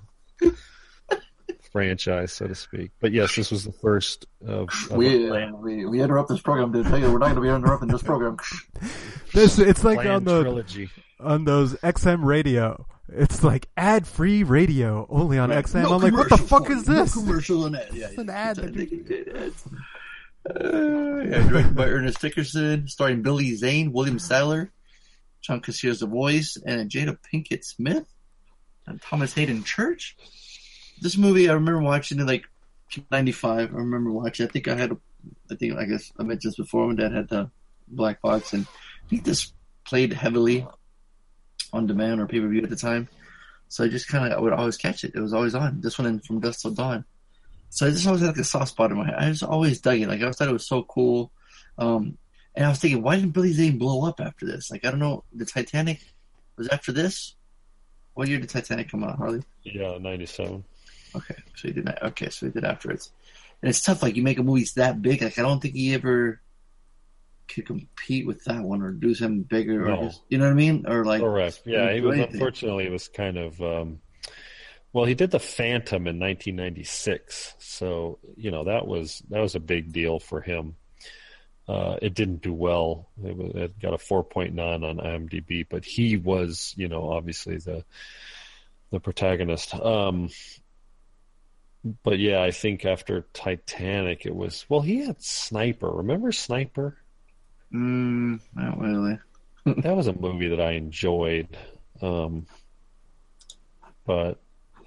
[1.75, 2.91] franchise, so to speak.
[3.01, 6.39] But yes, this was the first of, of We, a uh, we we interrupt this
[6.39, 8.37] program to tell you we're not going to be interrupting this program.
[9.33, 10.89] this it's like planned on the trilogy.
[11.19, 12.85] on those XM radio.
[13.09, 15.83] It's like ad free radio only on XM.
[15.83, 17.13] No I'm like, what the fuck is this?
[17.13, 17.93] No commercial on that.
[17.93, 18.33] Yeah, It's an yeah.
[18.33, 19.65] ad that think it did ads.
[20.49, 24.71] Uh, yeah, directed by Ernest Dickerson, starring Billy Zane, William Sadler,
[25.41, 28.07] John Kassir the voice, and Jada Pinkett Smith,
[28.87, 30.15] and Thomas Haden Church.
[31.01, 32.45] This movie, I remember watching it like
[33.11, 33.73] '95.
[33.73, 34.47] I remember watching.
[34.47, 34.97] I think I had, a,
[35.51, 36.87] I think I guess I mentioned this before.
[36.87, 37.49] When Dad had the
[37.87, 39.51] black box, and I think this
[39.85, 40.67] played heavily
[41.73, 43.07] on demand or pay per view at the time.
[43.67, 45.13] So I just kind of I would always catch it.
[45.15, 45.81] It was always on.
[45.81, 47.05] This one and From Dusk Till Dawn.
[47.69, 49.15] So I just always had like a soft spot in my head.
[49.17, 50.07] I just always dug it.
[50.07, 51.31] Like I thought it was so cool.
[51.77, 52.17] Um,
[52.55, 54.71] and I was thinking, why didn't Billy Zane blow up after this?
[54.71, 55.25] Like I don't know.
[55.33, 55.99] The Titanic
[56.57, 57.35] was after this.
[58.13, 59.43] What year did Titanic come out, Harley?
[59.63, 60.63] Yeah, ninety-seven.
[61.15, 62.03] Okay, so he did that.
[62.03, 63.11] Okay, so he did afterwards.
[63.61, 64.03] And it's tough.
[64.03, 65.21] Like you make a movie that big.
[65.21, 66.41] Like I don't think he ever
[67.47, 70.55] could compete with that one or do something bigger or just you know what I
[70.55, 70.85] mean?
[70.87, 71.61] Or like Correct.
[71.65, 72.15] Yeah, he was.
[72.15, 72.33] anything.
[72.33, 73.61] Unfortunately, it was kind of.
[73.61, 73.99] Um,
[74.93, 79.59] well, he did the Phantom in 1996, so you know that was that was a
[79.59, 80.75] big deal for him.
[81.67, 83.09] Uh, it didn't do well.
[83.23, 87.83] It, was, it got a 4.9 on IMDb, but he was, you know, obviously the
[88.91, 89.73] the protagonist.
[89.73, 90.29] Um,
[92.03, 94.81] but yeah, I think after Titanic, it was well.
[94.81, 95.89] He had Sniper.
[95.89, 96.97] Remember Sniper?
[97.71, 99.19] mm, not really.
[99.81, 101.57] that was a movie that I enjoyed.
[102.01, 102.45] Um,
[104.05, 104.39] but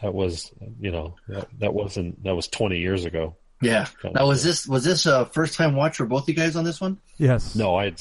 [0.03, 3.37] that was, you know, that, that wasn't, that was 20 years ago.
[3.61, 3.87] Yeah.
[4.05, 6.63] Now was this was this a first time watch for both of you guys on
[6.63, 6.99] this one?
[7.17, 7.57] Yes.
[7.57, 7.93] No, I,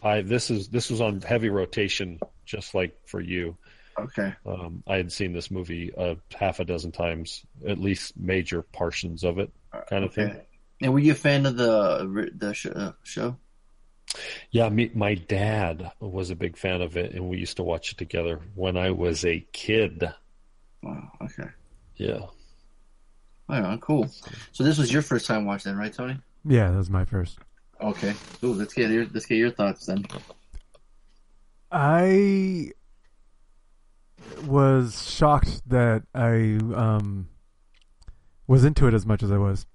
[0.00, 3.56] I, this is, this was on heavy rotation, just like for you.
[3.98, 4.34] Okay.
[4.44, 9.24] Um, I had seen this movie a half a dozen times, at least major portions
[9.24, 9.50] of it,
[9.88, 10.36] kind of thing.
[10.82, 13.36] And were you a fan of the the sh- uh, show?
[14.50, 17.92] Yeah, me, my dad was a big fan of it, and we used to watch
[17.92, 20.04] it together when I was a kid.
[20.82, 21.10] Wow.
[21.22, 21.48] Okay.
[21.96, 22.20] Yeah.
[23.48, 23.80] All right.
[23.80, 24.08] Cool.
[24.52, 26.18] So this was your first time watching, right, Tony?
[26.44, 27.38] Yeah, that was my first.
[27.80, 28.14] Okay.
[28.44, 30.04] Ooh, let's get your let's get your thoughts then.
[31.70, 32.70] I
[34.46, 37.28] was shocked that I um
[38.46, 39.66] was into it as much as I was.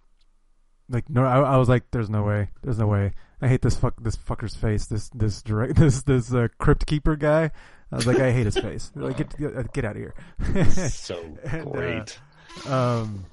[0.90, 2.50] Like no, I, I was like, "There's no way.
[2.64, 3.14] There's no way.
[3.42, 4.86] I hate this fuck this fucker's face.
[4.88, 7.52] This this direct this this uh, crypt keeper guy.
[7.92, 8.90] I was like, I hate his face.
[8.96, 10.70] Like, get get, get out of here.
[10.72, 12.20] So And, uh, great.
[12.70, 13.26] um,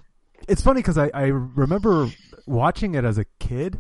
[0.49, 2.09] it's funny because I, I remember
[2.47, 3.79] watching it as a kid.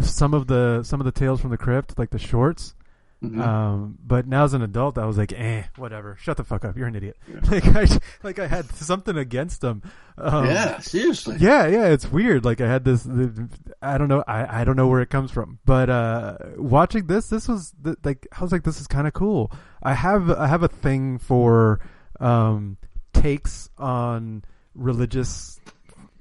[0.00, 2.75] Some of the some of the tales from the crypt, like the shorts.
[3.24, 3.40] Mhm.
[3.40, 6.16] Um, but now as an adult, I was like, eh, whatever.
[6.20, 6.76] Shut the fuck up.
[6.76, 7.16] You're an idiot.
[7.50, 7.86] Like I
[8.22, 9.82] like I had something against them.
[10.18, 10.78] Um, yeah.
[10.80, 11.36] Seriously.
[11.40, 12.44] yeah, yeah, it's weird.
[12.44, 13.48] Like I had this, the,
[13.80, 17.28] I don't know, I, I don't know where it comes from, but uh, watching this,
[17.28, 19.50] this was the, like I was like, this is kind of cool.
[19.82, 21.80] I have I have a thing for
[22.20, 22.76] um,
[23.14, 24.44] takes on
[24.74, 25.58] religious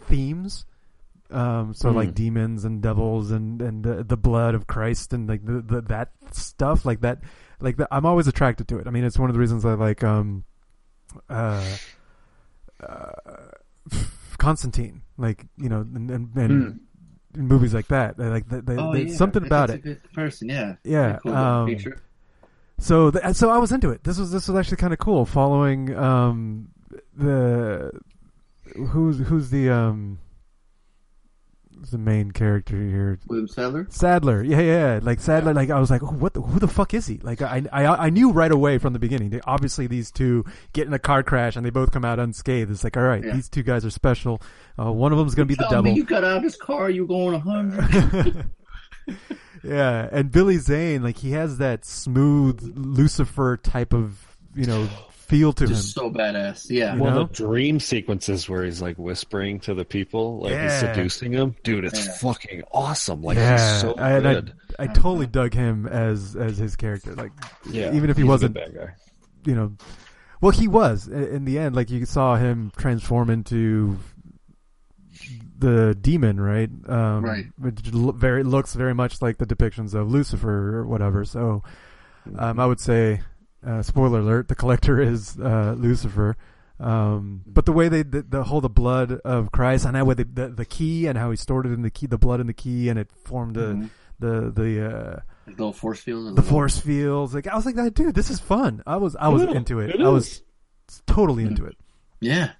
[0.08, 0.66] themes.
[1.36, 1.96] Um, so Hmm.
[1.98, 5.82] like demons and devils and and the, the blood of Christ and like the, the
[5.82, 7.20] that stuff like that
[7.60, 8.88] like that, I'm always attracted to it.
[8.88, 10.46] I mean, it's one of the reasons I like um
[11.30, 11.64] uh,
[12.82, 13.12] uh
[14.38, 16.80] Constantine, like you know, and, and, and
[17.36, 18.18] movies like that.
[18.20, 19.14] Like they, they, Oh, yeah.
[19.16, 20.14] something about it.
[20.14, 20.76] Person, yeah.
[20.84, 21.76] Yeah, Cool um.
[22.78, 24.04] So th- so I was into it.
[24.04, 25.26] This was this was actually kind of cool.
[25.26, 26.70] Following um
[27.18, 27.92] the
[28.90, 30.20] who's who's the um
[31.92, 33.20] the main character here?
[33.28, 33.88] William Sadler.
[33.90, 35.00] Sadler, yeah, yeah.
[35.02, 36.34] Like Sadler, like I was like, oh, what?
[36.34, 37.18] The, who the fuck is he?
[37.24, 39.30] Like I, I, I knew right away from the beginning.
[39.30, 42.72] They, obviously, these two get in a car crash and they both come out unscathed.
[42.72, 43.34] It's like, all right, Yeah.
[43.34, 44.42] these two guys are special.
[44.80, 45.92] Uh, one of them's gonna be the devil.
[45.92, 48.46] you got out of this car, you going a hundred.
[49.64, 54.88] yeah, and Billy Zane, like he has that smooth Lucifer type of you know
[55.28, 55.70] feel to him.
[55.70, 56.68] Just so badass.
[56.70, 56.96] Yeah.
[56.96, 57.22] You One know?
[57.22, 61.56] of the dream sequences where he's like whispering to the people, like he's seducing them.
[61.64, 62.12] Dude, it's Yeah.
[62.14, 63.22] fucking awesome.
[63.22, 64.84] Like yeah, he's so I, and I.
[64.84, 67.14] I totally dug him as as his character.
[67.16, 67.32] Like,
[67.70, 68.94] yeah, even if he he's wasn't good bad guy.
[69.46, 69.74] you know,
[70.42, 71.76] well, he was in the end.
[71.76, 73.98] Like you saw him transform into
[75.58, 76.70] the demon, right?
[76.88, 77.46] Um, Right.
[77.58, 81.24] Which lo- very looks very much like the depictions of Lucifer or whatever.
[81.24, 81.64] So,
[82.38, 83.22] um, I would say,
[83.66, 86.36] uh, spoiler alert: the collector is uh, Lucifer.
[86.78, 90.18] Um, but the way they the, the whole the blood of Christ and how with
[90.18, 92.48] the, the the key and how he stored it in the key, the blood in
[92.48, 93.90] the key, and it formed the Mhm.
[94.20, 96.36] the the uh, Like little force field.
[96.36, 97.34] the force fields.
[97.34, 98.84] Like I was like, dude, this is fun.
[98.86, 99.92] I was I was Yeah, into it.
[99.96, 100.42] it I was
[101.08, 101.78] totally into it.
[102.20, 102.52] Yeah.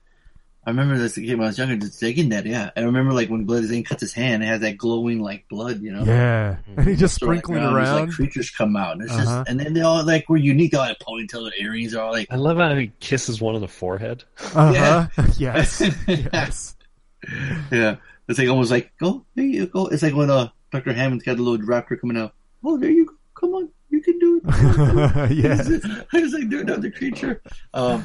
[0.66, 2.46] I remember this game when I was younger, just digging that.
[2.46, 5.48] Yeah, I remember like when Blood Zane cuts his hand, it has that glowing like
[5.48, 6.04] blood, you know.
[6.04, 8.00] Yeah, and he just So, like, sprinkling these, around.
[8.08, 9.24] like creatures come out, and it's Uh-huh.
[9.24, 10.72] just, and then they all like were unique.
[10.72, 13.54] They all had ponytails, and earrings, are all like, I love how he kisses one
[13.56, 14.24] on the forehead.
[14.56, 15.08] Uh Yeah.
[15.16, 15.24] huh.
[15.38, 15.82] yes.
[16.08, 16.76] yes.
[17.72, 17.96] yeah.
[18.28, 19.86] It's like almost like, go, there you go.
[19.88, 22.34] It's like when uh Doctor Hammond's got a little raptor coming out.
[22.64, 23.14] Oh, there you go.
[23.40, 25.32] Come on, you can do it.
[25.32, 26.04] yeah.
[26.14, 27.42] I was like they're another creature.
[27.74, 28.04] Um,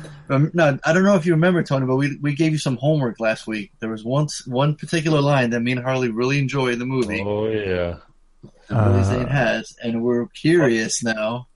[0.55, 3.21] no, I don't know if you remember, Tony, but we we gave you some homework
[3.21, 3.73] last week.
[3.81, 7.23] There was once one particular line that me and Harley really enjoyed in the movie.
[7.27, 7.97] Oh yeah,
[8.69, 11.49] that Billy Uh, Zane has, and we're curious now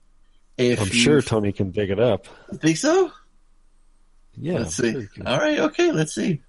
[0.57, 2.27] if I'm sure Tony can dig it up.
[2.51, 3.11] You think so.
[4.37, 4.91] Yeah, let's see.
[4.91, 5.07] sure.
[5.25, 6.41] All right, okay, let's see.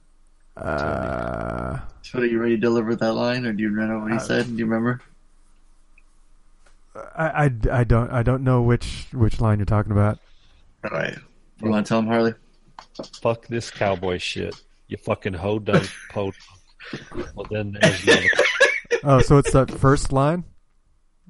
[0.56, 4.16] Uh, So, are you ready to deliver that line, or do you remember what he
[4.18, 4.46] Uh, said?
[4.46, 5.00] Do you remember?
[7.16, 7.50] I, I,
[7.80, 10.18] I don't I don't know which which line you're talking about.
[10.84, 11.16] All right,
[11.62, 12.34] you want to tell him, Harley?
[13.22, 14.54] Fuck this cowboy shit.
[14.88, 16.32] You fucking hoe dunk po.
[17.34, 18.28] Well then there's the other.
[19.04, 20.44] Oh, so it's that first line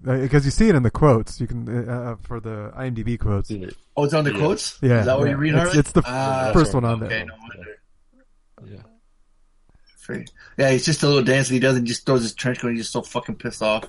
[0.02, 1.40] because you see it in the quotes.
[1.40, 3.50] You can uh, for the IMDb quotes.
[3.96, 4.38] Oh, it's on the Yeah.
[4.38, 4.78] quotes.
[4.82, 5.30] Yeah, is that what yeah.
[5.32, 5.78] you read, It's- Harley?
[5.80, 7.26] it's the Ah, first one on okay, there.
[7.26, 8.74] no wonder.
[8.76, 8.82] Yeah.
[9.98, 10.24] Free.
[10.58, 12.60] Yeah, it's just a little dance that he does, and he just throws his trench
[12.60, 12.68] coat.
[12.68, 13.84] and He's just so fucking pissed off.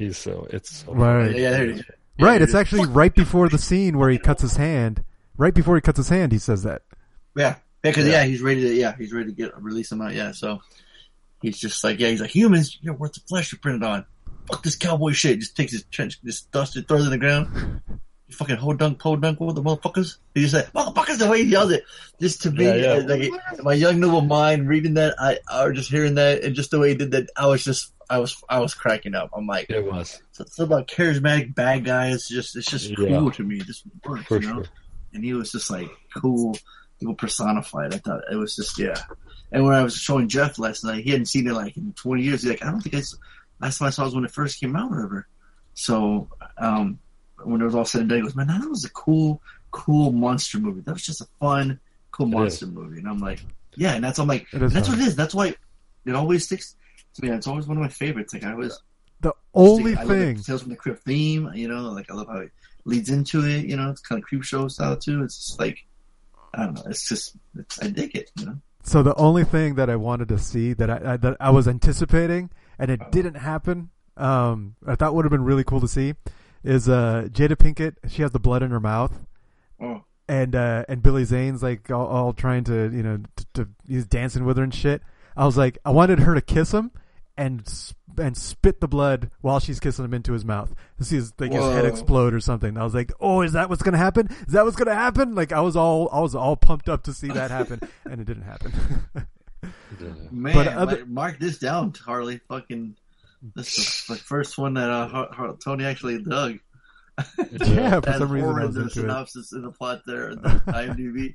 [0.00, 1.36] He's so it's so Right.
[1.36, 1.82] Yeah, there it is.
[2.18, 2.38] Right.
[2.38, 5.04] Yeah, It's actually right before the scene where he cuts his hand.
[5.36, 6.82] Right before he cuts his hand, he says that.
[7.36, 8.12] Yeah, because yeah.
[8.12, 8.24] Yeah.
[8.24, 8.74] he's ready to.
[8.74, 10.14] Yeah, he's ready to get release him out.
[10.14, 10.60] Yeah, so
[11.42, 12.78] he's just like, yeah, he's like humans.
[12.80, 14.04] You're worth the flesh you're printed on.
[14.48, 15.38] Fuck this cowboy shit.
[15.38, 17.82] Just takes his trench, just dusts it, throws it in the ground.
[18.26, 20.16] You fucking ho dunk, po dunk with the motherfuckers.
[20.34, 21.84] He just like motherfuckers the way he yells it.
[22.20, 23.06] Just to me, Yeah, yeah.
[23.06, 26.78] like my young little mind reading that, I or just hearing that, and just the
[26.78, 29.30] way he did that, I was just, I was, I was cracking up.
[29.34, 32.14] I'm like, It was so it's about charismatic bad guys.
[32.16, 33.18] It's just it's just Yeah.
[33.18, 33.56] cool to me.
[33.58, 34.54] It just works, for you know.
[34.56, 34.64] sure.
[35.14, 36.56] And he was just like cool,
[36.98, 37.94] people personified.
[37.94, 39.00] I thought it was just yeah.
[39.52, 42.22] And when I was showing Jeff last night, he hadn't seen it like in 20
[42.22, 42.42] years.
[42.42, 43.02] He's like, I don't think I
[43.60, 45.28] last time I saw it was when it first came out, or whatever.
[45.74, 46.28] So
[46.58, 46.98] um,
[47.42, 50.12] when it was all said and done, he goes, man, that was a cool, cool
[50.12, 50.80] monster movie.
[50.82, 51.80] That was just a fun,
[52.12, 52.98] cool It monster movie.
[52.98, 53.40] And I'm like,
[53.76, 54.96] yeah, and that's I'm like, that's fun.
[54.98, 55.16] what it is.
[55.16, 55.54] That's why
[56.06, 56.76] it always sticks
[57.14, 57.30] to me.
[57.30, 58.34] It's always one of my favorites.
[58.34, 58.78] Like I always.
[59.20, 60.36] The only I love thing.
[60.38, 62.52] Tales from the Crypt theme, you know, like I love how it
[62.86, 65.22] leads into it, you know, it's kind of creep show style too.
[65.22, 65.86] It's just like,
[66.54, 68.56] I don't know, it's just, it's, I dig it, you know.
[68.82, 71.68] So the only thing that I wanted to see that I, I that I was
[71.68, 76.14] anticipating and it didn't happen, um, I thought would have been really cool to see,
[76.64, 77.96] is uh, Jada Pinkett.
[78.08, 79.12] She has the blood in her mouth,
[79.80, 83.68] Oh, and uh, and Billy Zane's like all, all trying to you know to, to
[83.86, 85.02] he's dancing with her and shit.
[85.40, 86.90] I was like, I wanted her to kiss him
[87.36, 87.62] and
[88.18, 90.74] and spit the blood while she's kissing him into his mouth.
[90.98, 92.76] To see his like his head explode or something.
[92.76, 94.28] I was like, oh, is that what's gonna happen?
[94.46, 95.34] Is that what's gonna happen?
[95.34, 98.24] Like I was all I was all pumped up to see that happen, and it
[98.26, 98.72] didn't happen.
[100.30, 102.40] man, But other- like, mark this down, Harley.
[102.48, 102.94] Fucking,
[103.54, 106.58] this is the first one that uh, Har- Har- Tony actually dug.
[107.66, 109.02] yeah, for some reason I horrid was the into it.
[109.02, 111.34] synopsis in the plot there, in the IMDb.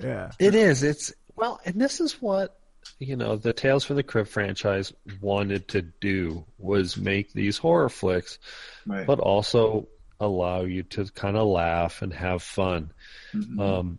[0.00, 0.30] Yeah.
[0.38, 0.82] It is.
[0.82, 2.58] It's well, and this is what
[2.98, 7.88] you know the Tales from the Crypt franchise wanted to do was make these horror
[7.88, 8.38] flicks,
[8.86, 9.06] Right.
[9.06, 9.88] but also
[10.20, 12.92] allow you to kind of laugh and have fun.
[13.34, 13.60] Mhm.
[13.60, 13.98] Um,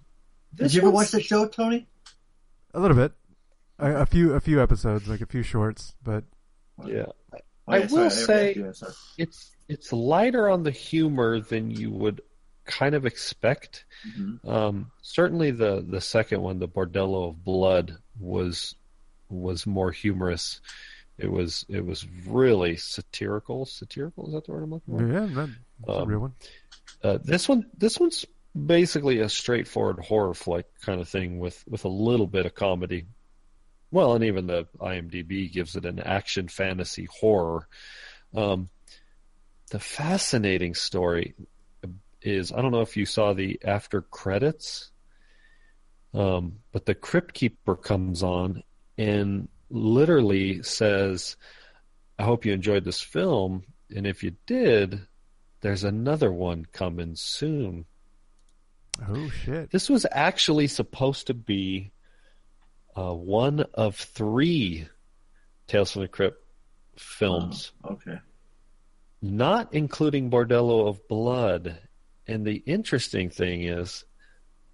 [0.56, 1.88] Did you ever one's- watch the show, Tony?
[2.74, 3.12] a little bit,
[3.80, 6.24] a, a few a few episodes, like a few shorts, but
[6.86, 7.06] Yeah.
[7.34, 7.38] Oh,
[7.68, 8.94] I yeah, sorry, will never say- asked you that, sorry.
[9.18, 12.22] It's it's lighter on the humor than you would
[12.68, 13.86] kind of expect.
[14.08, 14.48] Mhm.
[14.48, 18.76] Um, certainly the the second one, the Bordello of Blood, was
[19.30, 20.62] was more humorous.
[21.18, 23.66] It was it was really satirical.
[23.66, 25.08] Satirical is that the word I'm looking for?
[25.12, 25.50] yeah, that,
[25.80, 26.34] that's a Um, real one.
[27.04, 28.26] Uh, this one, this one's
[28.66, 33.06] basically a straightforward horror flick kind of thing with with a little bit of comedy.
[33.90, 37.68] Well, and even the IMDb gives it an action fantasy horror.
[38.36, 38.70] Um,
[39.72, 41.34] the fascinating story
[42.28, 44.92] is I don't know if you saw the after credits,
[46.14, 48.64] um, but the crypt keeper comes on
[48.98, 51.38] and literally says,
[52.20, 53.64] "I hope you enjoyed this film,
[53.96, 55.02] and if you did."
[55.62, 57.86] There's another one coming soon.
[59.08, 59.72] Oh shit!
[59.72, 61.92] This was actually supposed to be
[62.96, 64.88] uh, one of three
[65.68, 66.38] Tales from the Crypt
[66.96, 68.20] films, Oh, okay.
[69.22, 71.78] not including Bordello of Blood.
[72.28, 74.04] And the interesting thing is,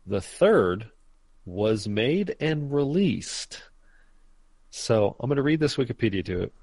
[0.05, 0.89] the third
[1.45, 3.61] was made and released.
[4.71, 6.53] So I'm going to read this Wikipedia to it,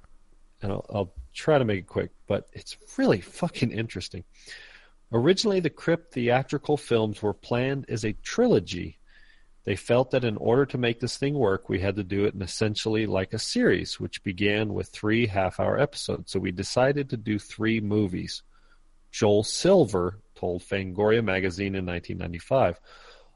[0.62, 4.24] and I'll, I'll try to make it quick, but it's really fucking interesting.
[5.12, 8.98] Originally, the Crypt theatrical films were planned as a trilogy.
[9.64, 12.34] They felt that in order to make this thing work, we had to do it
[12.34, 16.32] in essentially like a series, which began with three half hour episodes.
[16.32, 18.42] So we decided to do three movies.
[19.10, 22.80] Joel Silver told Fangoria magazine in 1995.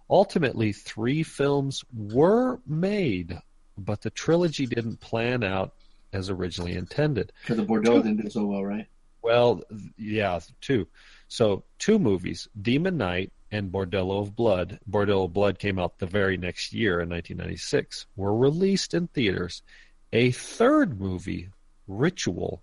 [0.09, 3.39] Ultimately, three films were made,
[3.77, 5.75] but the trilogy didn't plan out
[6.13, 7.33] as originally intended.
[7.43, 8.87] Because the Bordeaux didn't do so well, right?
[9.23, 9.63] Well,
[9.97, 10.87] yeah, two.
[11.29, 14.79] So two movies, Demon Knight and Bordello of Blood.
[14.91, 18.07] Bordello of Blood came out the very next year in 1996.
[18.17, 19.63] Were released in theaters.
[20.13, 21.49] A third movie,
[21.89, 22.63] Ritual,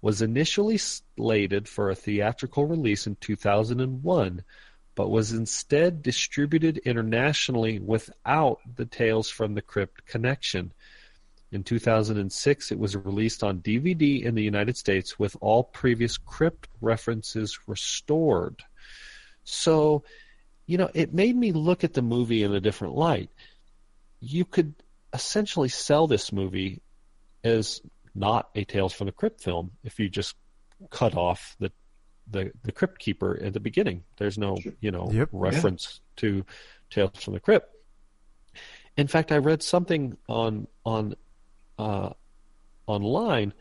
[0.00, 4.44] was initially slated for a theatrical release in 2001,
[4.94, 10.72] but was instead distributed internationally without the Tales from the Crypt connection.
[11.52, 16.68] In 2006, it was released on DVD in the United States with all previous crypt
[16.80, 18.62] references restored.
[19.44, 20.02] So,
[20.66, 23.30] you know, it made me look at the movie in a different light.
[24.20, 24.74] You could
[25.12, 26.82] essentially sell this movie
[27.44, 27.80] as
[28.16, 30.34] not a Tales from the Crypt film if you just
[30.90, 31.70] cut off the
[32.28, 34.02] the, the Crypt Keeper at the beginning.
[34.16, 35.28] There's no, you know, Yep.
[35.30, 36.44] reference to
[36.90, 37.72] Tales from the Crypt.
[38.96, 41.14] In fact, I read something on on
[41.78, 42.10] uh,
[42.86, 43.52] online.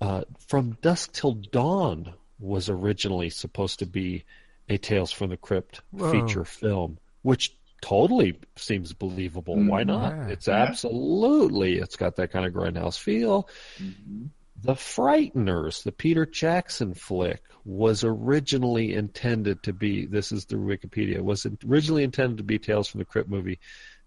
[0.00, 4.24] Uh, From Dusk Till Dawn was originally supposed to be
[4.68, 6.10] a Tales from the Crypt Whoa.
[6.12, 7.54] feature film, which
[7.88, 9.56] totally seems believable.
[9.56, 10.12] Why not?
[10.16, 10.28] Yeah.
[10.28, 10.62] It's Yeah.
[10.64, 11.78] absolutely.
[11.78, 13.48] It's got that kind of grindhouse feel.
[13.78, 14.26] Mm-hmm.
[14.62, 20.06] The Frighteners, the Peter Jackson flick, was originally intended to be.
[20.06, 21.20] This is the Wikipedia.
[21.20, 23.58] Was originally intended to be Tales from the Crypt movie,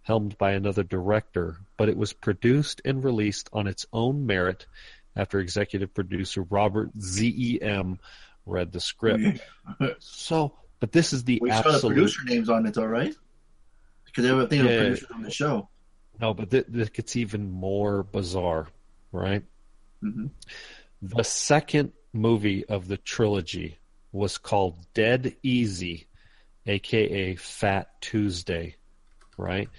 [0.01, 4.65] helmed by another director, but it was produced and released on its own merit
[5.15, 7.99] after executive producer Robert Z.E.M.
[8.45, 9.39] read the script.
[9.99, 11.93] So, but this is the We saw the absolute.
[11.93, 13.13] producer names on it, all right?
[14.21, 14.73] Because they were thinking Yeah.
[14.73, 15.69] of producers on the show.
[16.19, 18.67] No, but th- this gets even more bizarre,
[19.11, 19.43] right?
[20.01, 20.27] hmm
[21.01, 23.77] The second movie of the trilogy
[24.11, 26.07] was called Dead Easy,
[26.65, 28.75] aka Fat Tuesday,
[29.37, 29.69] right?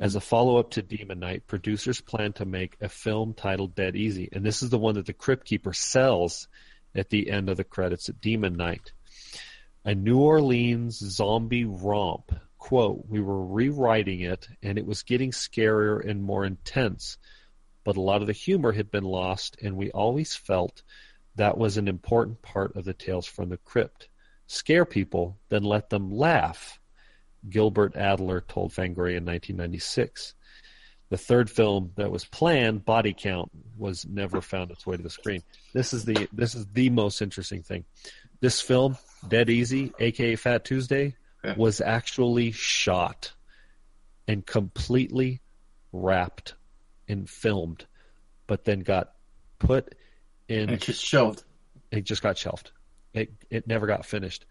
[0.00, 3.94] As a follow up to Demon Knight, producers plan to make a film titled Dead
[3.96, 6.48] Easy, and this is the one that the Crypt Keeper sells
[6.94, 8.92] at the end of the credits at Demon Knight.
[9.84, 12.32] A New Orleans zombie romp.
[12.64, 17.18] Quote, we were rewriting it and it was getting scarier and more intense,
[17.84, 20.82] but a lot of the humor had been lost and we always felt
[21.36, 24.08] that was an important part of the Tales from the Crypt.
[24.46, 26.80] Scare people, then let them laugh,
[27.50, 30.32] Gilbert Adler told Fangoria in 1996.
[31.10, 35.10] The third film that was planned, Body Count, was never found its way to the
[35.10, 35.42] screen.
[35.74, 37.84] This is the this is the most interesting thing.
[38.40, 38.96] This film,
[39.28, 41.14] Dead Easy, aka Fat Tuesday,
[41.44, 41.54] Yeah.
[41.56, 43.32] was actually shot
[44.26, 45.40] and completely
[45.92, 46.54] wrapped
[47.08, 47.86] and filmed,
[48.46, 49.12] but then got
[49.58, 49.94] put
[50.48, 51.42] in it's just shelved.
[51.90, 52.70] it just got shelved.
[53.12, 54.46] It it never got finished.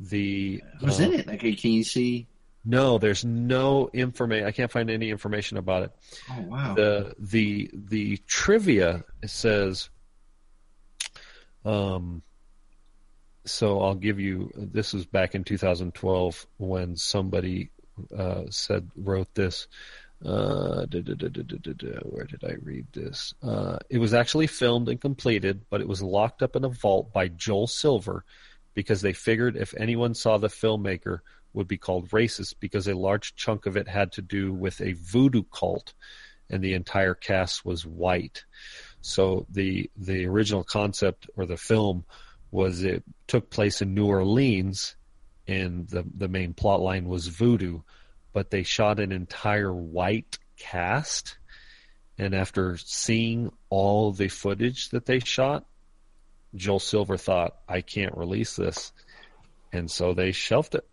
[0.00, 1.26] The Who's uh, in it?
[1.26, 2.26] Like, can you see?
[2.64, 4.46] No, there's no information.
[4.46, 5.92] I can't find any information about it.
[6.30, 6.74] Oh wow.
[6.74, 9.90] The the the trivia says.
[11.64, 12.22] Um.
[13.44, 14.50] So I'll give you.
[14.54, 17.70] This was back in 2012 when somebody
[18.16, 19.66] uh, said wrote this.
[20.24, 23.34] Uh, da, da, da, where did I read this?
[23.42, 27.12] Uh, it was actually filmed and completed, but it was locked up in a vault
[27.12, 28.24] by Joel Silver
[28.74, 31.20] because they figured if anyone saw the filmmaker
[31.54, 34.92] would be called racist because a large chunk of it had to do with a
[34.92, 35.92] voodoo cult
[36.48, 38.44] and the entire cast was white.
[39.00, 42.04] So the the original concept or the film
[42.52, 44.94] was it took place in New Orleans
[45.48, 47.80] and the the main plot line was voodoo,
[48.32, 51.38] but they shot an entire white cast
[52.18, 55.64] and after seeing all the footage that they shot,
[56.54, 58.92] Joel Silver thought, I can't release this.
[59.72, 60.86] And so they shelved it.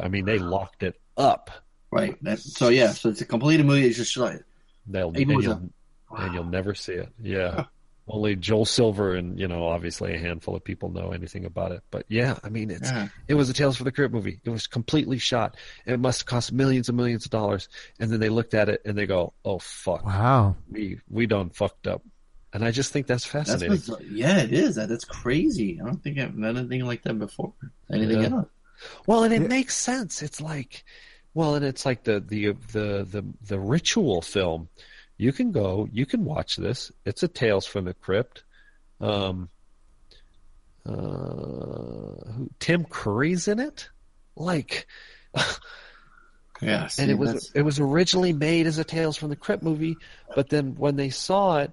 [0.00, 1.50] I mean, they locked it up.
[1.90, 2.16] Right.
[2.22, 3.86] That's, so yeah, so it's a completed movie.
[3.86, 4.42] It's just like
[4.86, 5.70] They'll, and, you'll,
[6.16, 7.08] and you'll never see it.
[7.20, 7.64] Yeah.
[8.12, 11.82] Only Joel Silver and you know obviously a handful of people know anything about it.
[11.90, 13.08] But yeah, I mean it's Yeah.
[13.28, 14.40] it was a Tales for the Crypt movie.
[14.44, 15.56] It was completely shot.
[15.86, 17.68] It must have cost millions and millions of dollars.
[18.00, 20.56] And then they looked at it and they go, "Oh fuck, Wow.
[20.70, 22.02] we we done fucked up."
[22.52, 23.76] And I just think that's that's fascinating.
[23.76, 24.02] bizarre.
[24.10, 24.74] yeah, it is.
[24.74, 25.78] That that's crazy.
[25.80, 27.52] I don't think I've done anything like that before.
[27.92, 28.28] Anything Yeah.
[28.30, 28.48] else?
[29.06, 29.48] Well, and it Yeah.
[29.48, 30.20] makes sense.
[30.20, 30.84] It's like,
[31.34, 34.68] well, and it's like the the the the the ritual film.
[35.20, 36.90] You can go, you can watch this.
[37.04, 38.42] It's a Tales from the Crypt.
[39.00, 39.50] Um,
[40.86, 43.88] uh, who, Tim Curry's in it.
[44.36, 44.86] Like,
[46.62, 46.86] Yeah.
[46.88, 49.62] see, and it was that's- it was originally made as a Tales from the Crypt
[49.62, 49.96] movie,
[50.34, 51.72] but then when they saw it,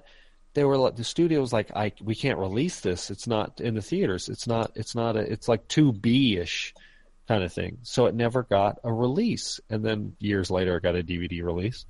[0.53, 3.11] they were like the studio was like, "I we can't release this.
[3.11, 4.27] It's not in the theaters.
[4.27, 4.71] It's not.
[4.75, 5.19] It's not a.
[5.19, 6.73] It's like two B ish
[7.27, 7.77] kind of thing.
[7.83, 9.59] So it never got a release.
[9.69, 11.85] And then years later, it got a DVD release,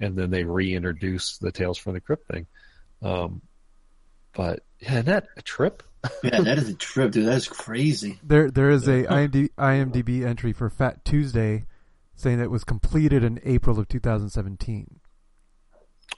[0.00, 2.46] and then they reintroduce the Tales from the Crypt thing.
[3.02, 3.42] Um,
[4.34, 5.82] but yeah, isn't that a trip?
[6.22, 7.26] yeah, that is a trip, dude.
[7.26, 8.18] That is crazy.
[8.22, 11.64] There, there is a IMDb, IMDb entry for Fat Tuesday
[12.14, 15.00] saying that it was completed in April of 2017.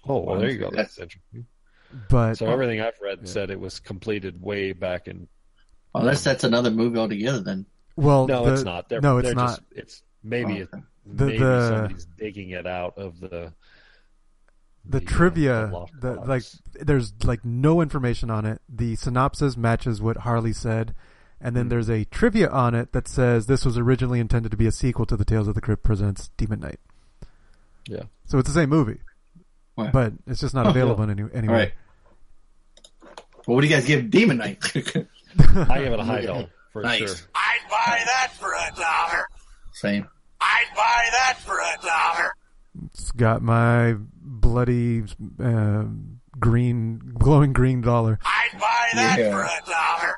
[0.07, 0.71] Oh, well, there you go.
[0.71, 1.47] That's- That's interesting.
[2.11, 3.29] But So everything I've read Yeah.
[3.31, 5.27] said it was completed way back in
[5.95, 7.65] Unless that's another movie altogether, then.
[7.97, 8.89] well, No, the- it's not.
[8.91, 9.49] They're, no, it's they're not.
[9.59, 10.85] Just, it's maybe Oh, okay.
[11.11, 13.53] The- maybe the- somebody's digging it out of the
[14.85, 15.71] the the, uh, trivia,
[16.01, 16.43] the the, like,
[16.75, 18.61] there's like no information on it.
[18.69, 20.95] The synopsis matches what Harley said,
[21.41, 24.67] and then there's a trivia on it that says this was originally intended to be
[24.67, 26.81] a sequel to the Tales of the Crypt presents Demon Knight.
[27.87, 28.05] Yeah.
[28.27, 29.01] So it's the same movie,
[29.77, 29.93] Right.
[29.93, 31.57] but it's just not Oh, available any, All anywhere.
[31.59, 31.73] right.
[33.47, 34.59] Well, what do you guys give Demon Knight?
[34.75, 36.99] I give it a high dollar for Nice.
[36.99, 37.29] sure.
[37.35, 39.27] I'd buy that for a dollar.
[39.73, 40.09] Same.
[40.51, 42.33] I'd buy that for a dollar.
[42.87, 45.03] It's got my bloody
[45.43, 45.85] uh,
[46.39, 48.19] green, glowing green dollar.
[48.25, 49.31] I'd buy that Yeah.
[49.31, 50.15] for a dollar.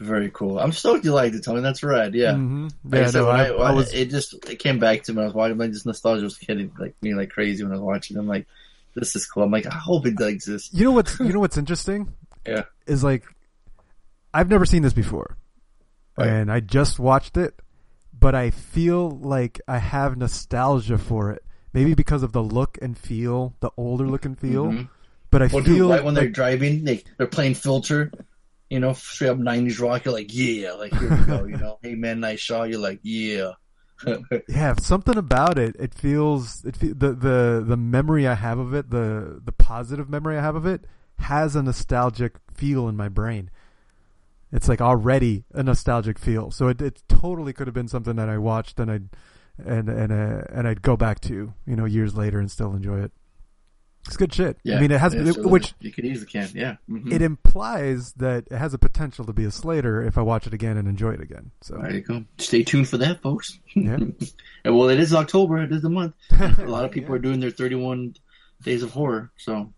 [0.00, 0.58] Very cool.
[0.58, 1.60] I'm stoked you liked it, Tony.
[1.60, 2.12] That's right.
[2.12, 2.34] Yeah.
[2.34, 3.92] hmm Like Yeah, I said, no, when I, I, I was.
[3.94, 5.22] it just it came back to me.
[5.22, 5.56] I was watching.
[5.58, 8.16] Like this nostalgia was hitting like me like crazy when I was watching.
[8.16, 8.46] I'm like,
[8.94, 9.44] this is cool.
[9.44, 10.70] I'm like, I hope it exists.
[10.74, 12.12] You know what's you know what's interesting?
[12.46, 12.64] Yeah.
[12.86, 13.24] Is like
[14.32, 15.36] I've never seen this before.
[16.18, 16.28] Right.
[16.28, 17.54] And I just watched it,
[18.24, 21.44] but I feel like I have nostalgia for it.
[21.74, 24.68] Maybe because of the look and feel, the older look and feel.
[24.68, 24.88] Mhm.
[25.30, 28.10] But I Well, dude, feel right when they're like, driving, they they're playing filter.
[28.70, 30.06] You know, straight up '90s rock.
[30.06, 31.44] You're like, yeah, like here we go.
[31.44, 32.70] You know, hey man, nice shot.
[32.70, 33.52] You're like, yeah.
[34.48, 35.76] yeah, something about it.
[35.78, 40.38] It feels it the the the memory I have of it, the the positive memory
[40.38, 40.86] I have of it,
[41.18, 43.50] has a nostalgic feel in my brain.
[44.54, 46.50] It's like already a nostalgic feel.
[46.50, 49.08] So it it totally could have been something that I watched and I'd
[49.58, 53.00] and and uh, and I'd go back to you know years later and still enjoy
[53.02, 53.12] it.
[54.06, 54.58] It's good shit.
[54.62, 54.76] yeah.
[54.76, 56.48] I mean, it has it- which you could easily can.
[56.54, 56.76] Yeah.
[56.88, 57.10] Mhm.
[57.12, 60.54] it implies that it has a potential to be a Slater if I watch it
[60.54, 61.50] again and enjoy it again.
[61.62, 62.24] So There you go.
[62.38, 63.58] Stay tuned for that, folks.
[63.74, 63.96] yeah,
[64.66, 65.58] well, it is October.
[65.62, 66.14] It is the month.
[66.30, 68.14] A lot of people are doing their 31
[68.62, 69.32] days of horror.
[69.36, 69.72] So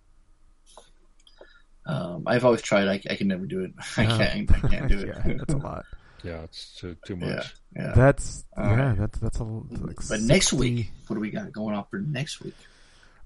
[1.86, 2.88] um, I've always tried.
[2.88, 3.72] I, I can never do it.
[3.96, 4.52] I can't.
[4.64, 5.06] I can't do it.
[5.08, 5.84] yeah, that's a lot.
[6.22, 7.54] Yeah, it's too too much.
[7.76, 7.92] yeah.
[7.94, 8.98] That's All yeah, right.
[8.98, 12.40] that's that's a like but next week, what do we got going on for next
[12.42, 12.54] week?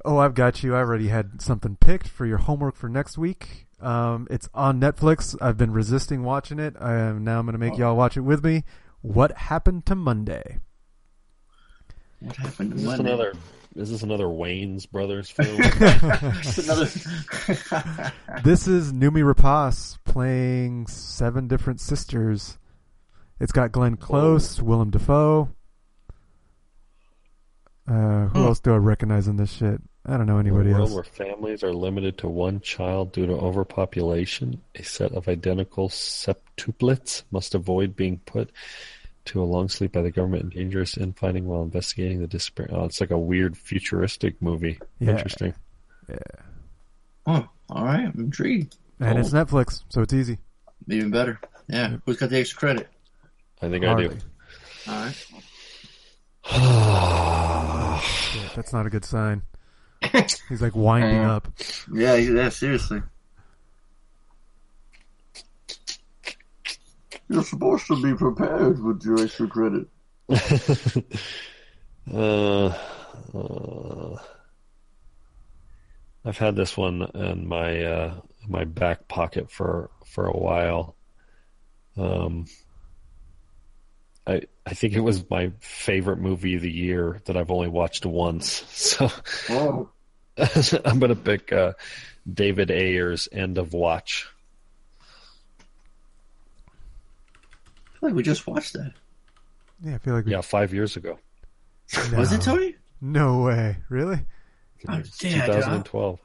[0.05, 0.75] Oh, I've got you.
[0.75, 3.67] I already had something picked for your homework for next week.
[3.81, 5.37] Um, it's on Netflix.
[5.41, 6.75] I've been resisting watching it.
[6.81, 7.39] I am now.
[7.39, 7.79] I'm going to make Oh.
[7.79, 8.65] y'all watch it with me.
[9.03, 10.59] What happened to Monday?
[12.21, 13.13] What happened to Is this Monday?
[13.13, 13.33] another?
[13.77, 15.61] Is this another Wayans Brothers film?
[16.65, 16.87] Another.
[18.45, 22.59] This is Noomi Rapace playing seven different sisters.
[23.39, 25.51] It's got Glenn Close, Willem Dafoe.
[27.89, 28.47] Uh, who Hmm.
[28.47, 29.81] else do I recognize in this shit?
[30.07, 30.95] I don't know anybody world else.
[30.95, 37.25] where families are limited to one child due to overpopulation, a set of identical septuplets
[37.31, 38.51] must avoid being put
[39.27, 42.73] to a long sleep by the government and dangerous infighting while investigating the disappearance.
[42.77, 44.79] Oh, it's like a weird futuristic movie.
[44.99, 45.11] Yeah.
[45.11, 45.55] Interesting.
[46.09, 46.17] Yeah.
[47.27, 48.01] Oh, all right.
[48.07, 48.77] I'm intrigued.
[48.99, 50.39] And it's Netflix, so it's easy.
[50.89, 51.41] Even better.
[51.69, 51.97] Yeah.
[52.05, 52.89] Who's got the extra credit?
[53.63, 54.17] I think Hardly.
[54.87, 55.27] I All right.
[55.31, 55.37] do.
[58.33, 59.43] Yeah, that's not a good sign.
[60.49, 61.49] He's like winding up.
[61.93, 63.03] Yeah, yeah, seriously.
[67.31, 69.87] You're supposed to be prepared with your extra credit.
[72.13, 72.67] uh,
[73.33, 74.17] uh,
[76.25, 80.97] I've had this one in my uh, my back pocket for for a while.
[81.97, 82.47] Um,
[84.27, 88.05] I I think it was my favorite movie of the year that I've only watched
[88.05, 88.65] once.
[89.49, 89.89] So.
[90.85, 91.75] I'm gonna pick uh,
[92.33, 94.27] David Ayer's End of Watch.
[97.71, 98.93] I feel like we just watched that.
[99.83, 101.19] Yeah, I feel like we, Yeah, five years ago,
[102.13, 102.19] no.
[102.19, 102.77] Was it Tony?
[103.01, 104.21] No way, really?
[104.89, 106.19] Oh, It's yeah, dude, I- 2012.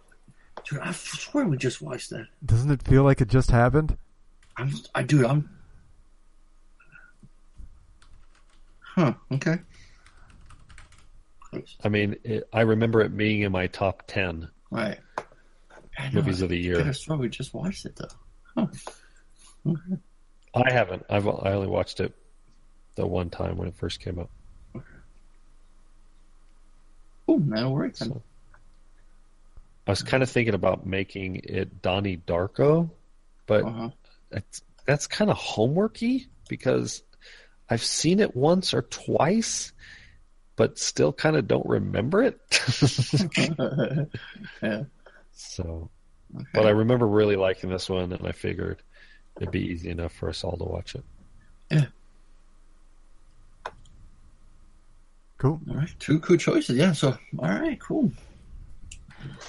[0.70, 2.28] Dude, I swear we just watched that.
[2.46, 3.98] Doesn't it feel like it just happened?
[4.58, 5.50] I'm, I, dude, I'm.
[8.80, 9.14] Huh.
[9.34, 9.58] Okay.
[11.84, 14.98] I mean, it, I remember it being in my top ten Right.
[15.98, 16.76] I know, movies of the year.
[16.78, 18.68] could have sworn we just watched it though.
[19.66, 19.76] Huh.
[20.56, 21.06] I haven't.
[21.10, 22.14] I've I only watched it
[22.96, 24.30] the one time when it first came out.
[27.28, 28.10] Oh, that'll work then.
[28.10, 28.22] So.
[29.88, 32.90] I was kind of thinking about making it Donnie Darko,
[33.48, 33.90] but Uh-huh.
[34.30, 37.04] that's, that's kind of homeworky because
[37.70, 39.74] I've seen it once or twice,
[40.56, 42.40] but still kind of don't remember it.
[44.62, 44.84] yeah.
[45.34, 45.90] so,
[46.36, 46.46] Okay.
[46.54, 48.82] but I remember really liking this one, and I figured
[49.38, 51.04] it'd be easy enough for us all to watch it.
[51.72, 51.86] Yeah.
[55.38, 55.60] Cool.
[55.70, 56.78] All right, two cool choices.
[56.78, 56.94] Yeah.
[56.94, 58.12] So, all right, cool.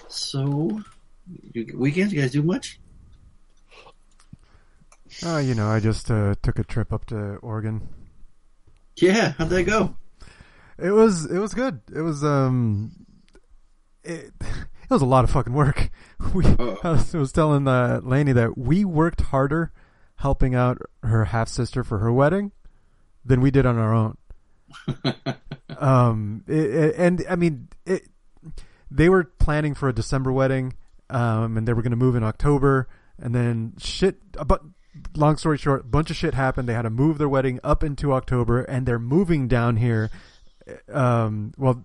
[0.08, 0.80] So,
[1.52, 2.80] you, weekends, you guys do much?
[5.24, 7.88] Uh, you know, I just uh, took a trip up to Oregon.
[8.96, 9.32] Yeah.
[9.38, 9.96] How'd that go?
[10.78, 11.80] It was it was good.
[11.94, 12.92] It was um,
[14.04, 14.32] it
[14.88, 15.90] it was a lot of fucking work.
[16.34, 16.76] We Uh.
[16.82, 19.70] I was, I was telling uh, Lainey that we worked harder
[20.16, 22.52] helping out her half sister for her wedding
[23.24, 24.16] than we did on our own.
[25.78, 28.08] um, it, it- and I mean, it,
[28.90, 30.74] they were planning for a December wedding,
[31.10, 32.88] um, and they were going to move in October,
[33.18, 34.16] and then shit.
[34.46, 34.62] But
[35.16, 36.68] long story short, a bunch of shit happened.
[36.68, 40.10] They had to move their wedding up into October, and they're moving down here.
[40.92, 41.84] Um, well,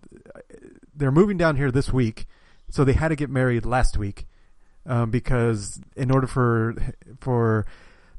[0.96, 2.26] they're moving down here this week,
[2.72, 4.26] so they had to get married last week,
[4.86, 6.76] um, because in order for
[7.20, 7.66] for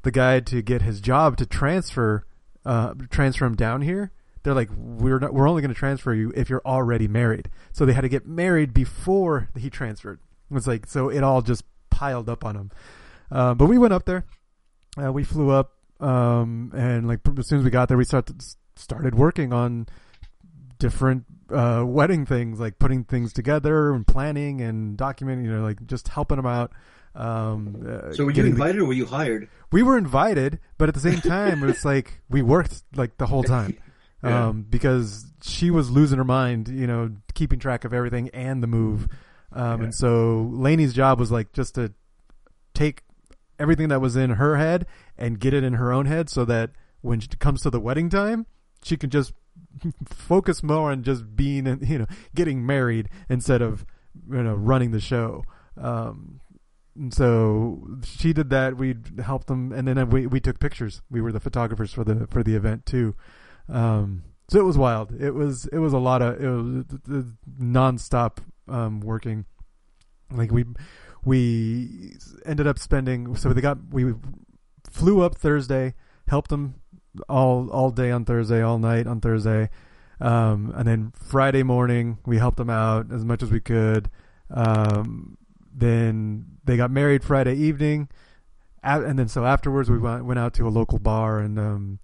[0.03, 2.25] the guy to get his job to transfer
[2.65, 4.11] uh, transfer him down here,
[4.43, 7.49] they're like, we're not, we're only going to transfer you if you're already married.
[7.71, 10.19] So they had to get married before he transferred.
[10.49, 12.71] It was like so it all just piled up on him.
[13.31, 14.25] Uh, but we went up there.
[15.01, 18.43] Uh, we flew up, um, and like as soon as we got there, we started
[18.75, 19.87] started working on
[20.77, 25.43] different uh, wedding things, like putting things together and planning and documenting.
[25.45, 26.71] You know, like just helping them out.
[27.15, 29.47] Um, uh, So, were you getting the- invited or were you hired?
[29.71, 33.43] we were invited, but at the same time, it's like we worked like the whole
[33.43, 33.77] time.
[34.25, 34.47] Yeah.
[34.47, 38.67] Um, because she was losing her mind, you know, keeping track of everything and the
[38.67, 39.09] move.
[39.51, 41.91] Um, and so Lainey's job was like just to
[42.73, 43.03] take
[43.59, 44.85] everything that was in her head
[45.17, 46.69] and get it in her own head so that
[47.01, 48.45] when it comes to the wedding time,
[48.81, 49.33] she can just
[50.05, 53.85] focus more on just being, you know, getting married instead of,
[54.29, 55.43] you know, running the show.
[55.77, 56.39] Um,
[56.95, 58.77] and so she did that.
[58.77, 61.01] We helped them, and then we we took pictures.
[61.09, 63.15] We were the photographers for the for the event too.
[63.67, 65.19] Um, so it was wild.
[65.19, 67.23] It was it was a lot of it was uh,
[67.59, 68.37] nonstop
[68.67, 69.45] um, working.
[70.31, 70.65] Like we
[71.25, 73.35] we ended up spending.
[73.35, 74.13] So they got we
[74.89, 75.95] flew up Thursday,
[76.27, 76.75] helped them
[77.29, 79.69] all all day on Thursday, all night on Thursday,
[80.19, 84.09] um, and then Friday morning we helped them out as much as we could.
[84.49, 85.37] Um,
[85.73, 88.09] then they got married Friday evening,
[88.83, 91.99] and then so afterwards we went went out to a local bar and um,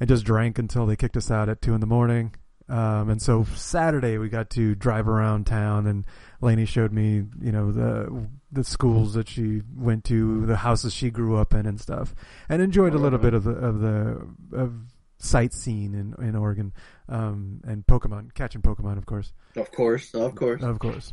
[0.00, 2.34] and just drank until they kicked us out at two in the morning.
[2.68, 6.04] Um, and so Saturday we got to drive around town, and
[6.40, 11.10] Lainey showed me, you know, the the schools that she went to, the houses she
[11.10, 12.14] grew up in, and stuff,
[12.48, 14.72] and enjoyed a little bit of the of the of
[15.18, 16.72] sightseeing in in Oregon,
[17.08, 20.62] um, and Pokemon, catching Pokemon, of course, Of course, of course.
[20.62, 21.10] of course.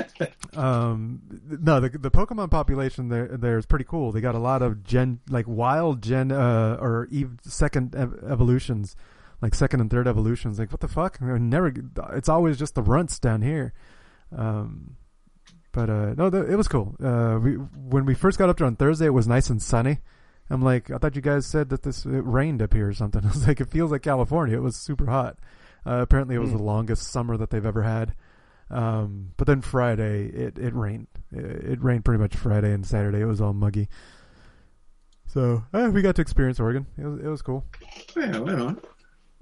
[0.56, 1.20] um,
[1.60, 4.12] no, the the Pokemon population there there is pretty cool.
[4.12, 8.96] They got a lot of gen like wild gen uh, or ev- second ev- evolutions,
[9.42, 10.58] like second and third evolutions.
[10.58, 11.20] Like what the fuck?
[11.20, 11.72] Never.
[12.12, 13.72] It's always just the runts down here.
[14.36, 14.96] Um,
[15.72, 16.96] but uh, no, the, it was cool.
[17.02, 19.98] Uh, we when we first got up there on Thursday, it was nice and sunny.
[20.50, 23.22] I'm like, I thought you guys said that this it rained up here or something.
[23.24, 24.56] I was like, it feels like California.
[24.56, 25.38] It was super hot.
[25.86, 26.56] Uh, apparently, it was Hmm.
[26.56, 28.14] the longest summer that they've ever had.
[28.70, 31.06] Um, but then Friday, it, it rained.
[31.32, 33.20] It, it rained pretty much Friday and Saturday.
[33.20, 33.88] It was all muggy.
[35.26, 36.86] So eh, we got to experience Oregon.
[36.96, 37.64] It was it was cool.
[38.16, 38.80] Yeah, right on.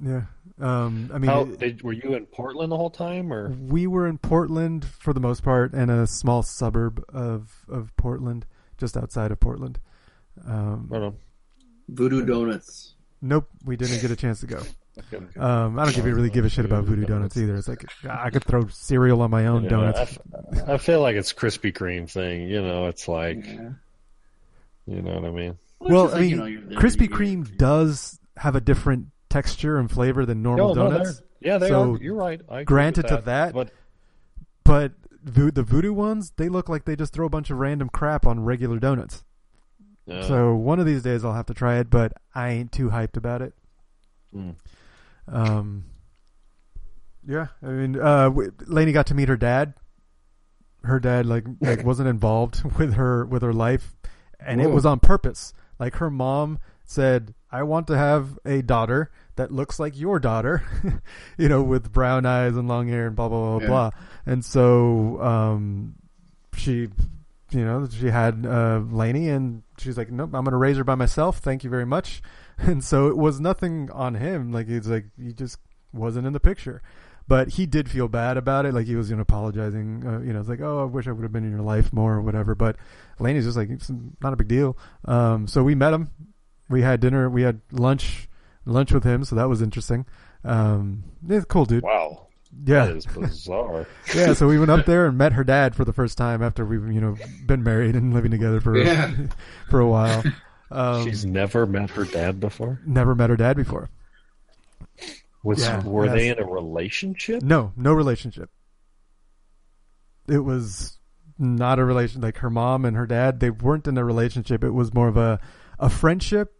[0.03, 0.23] Yeah.
[0.61, 4.07] Um, I mean, How, did, were you in Portland the whole time, or we were
[4.07, 8.47] in Portland for the most part, and a small suburb of of Portland,
[8.79, 9.79] just outside of Portland.
[10.47, 11.13] Um, I.
[11.89, 12.95] Voodoo Donuts.
[13.23, 14.57] nope, we didn't get a chance to go.
[15.13, 15.25] Okay.
[15.39, 17.55] Um, I don't give, really give a shit about Voodoo Donuts either.
[17.55, 19.99] It's like I could throw cereal on my own Yeah, donuts.
[19.99, 22.49] I f- I feel like it's Krispy Kreme thing.
[22.49, 23.71] You know, it's like Yeah.
[24.87, 25.59] you know what I mean.
[25.81, 29.79] Well, it's just I like, mean, you know, Krispy Kreme does have a different texture
[29.79, 31.17] and flavor than normal No, no, donuts.
[31.19, 31.99] they're- yeah, they So, are.
[32.03, 32.41] You're right.
[32.49, 33.71] I granted with to that, but
[34.65, 34.93] But
[35.23, 38.27] vo- the Voodoo ones, they look like they just throw a bunch of random crap
[38.27, 39.23] on regular donuts.
[40.23, 43.17] So one of these days I'll have to try it, but I ain't too hyped
[43.17, 43.55] about it.
[44.35, 44.55] mm.
[45.29, 45.85] Um,
[47.27, 48.31] yeah, I mean, uh,
[48.67, 49.75] Lainey got to meet her dad.
[50.85, 53.97] Her dad like like wasn't involved with her with her life,
[54.39, 55.53] and it was on purpose.
[55.81, 60.63] Like her mom said, "I want to have a daughter that looks like your daughter,
[61.39, 63.67] you know, with brown eyes and long hair and blah blah blah Yeah.
[63.69, 63.91] blah."
[64.25, 65.95] And so, um,
[66.57, 66.89] she,
[67.51, 70.85] you know, she had uh, Lainey, and she's like, "Nope, I'm going to raise her
[70.85, 71.39] by myself.
[71.39, 72.23] Thank you very much."
[72.59, 74.51] And so it was nothing on him.
[74.51, 75.59] Like he's like he just
[75.93, 76.81] wasn't in the picture.
[77.29, 78.73] But he did feel bad about it.
[78.73, 80.03] Like he was, you know, apologizing.
[80.07, 81.93] Uh, you know, it's like, oh, I wish I would have been in your life
[81.93, 82.55] more or whatever.
[82.55, 82.77] But
[83.19, 83.91] Lainey's just like, it's
[84.23, 84.79] not a big deal.
[85.05, 86.09] Um, so we met him.
[86.69, 87.29] We had dinner.
[87.31, 88.29] We had lunch,
[88.65, 89.25] lunch with him.
[89.25, 90.07] So that was interesting.
[90.45, 91.83] Um, yeah, cool dude.
[91.83, 92.27] wow,
[92.65, 93.87] Yeah, that is bizarre.
[94.15, 94.33] yeah.
[94.35, 96.93] So we went up there and met her dad for the first time after we've,
[96.93, 97.17] you know,
[97.47, 99.13] been married and living together for Yeah.
[99.71, 100.23] for a while.
[100.71, 102.81] Um, She's never met her dad before.
[102.87, 103.89] never met her dad before.
[105.45, 106.15] Was Yeah, were yes.
[106.15, 107.43] they in a relationship?
[107.43, 108.51] No, no relationship.
[110.29, 110.99] It was
[111.39, 112.21] not a relation.
[112.21, 114.65] Like her mom and her dad, they weren't in a relationship.
[114.65, 115.39] It was more of a
[115.79, 116.56] a friendship.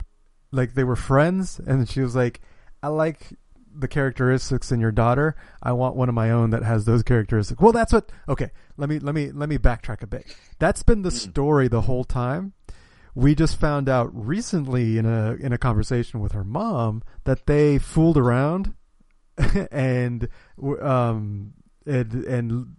[0.57, 2.41] Like they were friends, and she was like,
[2.83, 3.35] "I like
[3.79, 5.37] the characteristics in your daughter.
[5.63, 8.11] I want one of my own that has those characteristics." Well, that's what.
[8.29, 10.35] Okay, let me let me let me backtrack a bit.
[10.59, 12.55] That's been the story the whole time.
[13.15, 17.79] We just found out recently in a in a conversation with her mom that they
[17.79, 18.75] fooled around
[19.71, 20.29] and
[20.83, 21.55] um
[21.87, 22.77] and and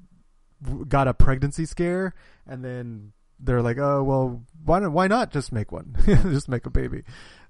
[0.87, 2.13] got a pregnancy scare
[2.45, 6.65] and then they're like oh well why not why not just make one just make
[6.65, 7.03] a baby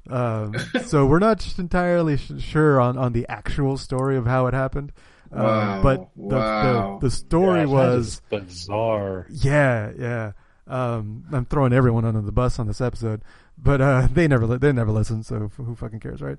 [0.10, 0.54] um
[0.86, 4.54] so we're not just entirely sh- sure on on the actual story of how it
[4.54, 4.92] happened
[5.32, 6.98] um, Wow, but the, wow.
[7.02, 9.26] the the story Yeah, was bizarre.
[9.30, 10.32] yeah, yeah.
[10.68, 13.22] Um, I'm throwing everyone under the bus on this episode,
[13.58, 16.38] but uh, they never li- they never listen, so f- who fucking cares, right?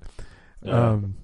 [0.63, 0.89] Yeah.
[0.91, 1.15] Um,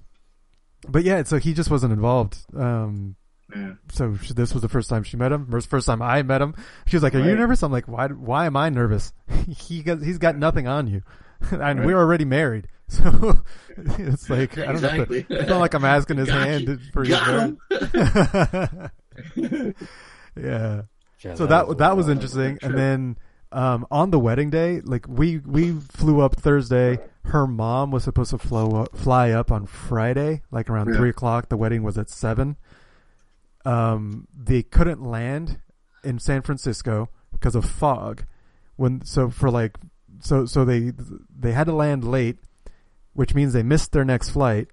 [0.88, 2.36] but yeah, so he just wasn't involved.
[2.56, 3.16] Um,
[3.54, 3.74] Yeah.
[3.90, 5.46] so she, this was the first time she met him.
[5.50, 6.54] First, first time I met him.
[6.86, 8.06] She was like, "Are you nervous?" I'm like, "Why?
[8.08, 9.12] Why am I nervous?
[9.48, 11.02] he got, he's got nothing on you,
[11.50, 11.86] and Right.
[11.86, 13.42] we're already married." So
[13.76, 14.88] it's like I don't know.
[14.88, 15.18] Exactly.
[15.18, 16.78] If, it's not like I'm asking his Got hand you.
[16.92, 17.56] for his Got
[19.36, 19.74] marriage.
[20.36, 20.82] yeah
[21.22, 22.16] Yeah, so that is that was wild.
[22.16, 22.58] interesting.
[22.62, 23.18] And then
[23.52, 26.98] um, on the wedding day, like we we flew up Thursday.
[27.24, 30.96] Her mom was supposed to flow up, fly up on Friday, like around Yeah.
[30.96, 31.48] three o'clock.
[31.48, 32.56] The wedding was at seven.
[33.64, 35.58] Um, they couldn't land
[36.04, 38.24] in San Francisco because of fog.
[38.76, 39.76] When so for like
[40.20, 40.92] so so they
[41.38, 42.38] they had to land late,
[43.12, 44.68] which means they missed their next flight.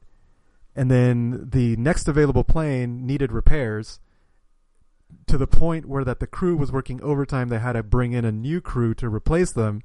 [0.75, 3.99] And then the next available plane needed repairs
[5.27, 8.25] to the point where that the crew was working overtime they had to bring in
[8.25, 9.83] a new crew to replace them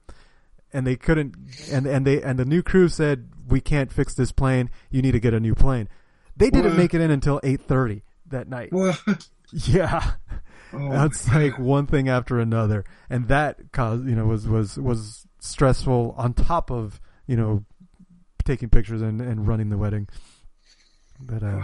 [0.72, 1.34] and they couldn't
[1.70, 5.12] and and they and the new crew said we can't fix this plane you need
[5.12, 5.86] to get a new plane
[6.34, 6.78] they didn't What?
[6.78, 8.98] make it in until 8:30 that night What?
[9.52, 10.12] yeah
[10.72, 15.26] Oh, that's like one thing after another and that caused you know was was was
[15.40, 17.64] stressful on top of you know
[18.44, 20.08] taking pictures and and running the wedding
[21.20, 21.62] but uh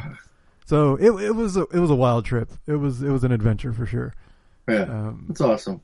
[0.67, 3.33] so it it was a, it was a wild trip it was it was an
[3.33, 4.15] adventure for sure
[4.69, 4.83] yeah.
[4.83, 5.81] um That's awesome.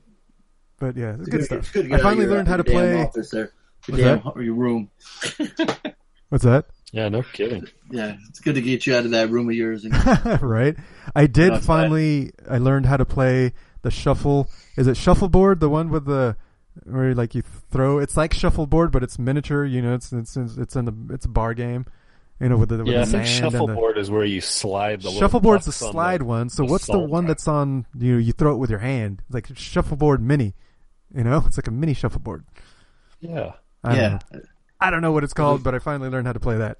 [0.79, 2.63] but yeah it's It's good good- stuff it's good i finally your- learned how to
[2.63, 3.51] play Office there.
[3.87, 4.43] Your What's damn that?
[4.43, 4.91] your room.
[6.29, 7.65] what's that Yeah, no kidding.
[7.89, 9.85] Yeah, it's good to get you out of that room of yours.
[9.85, 9.93] And
[10.43, 10.75] right?
[11.15, 11.65] I did Outside.
[11.65, 12.31] finally.
[12.47, 14.49] I learned how to play the shuffle.
[14.77, 15.61] Is it shuffleboard?
[15.61, 16.35] The one with the
[16.83, 17.99] where like you throw.
[17.99, 19.65] It's like shuffleboard, but it's miniature.
[19.65, 21.85] You know, it's it's it's in the it's a bar game.
[22.39, 24.25] You know, with the with Yeah, I the think sand and the, shuffleboard is where
[24.25, 26.49] you slide the little Shuffleboard's the pucks on slide one.
[26.49, 27.27] So the what's the one rack.
[27.29, 27.85] that's on?
[27.97, 29.21] You know, you throw it with your hand.
[29.29, 30.55] Like shuffleboard mini.
[31.15, 32.45] You know, it's like a mini shuffleboard.
[33.19, 33.53] Yeah.
[33.83, 34.41] I don't yeah, know.
[34.79, 36.77] I don't know what it's called, but I finally learned how to play that.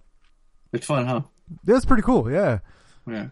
[0.73, 1.21] it's fun, huh?
[1.63, 2.31] That's pretty cool.
[2.31, 2.59] Yeah,
[3.07, 3.27] Yeah.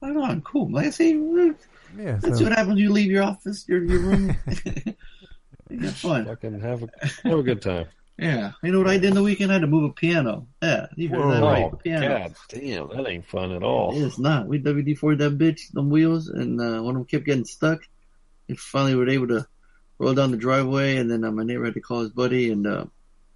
[0.00, 0.70] Right on, cool.
[0.70, 1.54] Like I say, we're-
[1.96, 2.18] yeah.
[2.20, 2.68] that's So, what happens.
[2.68, 4.36] when You leave your office, your your room.
[5.70, 6.26] you have fun.
[6.26, 6.88] Fucking have a
[7.24, 7.86] have a good time.
[8.18, 8.52] Yeah.
[8.62, 9.50] You know what I did in the weekend?
[9.50, 10.46] I had to move a piano.
[10.62, 11.72] Yeah, you heard that right?
[11.82, 12.06] Piano.
[12.06, 13.92] God damn, that ain't fun at all.
[14.04, 14.46] It's not.
[14.46, 17.80] We WD 4 that bitch, them wheels, and uh, one of them kept getting stuck.
[18.48, 19.46] And finally, we were able to
[19.98, 22.66] roll down the driveway, and then uh, my neighbor had to call his buddy, and
[22.66, 22.84] uh,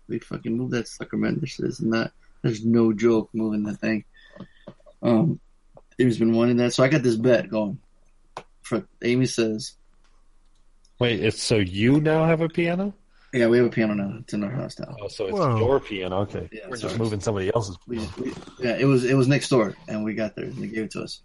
[0.06, 1.38] we fucking moved that sucker, man.
[1.40, 2.12] This is not.
[2.42, 4.04] There's no joke moving that thing.
[5.02, 5.40] Um,
[5.98, 7.78] Amy's been wanting that, so I got this bet going.
[8.64, 9.74] For Amy says,
[10.98, 12.94] Wait, it's so you now have a piano?
[13.32, 14.18] "Yeah, we have a piano now.
[14.20, 15.58] It's in our house now." Oh, so it's Whoa.
[15.58, 16.20] your piano.
[16.20, 16.90] Okay, Yeah, we're sorry.
[16.90, 17.76] just moving somebody else's.
[17.86, 20.68] We, we, yeah, it was it was next door, and we got there, and they
[20.68, 21.20] gave it to us.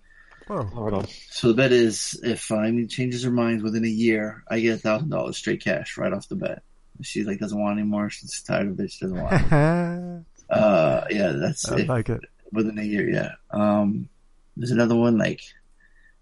[0.47, 0.63] whoa.
[0.63, 1.07] Hold on.
[1.29, 4.75] So the bet is if uh, Amy changes her mind within a year, I get
[4.75, 6.63] a thousand dollars straight cash right off the bat.
[7.01, 8.09] She's like doesn't want anymore.
[8.09, 8.91] She's tired of it.
[8.91, 10.25] She doesn't want it.
[10.49, 11.87] Uh, yeah, that's it.
[11.87, 12.21] like it.
[12.51, 13.07] within a year.
[13.07, 13.33] Yeah.
[13.51, 14.09] Um,
[14.57, 15.41] there's another one like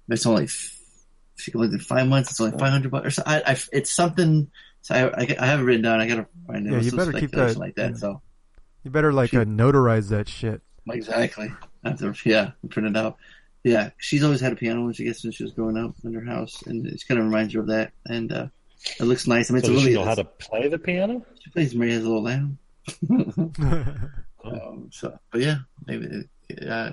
[0.10, 0.77] it's only f-
[1.38, 2.31] she can live in five months.
[2.31, 3.07] It's only five hundred bucks.
[3.07, 4.49] Or so, I, I, it's something.
[4.81, 5.99] So I, I, I have it written down.
[6.01, 6.72] I gotta find it.
[6.73, 7.91] Yeah, you better keep that- like that.
[7.91, 7.97] yeah.
[7.97, 8.22] So
[8.84, 10.61] You better like She- uh, notarize that shit.
[10.89, 11.51] exactly.
[11.84, 13.18] I to, yeah, print it out.
[13.64, 16.14] Yeah, she's always had a piano when she gets when she was growing up in
[16.14, 17.91] her house, and it kind of reminds her of that.
[18.05, 18.47] And uh,
[18.99, 19.49] it looks nice.
[19.49, 21.26] I mean, it's So a does really she know how to play the piano?
[21.43, 22.57] She plays Maria's little lamb.
[23.09, 26.26] um, so, but yeah, maybe.
[26.68, 26.91] Uh,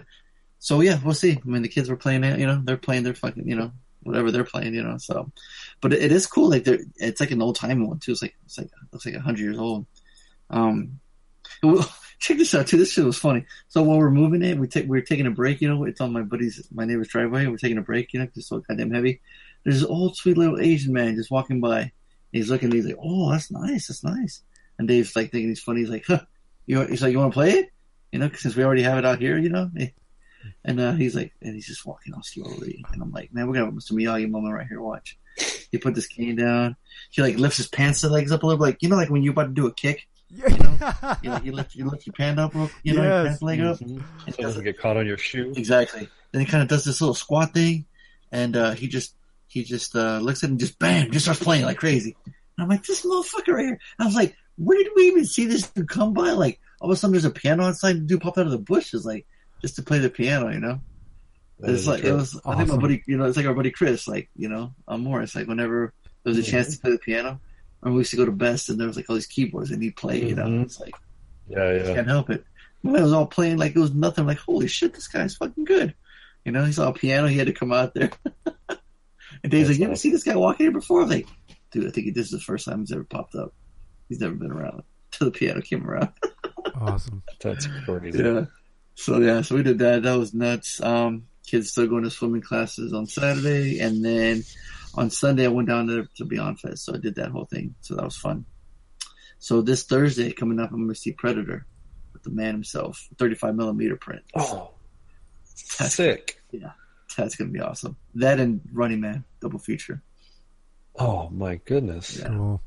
[0.59, 1.33] so yeah, we'll see.
[1.33, 2.39] I mean, the kids were playing it.
[2.41, 3.73] You know, they're playing their fucking, you know,
[4.05, 4.75] whatever they're playing.
[4.75, 5.33] You know, so.
[5.81, 6.51] But it, it is cool.
[6.51, 8.13] Like they're, it's like an old time one too.
[8.13, 9.87] It's like it's like looks like a hundred years old.
[10.51, 11.01] Um,
[12.19, 12.79] check this out too.
[12.79, 13.45] This shit was funny.
[13.69, 15.61] So while we're moving it, we take we're taking a break.
[15.61, 17.47] You know, it's on my buddy's my neighbor's driveway.
[17.47, 18.13] We're taking a break.
[18.13, 19.21] You know, 'cause it's so goddamn heavy.
[19.65, 21.93] There's this old sweet little Asian man just walking by.
[22.33, 22.71] He's looking.
[22.73, 23.87] He's like, "Oh, that's nice.
[23.89, 24.43] That's nice."
[24.79, 25.81] And Dave's like thinking he's funny.
[25.81, 26.21] He's like, huh,
[26.67, 27.71] "You?" He's like, "You want to play it?"
[28.13, 29.71] You know, since we already have it out here, you know.
[30.65, 32.85] And uh, he's like, and he's just walking all slowly.
[32.93, 33.93] And I'm like, "Man, we're gonna have a Mr.
[33.93, 34.81] Miyagi moment right here.
[34.81, 35.19] Watch."
[35.71, 36.77] He put this cane down.
[37.11, 39.11] He like lifts his pants and legs up a little, bit, like you know, like
[39.11, 40.07] when you're about to do a kick.
[40.31, 40.77] You know,
[41.23, 43.27] you, you lift you lift your pant up, real- you know, your Yes.
[43.27, 43.79] pants leg up.
[43.79, 43.83] Mhm.
[43.83, 45.53] And So it does doesn't get caught on your shoe.
[45.57, 46.09] Exactly.
[46.33, 47.87] Then he kind of does this little squat thing,
[48.33, 49.15] and uh, he just
[49.47, 52.17] he just uh, looks at him, just bam, just starts playing like crazy.
[52.27, 53.81] And I'm like, this motherfucker right here.
[53.99, 56.31] I was like, where did we even see this dude come by?
[56.33, 57.97] Like all of a sudden, there's a piano outside.
[57.97, 59.27] The dude popped out of the bushes, like
[59.65, 60.51] just to play the piano.
[60.53, 60.81] You know,
[61.61, 62.17] That it's is like it true.
[62.17, 62.39] was.
[62.45, 65.01] I think my buddy, you know, it's like our buddy Chris, like you know, on
[65.03, 65.35] Morris.
[65.35, 67.41] Like whenever there was a chance to play the piano,
[67.83, 69.83] and we used to go to Best, and there was like all these keyboards, and
[69.83, 70.23] he'd play.
[70.23, 70.63] You know, Mhm.
[70.65, 70.95] it's like
[71.49, 71.95] Yeah, yeah.
[71.95, 72.45] can't help it.
[72.83, 74.23] Man, it was all playing like it was nothing.
[74.23, 75.95] I'm like, holy shit, this guy's fucking good.
[76.45, 78.11] You know, he saw a piano, he had to come out there.
[79.43, 79.97] and Dave's That's like, you ever awesome.
[79.97, 81.01] see this guy walking here before?
[81.03, 81.27] I'm like,
[81.71, 83.55] dude, I think this is the first time he's ever popped up.
[84.11, 84.83] He's never been around
[85.13, 86.11] till the piano came around.
[86.79, 87.23] awesome.
[87.41, 88.19] That's crazy.
[88.19, 88.45] yeah.
[88.95, 90.03] So yeah, so we did that.
[90.03, 90.81] That was nuts.
[90.81, 94.45] Um, kids still going to swimming classes on Saturday, and then
[94.95, 96.85] on Sunday I went down to to Beyond Fest.
[96.85, 97.75] So I did that whole thing.
[97.81, 98.47] So that was fun.
[99.39, 101.67] So this Thursday coming up, I'm going to see Predator
[102.13, 104.23] with the man himself, 35 millimeter print.
[104.35, 104.71] Oh,
[105.45, 106.41] sick.
[106.51, 106.71] Yeah,
[107.17, 107.97] that's gonna be awesome.
[108.15, 110.03] That and Running Man double feature.
[110.97, 112.19] Oh my goodness.
[112.19, 112.29] Yeah.
[112.29, 112.63] Cool.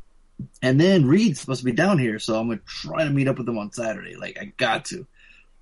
[0.62, 3.38] And then Reed's supposed to be down here, so I'm gonna try to meet up
[3.38, 4.16] with him on Saturday.
[4.16, 5.08] Like I got to.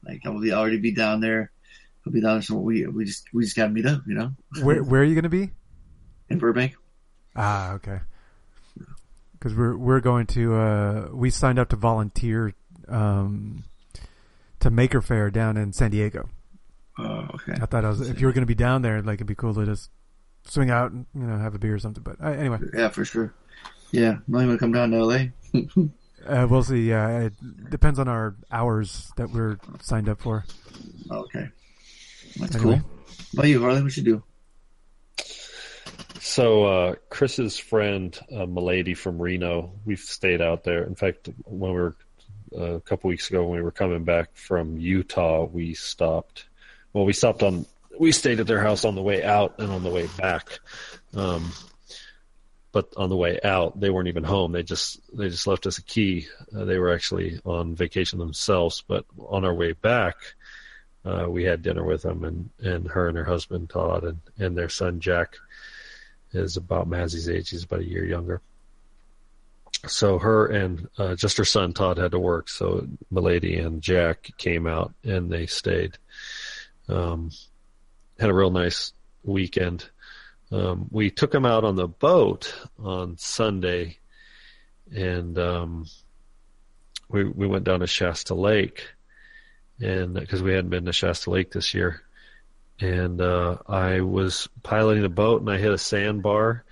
[0.03, 1.51] Like I will be already be down there.
[2.05, 4.31] I'll be down there, so we we just we just gotta meet up, you know,
[4.61, 5.51] Where where are you gonna be?
[6.29, 6.75] in Burbank.
[7.35, 7.99] Ah, okay.
[9.33, 12.53] Because we're we're going to uh, we signed up to volunteer
[12.87, 13.63] um,
[14.59, 16.29] to Maker Faire down in San Diego.
[16.97, 17.53] Oh, okay.
[17.61, 19.35] I thought I was if you were going to be down there, like it'd be
[19.35, 19.91] cool to just
[20.45, 22.01] swing out and you know have a beer or something.
[22.03, 23.33] But uh, anyway, Yeah, for sure.
[23.91, 25.17] Yeah, no, you wanna come down to LA?
[26.27, 26.89] uh, we'll see.
[26.89, 27.33] Yeah, it
[27.69, 30.45] depends on our hours that we're signed up for.
[31.11, 31.49] okay,
[32.39, 32.77] that's Anyway.
[32.79, 32.89] cool.
[33.31, 33.83] What about you, Harley?
[33.83, 34.23] What you do?
[36.19, 40.83] So uh, Chris's friend, uh, Milady from Reno, we've stayed out there.
[40.83, 41.95] In fact, when we were
[42.57, 46.45] uh, a couple weeks ago, when we were coming back from Utah, we stopped.
[46.93, 47.65] Well, we stopped on.
[47.99, 50.59] We stayed at their house on the way out and on the way back.
[51.13, 51.51] Um,
[52.75, 54.51] but on the way out, they weren't even home.
[54.51, 56.27] They just they just left us a key.
[56.53, 58.83] Uh, they were actually on vacation themselves.
[58.85, 60.15] But on our way back,
[61.05, 64.57] uh, we had dinner with them, and and her and her husband Todd and and
[64.57, 65.37] their son Jack
[66.33, 67.49] is about Mazzy's age.
[67.49, 68.41] He's about a year younger.
[69.87, 72.49] So her and uh, just her son Todd had to work.
[72.49, 75.97] So Milady and Jack came out and they stayed.
[76.89, 77.31] Um,
[78.19, 78.91] had a real nice
[79.23, 79.89] weekend.
[80.51, 83.97] Um, we took him out on the boat on Sunday,
[84.95, 85.85] and um,
[87.09, 88.87] we we went down to Shasta Lake,
[89.81, 92.01] and because we hadn't been to Shasta Lake this year,
[92.79, 96.63] and uh, I was piloting the boat and I hit a sandbar,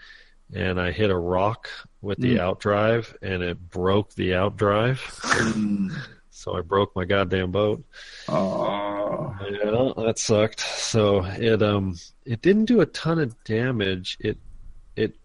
[0.53, 1.67] and I hit a rock
[2.01, 2.39] with the Mm.
[2.59, 5.91] outdrive, and it broke the outdrive, Mm.
[6.29, 7.83] so I broke my goddamn boat.
[9.41, 10.59] Yeah, that sucked.
[10.61, 11.95] So it um
[12.25, 14.17] it didn't do a ton of damage.
[14.19, 14.37] It
[14.95, 15.15] it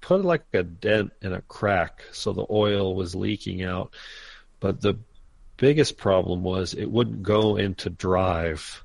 [0.00, 3.94] put like a dent and a crack, so the oil was leaking out.
[4.60, 4.98] But the
[5.56, 8.82] biggest problem was it wouldn't go into drive.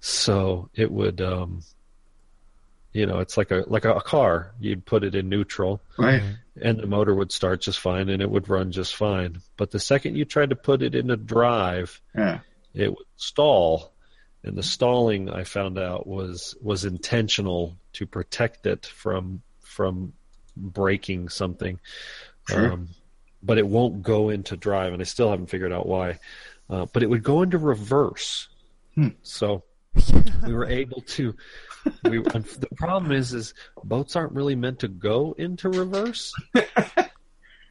[0.00, 1.62] So it would um
[2.92, 4.52] you know, it's like a like a, car.
[4.60, 6.22] You'd put it in neutral Right.
[6.60, 9.40] and the motor would start just fine and it would run just fine.
[9.56, 12.40] But the second you tried to put it in a drive, Yeah.
[12.74, 13.92] It would stall
[14.44, 20.12] and the stalling I found out was was intentional to protect it from from
[20.56, 21.78] breaking something.
[22.48, 22.72] Sure.
[22.72, 22.88] um,
[23.42, 26.18] but it won't go into drive and I still haven't figured out why.
[26.68, 28.48] Uh, but it would go into reverse.
[28.94, 29.08] Hmm.
[29.22, 29.62] so
[30.46, 31.34] we were able to
[32.04, 33.54] we and the problem is is
[33.84, 36.32] boats aren't really meant to go into reverse.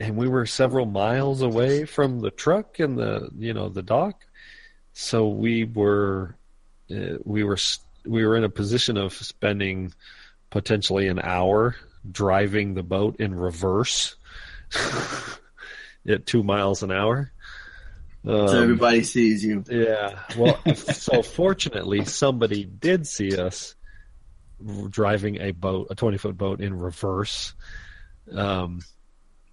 [0.02, 4.26] And we were several miles away from the truck and the you know the dock
[4.94, 6.36] so we were
[6.94, 7.58] uh, we were
[8.06, 9.94] we were in a position of spending
[10.50, 11.76] potentially an hour
[12.12, 14.16] driving the boat in reverse
[16.08, 17.32] at two miles an hour
[18.26, 19.64] So Um, everybody sees you.
[19.70, 20.20] yeah.
[20.38, 23.76] Well, so fortunately, somebody did see us
[24.90, 27.54] driving a boat, a 20 foot boat in reverse.
[28.32, 28.82] Um,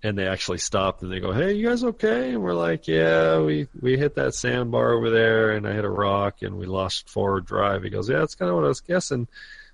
[0.03, 2.31] and they actually stopped and they go, Hey, you guys okay?
[2.31, 5.91] And we're like, Yeah, we, we hit that sandbar over there and I hit a
[5.91, 7.83] rock and we lost forward drive.
[7.83, 9.29] He goes, Yeah, that's kind of what I was guessing.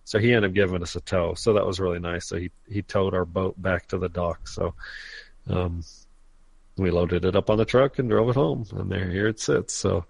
[0.04, 1.34] So he ended up giving us a tow.
[1.34, 2.26] So that was really nice.
[2.26, 4.48] So he, he towed our boat back to the dock.
[4.48, 4.74] So,
[5.48, 5.82] um,
[6.76, 9.40] we loaded it up on the truck and drove it home, and there here it
[9.40, 9.74] sits.
[9.74, 10.04] So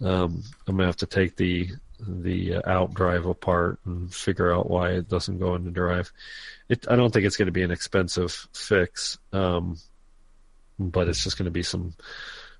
[0.00, 1.68] um, I'm gonna have to take the
[2.00, 6.12] the uh, out drive apart and figure out why it doesn't go into drive.
[6.68, 9.78] It I don't think it's going to be an expensive fix, um,
[10.78, 11.94] but it's just going to be some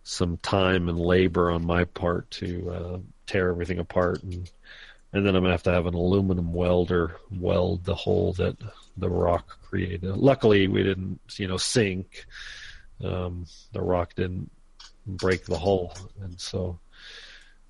[0.03, 4.51] some time and labor on my part to uh, tear everything apart and
[5.13, 8.57] and then I'm gonna have to have an aluminum welder weld the hole that
[8.97, 10.05] the rock created.
[10.05, 12.27] Luckily, we didn't, you know, sink.
[13.03, 14.51] Um, the rock didn't
[15.07, 16.79] break the hole, and so,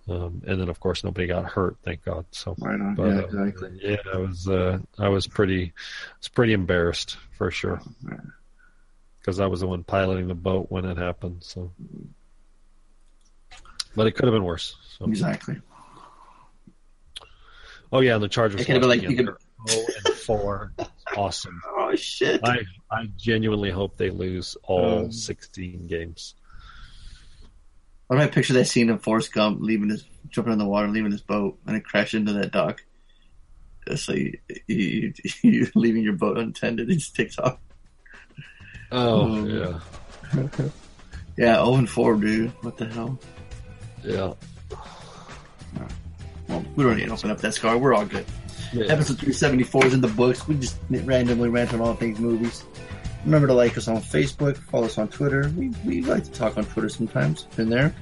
[0.09, 2.24] um, and then of course nobody got hurt, thank God.
[2.30, 2.94] So, Right on.
[2.94, 3.78] but, yeah, uh, exactly.
[3.82, 7.80] yeah, I was, uh, I was pretty, I was pretty embarrassed for sure,
[9.20, 11.39] because I was the one piloting the boat when it happened.
[11.44, 11.70] So,
[13.97, 14.76] but it could have been worse.
[14.98, 15.06] So.
[15.06, 15.56] Exactly.
[17.90, 18.60] Oh yeah, and the Chargers.
[18.60, 19.26] It could have been like you again.
[19.26, 19.36] could.
[19.66, 20.72] They're 0 and four.
[21.16, 21.60] awesome.
[21.66, 22.40] Oh shit!
[22.44, 22.59] I
[22.90, 26.35] I genuinely hope they lose all Um, 16 games.
[28.10, 31.20] I picture that scene of Forrest Gump leaving his jumping in the water, leaving his
[31.20, 32.82] boat, and it crashed into that dock?
[33.97, 35.12] So you, you,
[35.43, 37.59] you leaving your boat untended, it just takes off.
[38.90, 39.80] Oh um, yeah,
[41.36, 42.51] Yeah, 0 and 4, dude.
[42.62, 43.18] What the hell?
[44.02, 44.32] yeah.
[46.48, 47.76] Well, we don't need to open up that scar.
[47.76, 48.24] We're all good.
[48.72, 48.86] yeah.
[48.86, 50.48] Episode 374 is in the books.
[50.48, 52.64] We just randomly rant on all things movies.
[53.24, 55.53] Remember to like us on Facebook, follow us on Twitter.
[55.57, 57.45] We, we like to talk on Twitter sometimes.
[57.57, 57.95] Been there.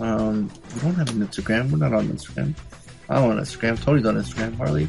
[0.00, 1.70] Um, we don't have an Instagram.
[1.70, 2.54] We're not on Instagram.
[3.08, 3.82] I'm on Instagram.
[3.82, 4.54] Tony's on Instagram.
[4.56, 4.88] Harley?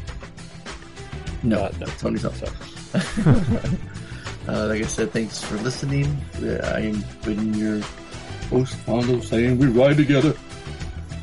[1.42, 1.86] No, Uh, no.
[1.86, 2.32] Tony's on.
[4.48, 6.06] uh, like I said, thanks for listening.
[6.42, 7.80] Uh, I am been your
[8.50, 10.34] host, Fondo, saying we ride together.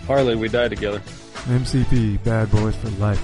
[0.08, 1.00] Harley, we die together.
[1.46, 3.22] MCP, Bad Boys for Life.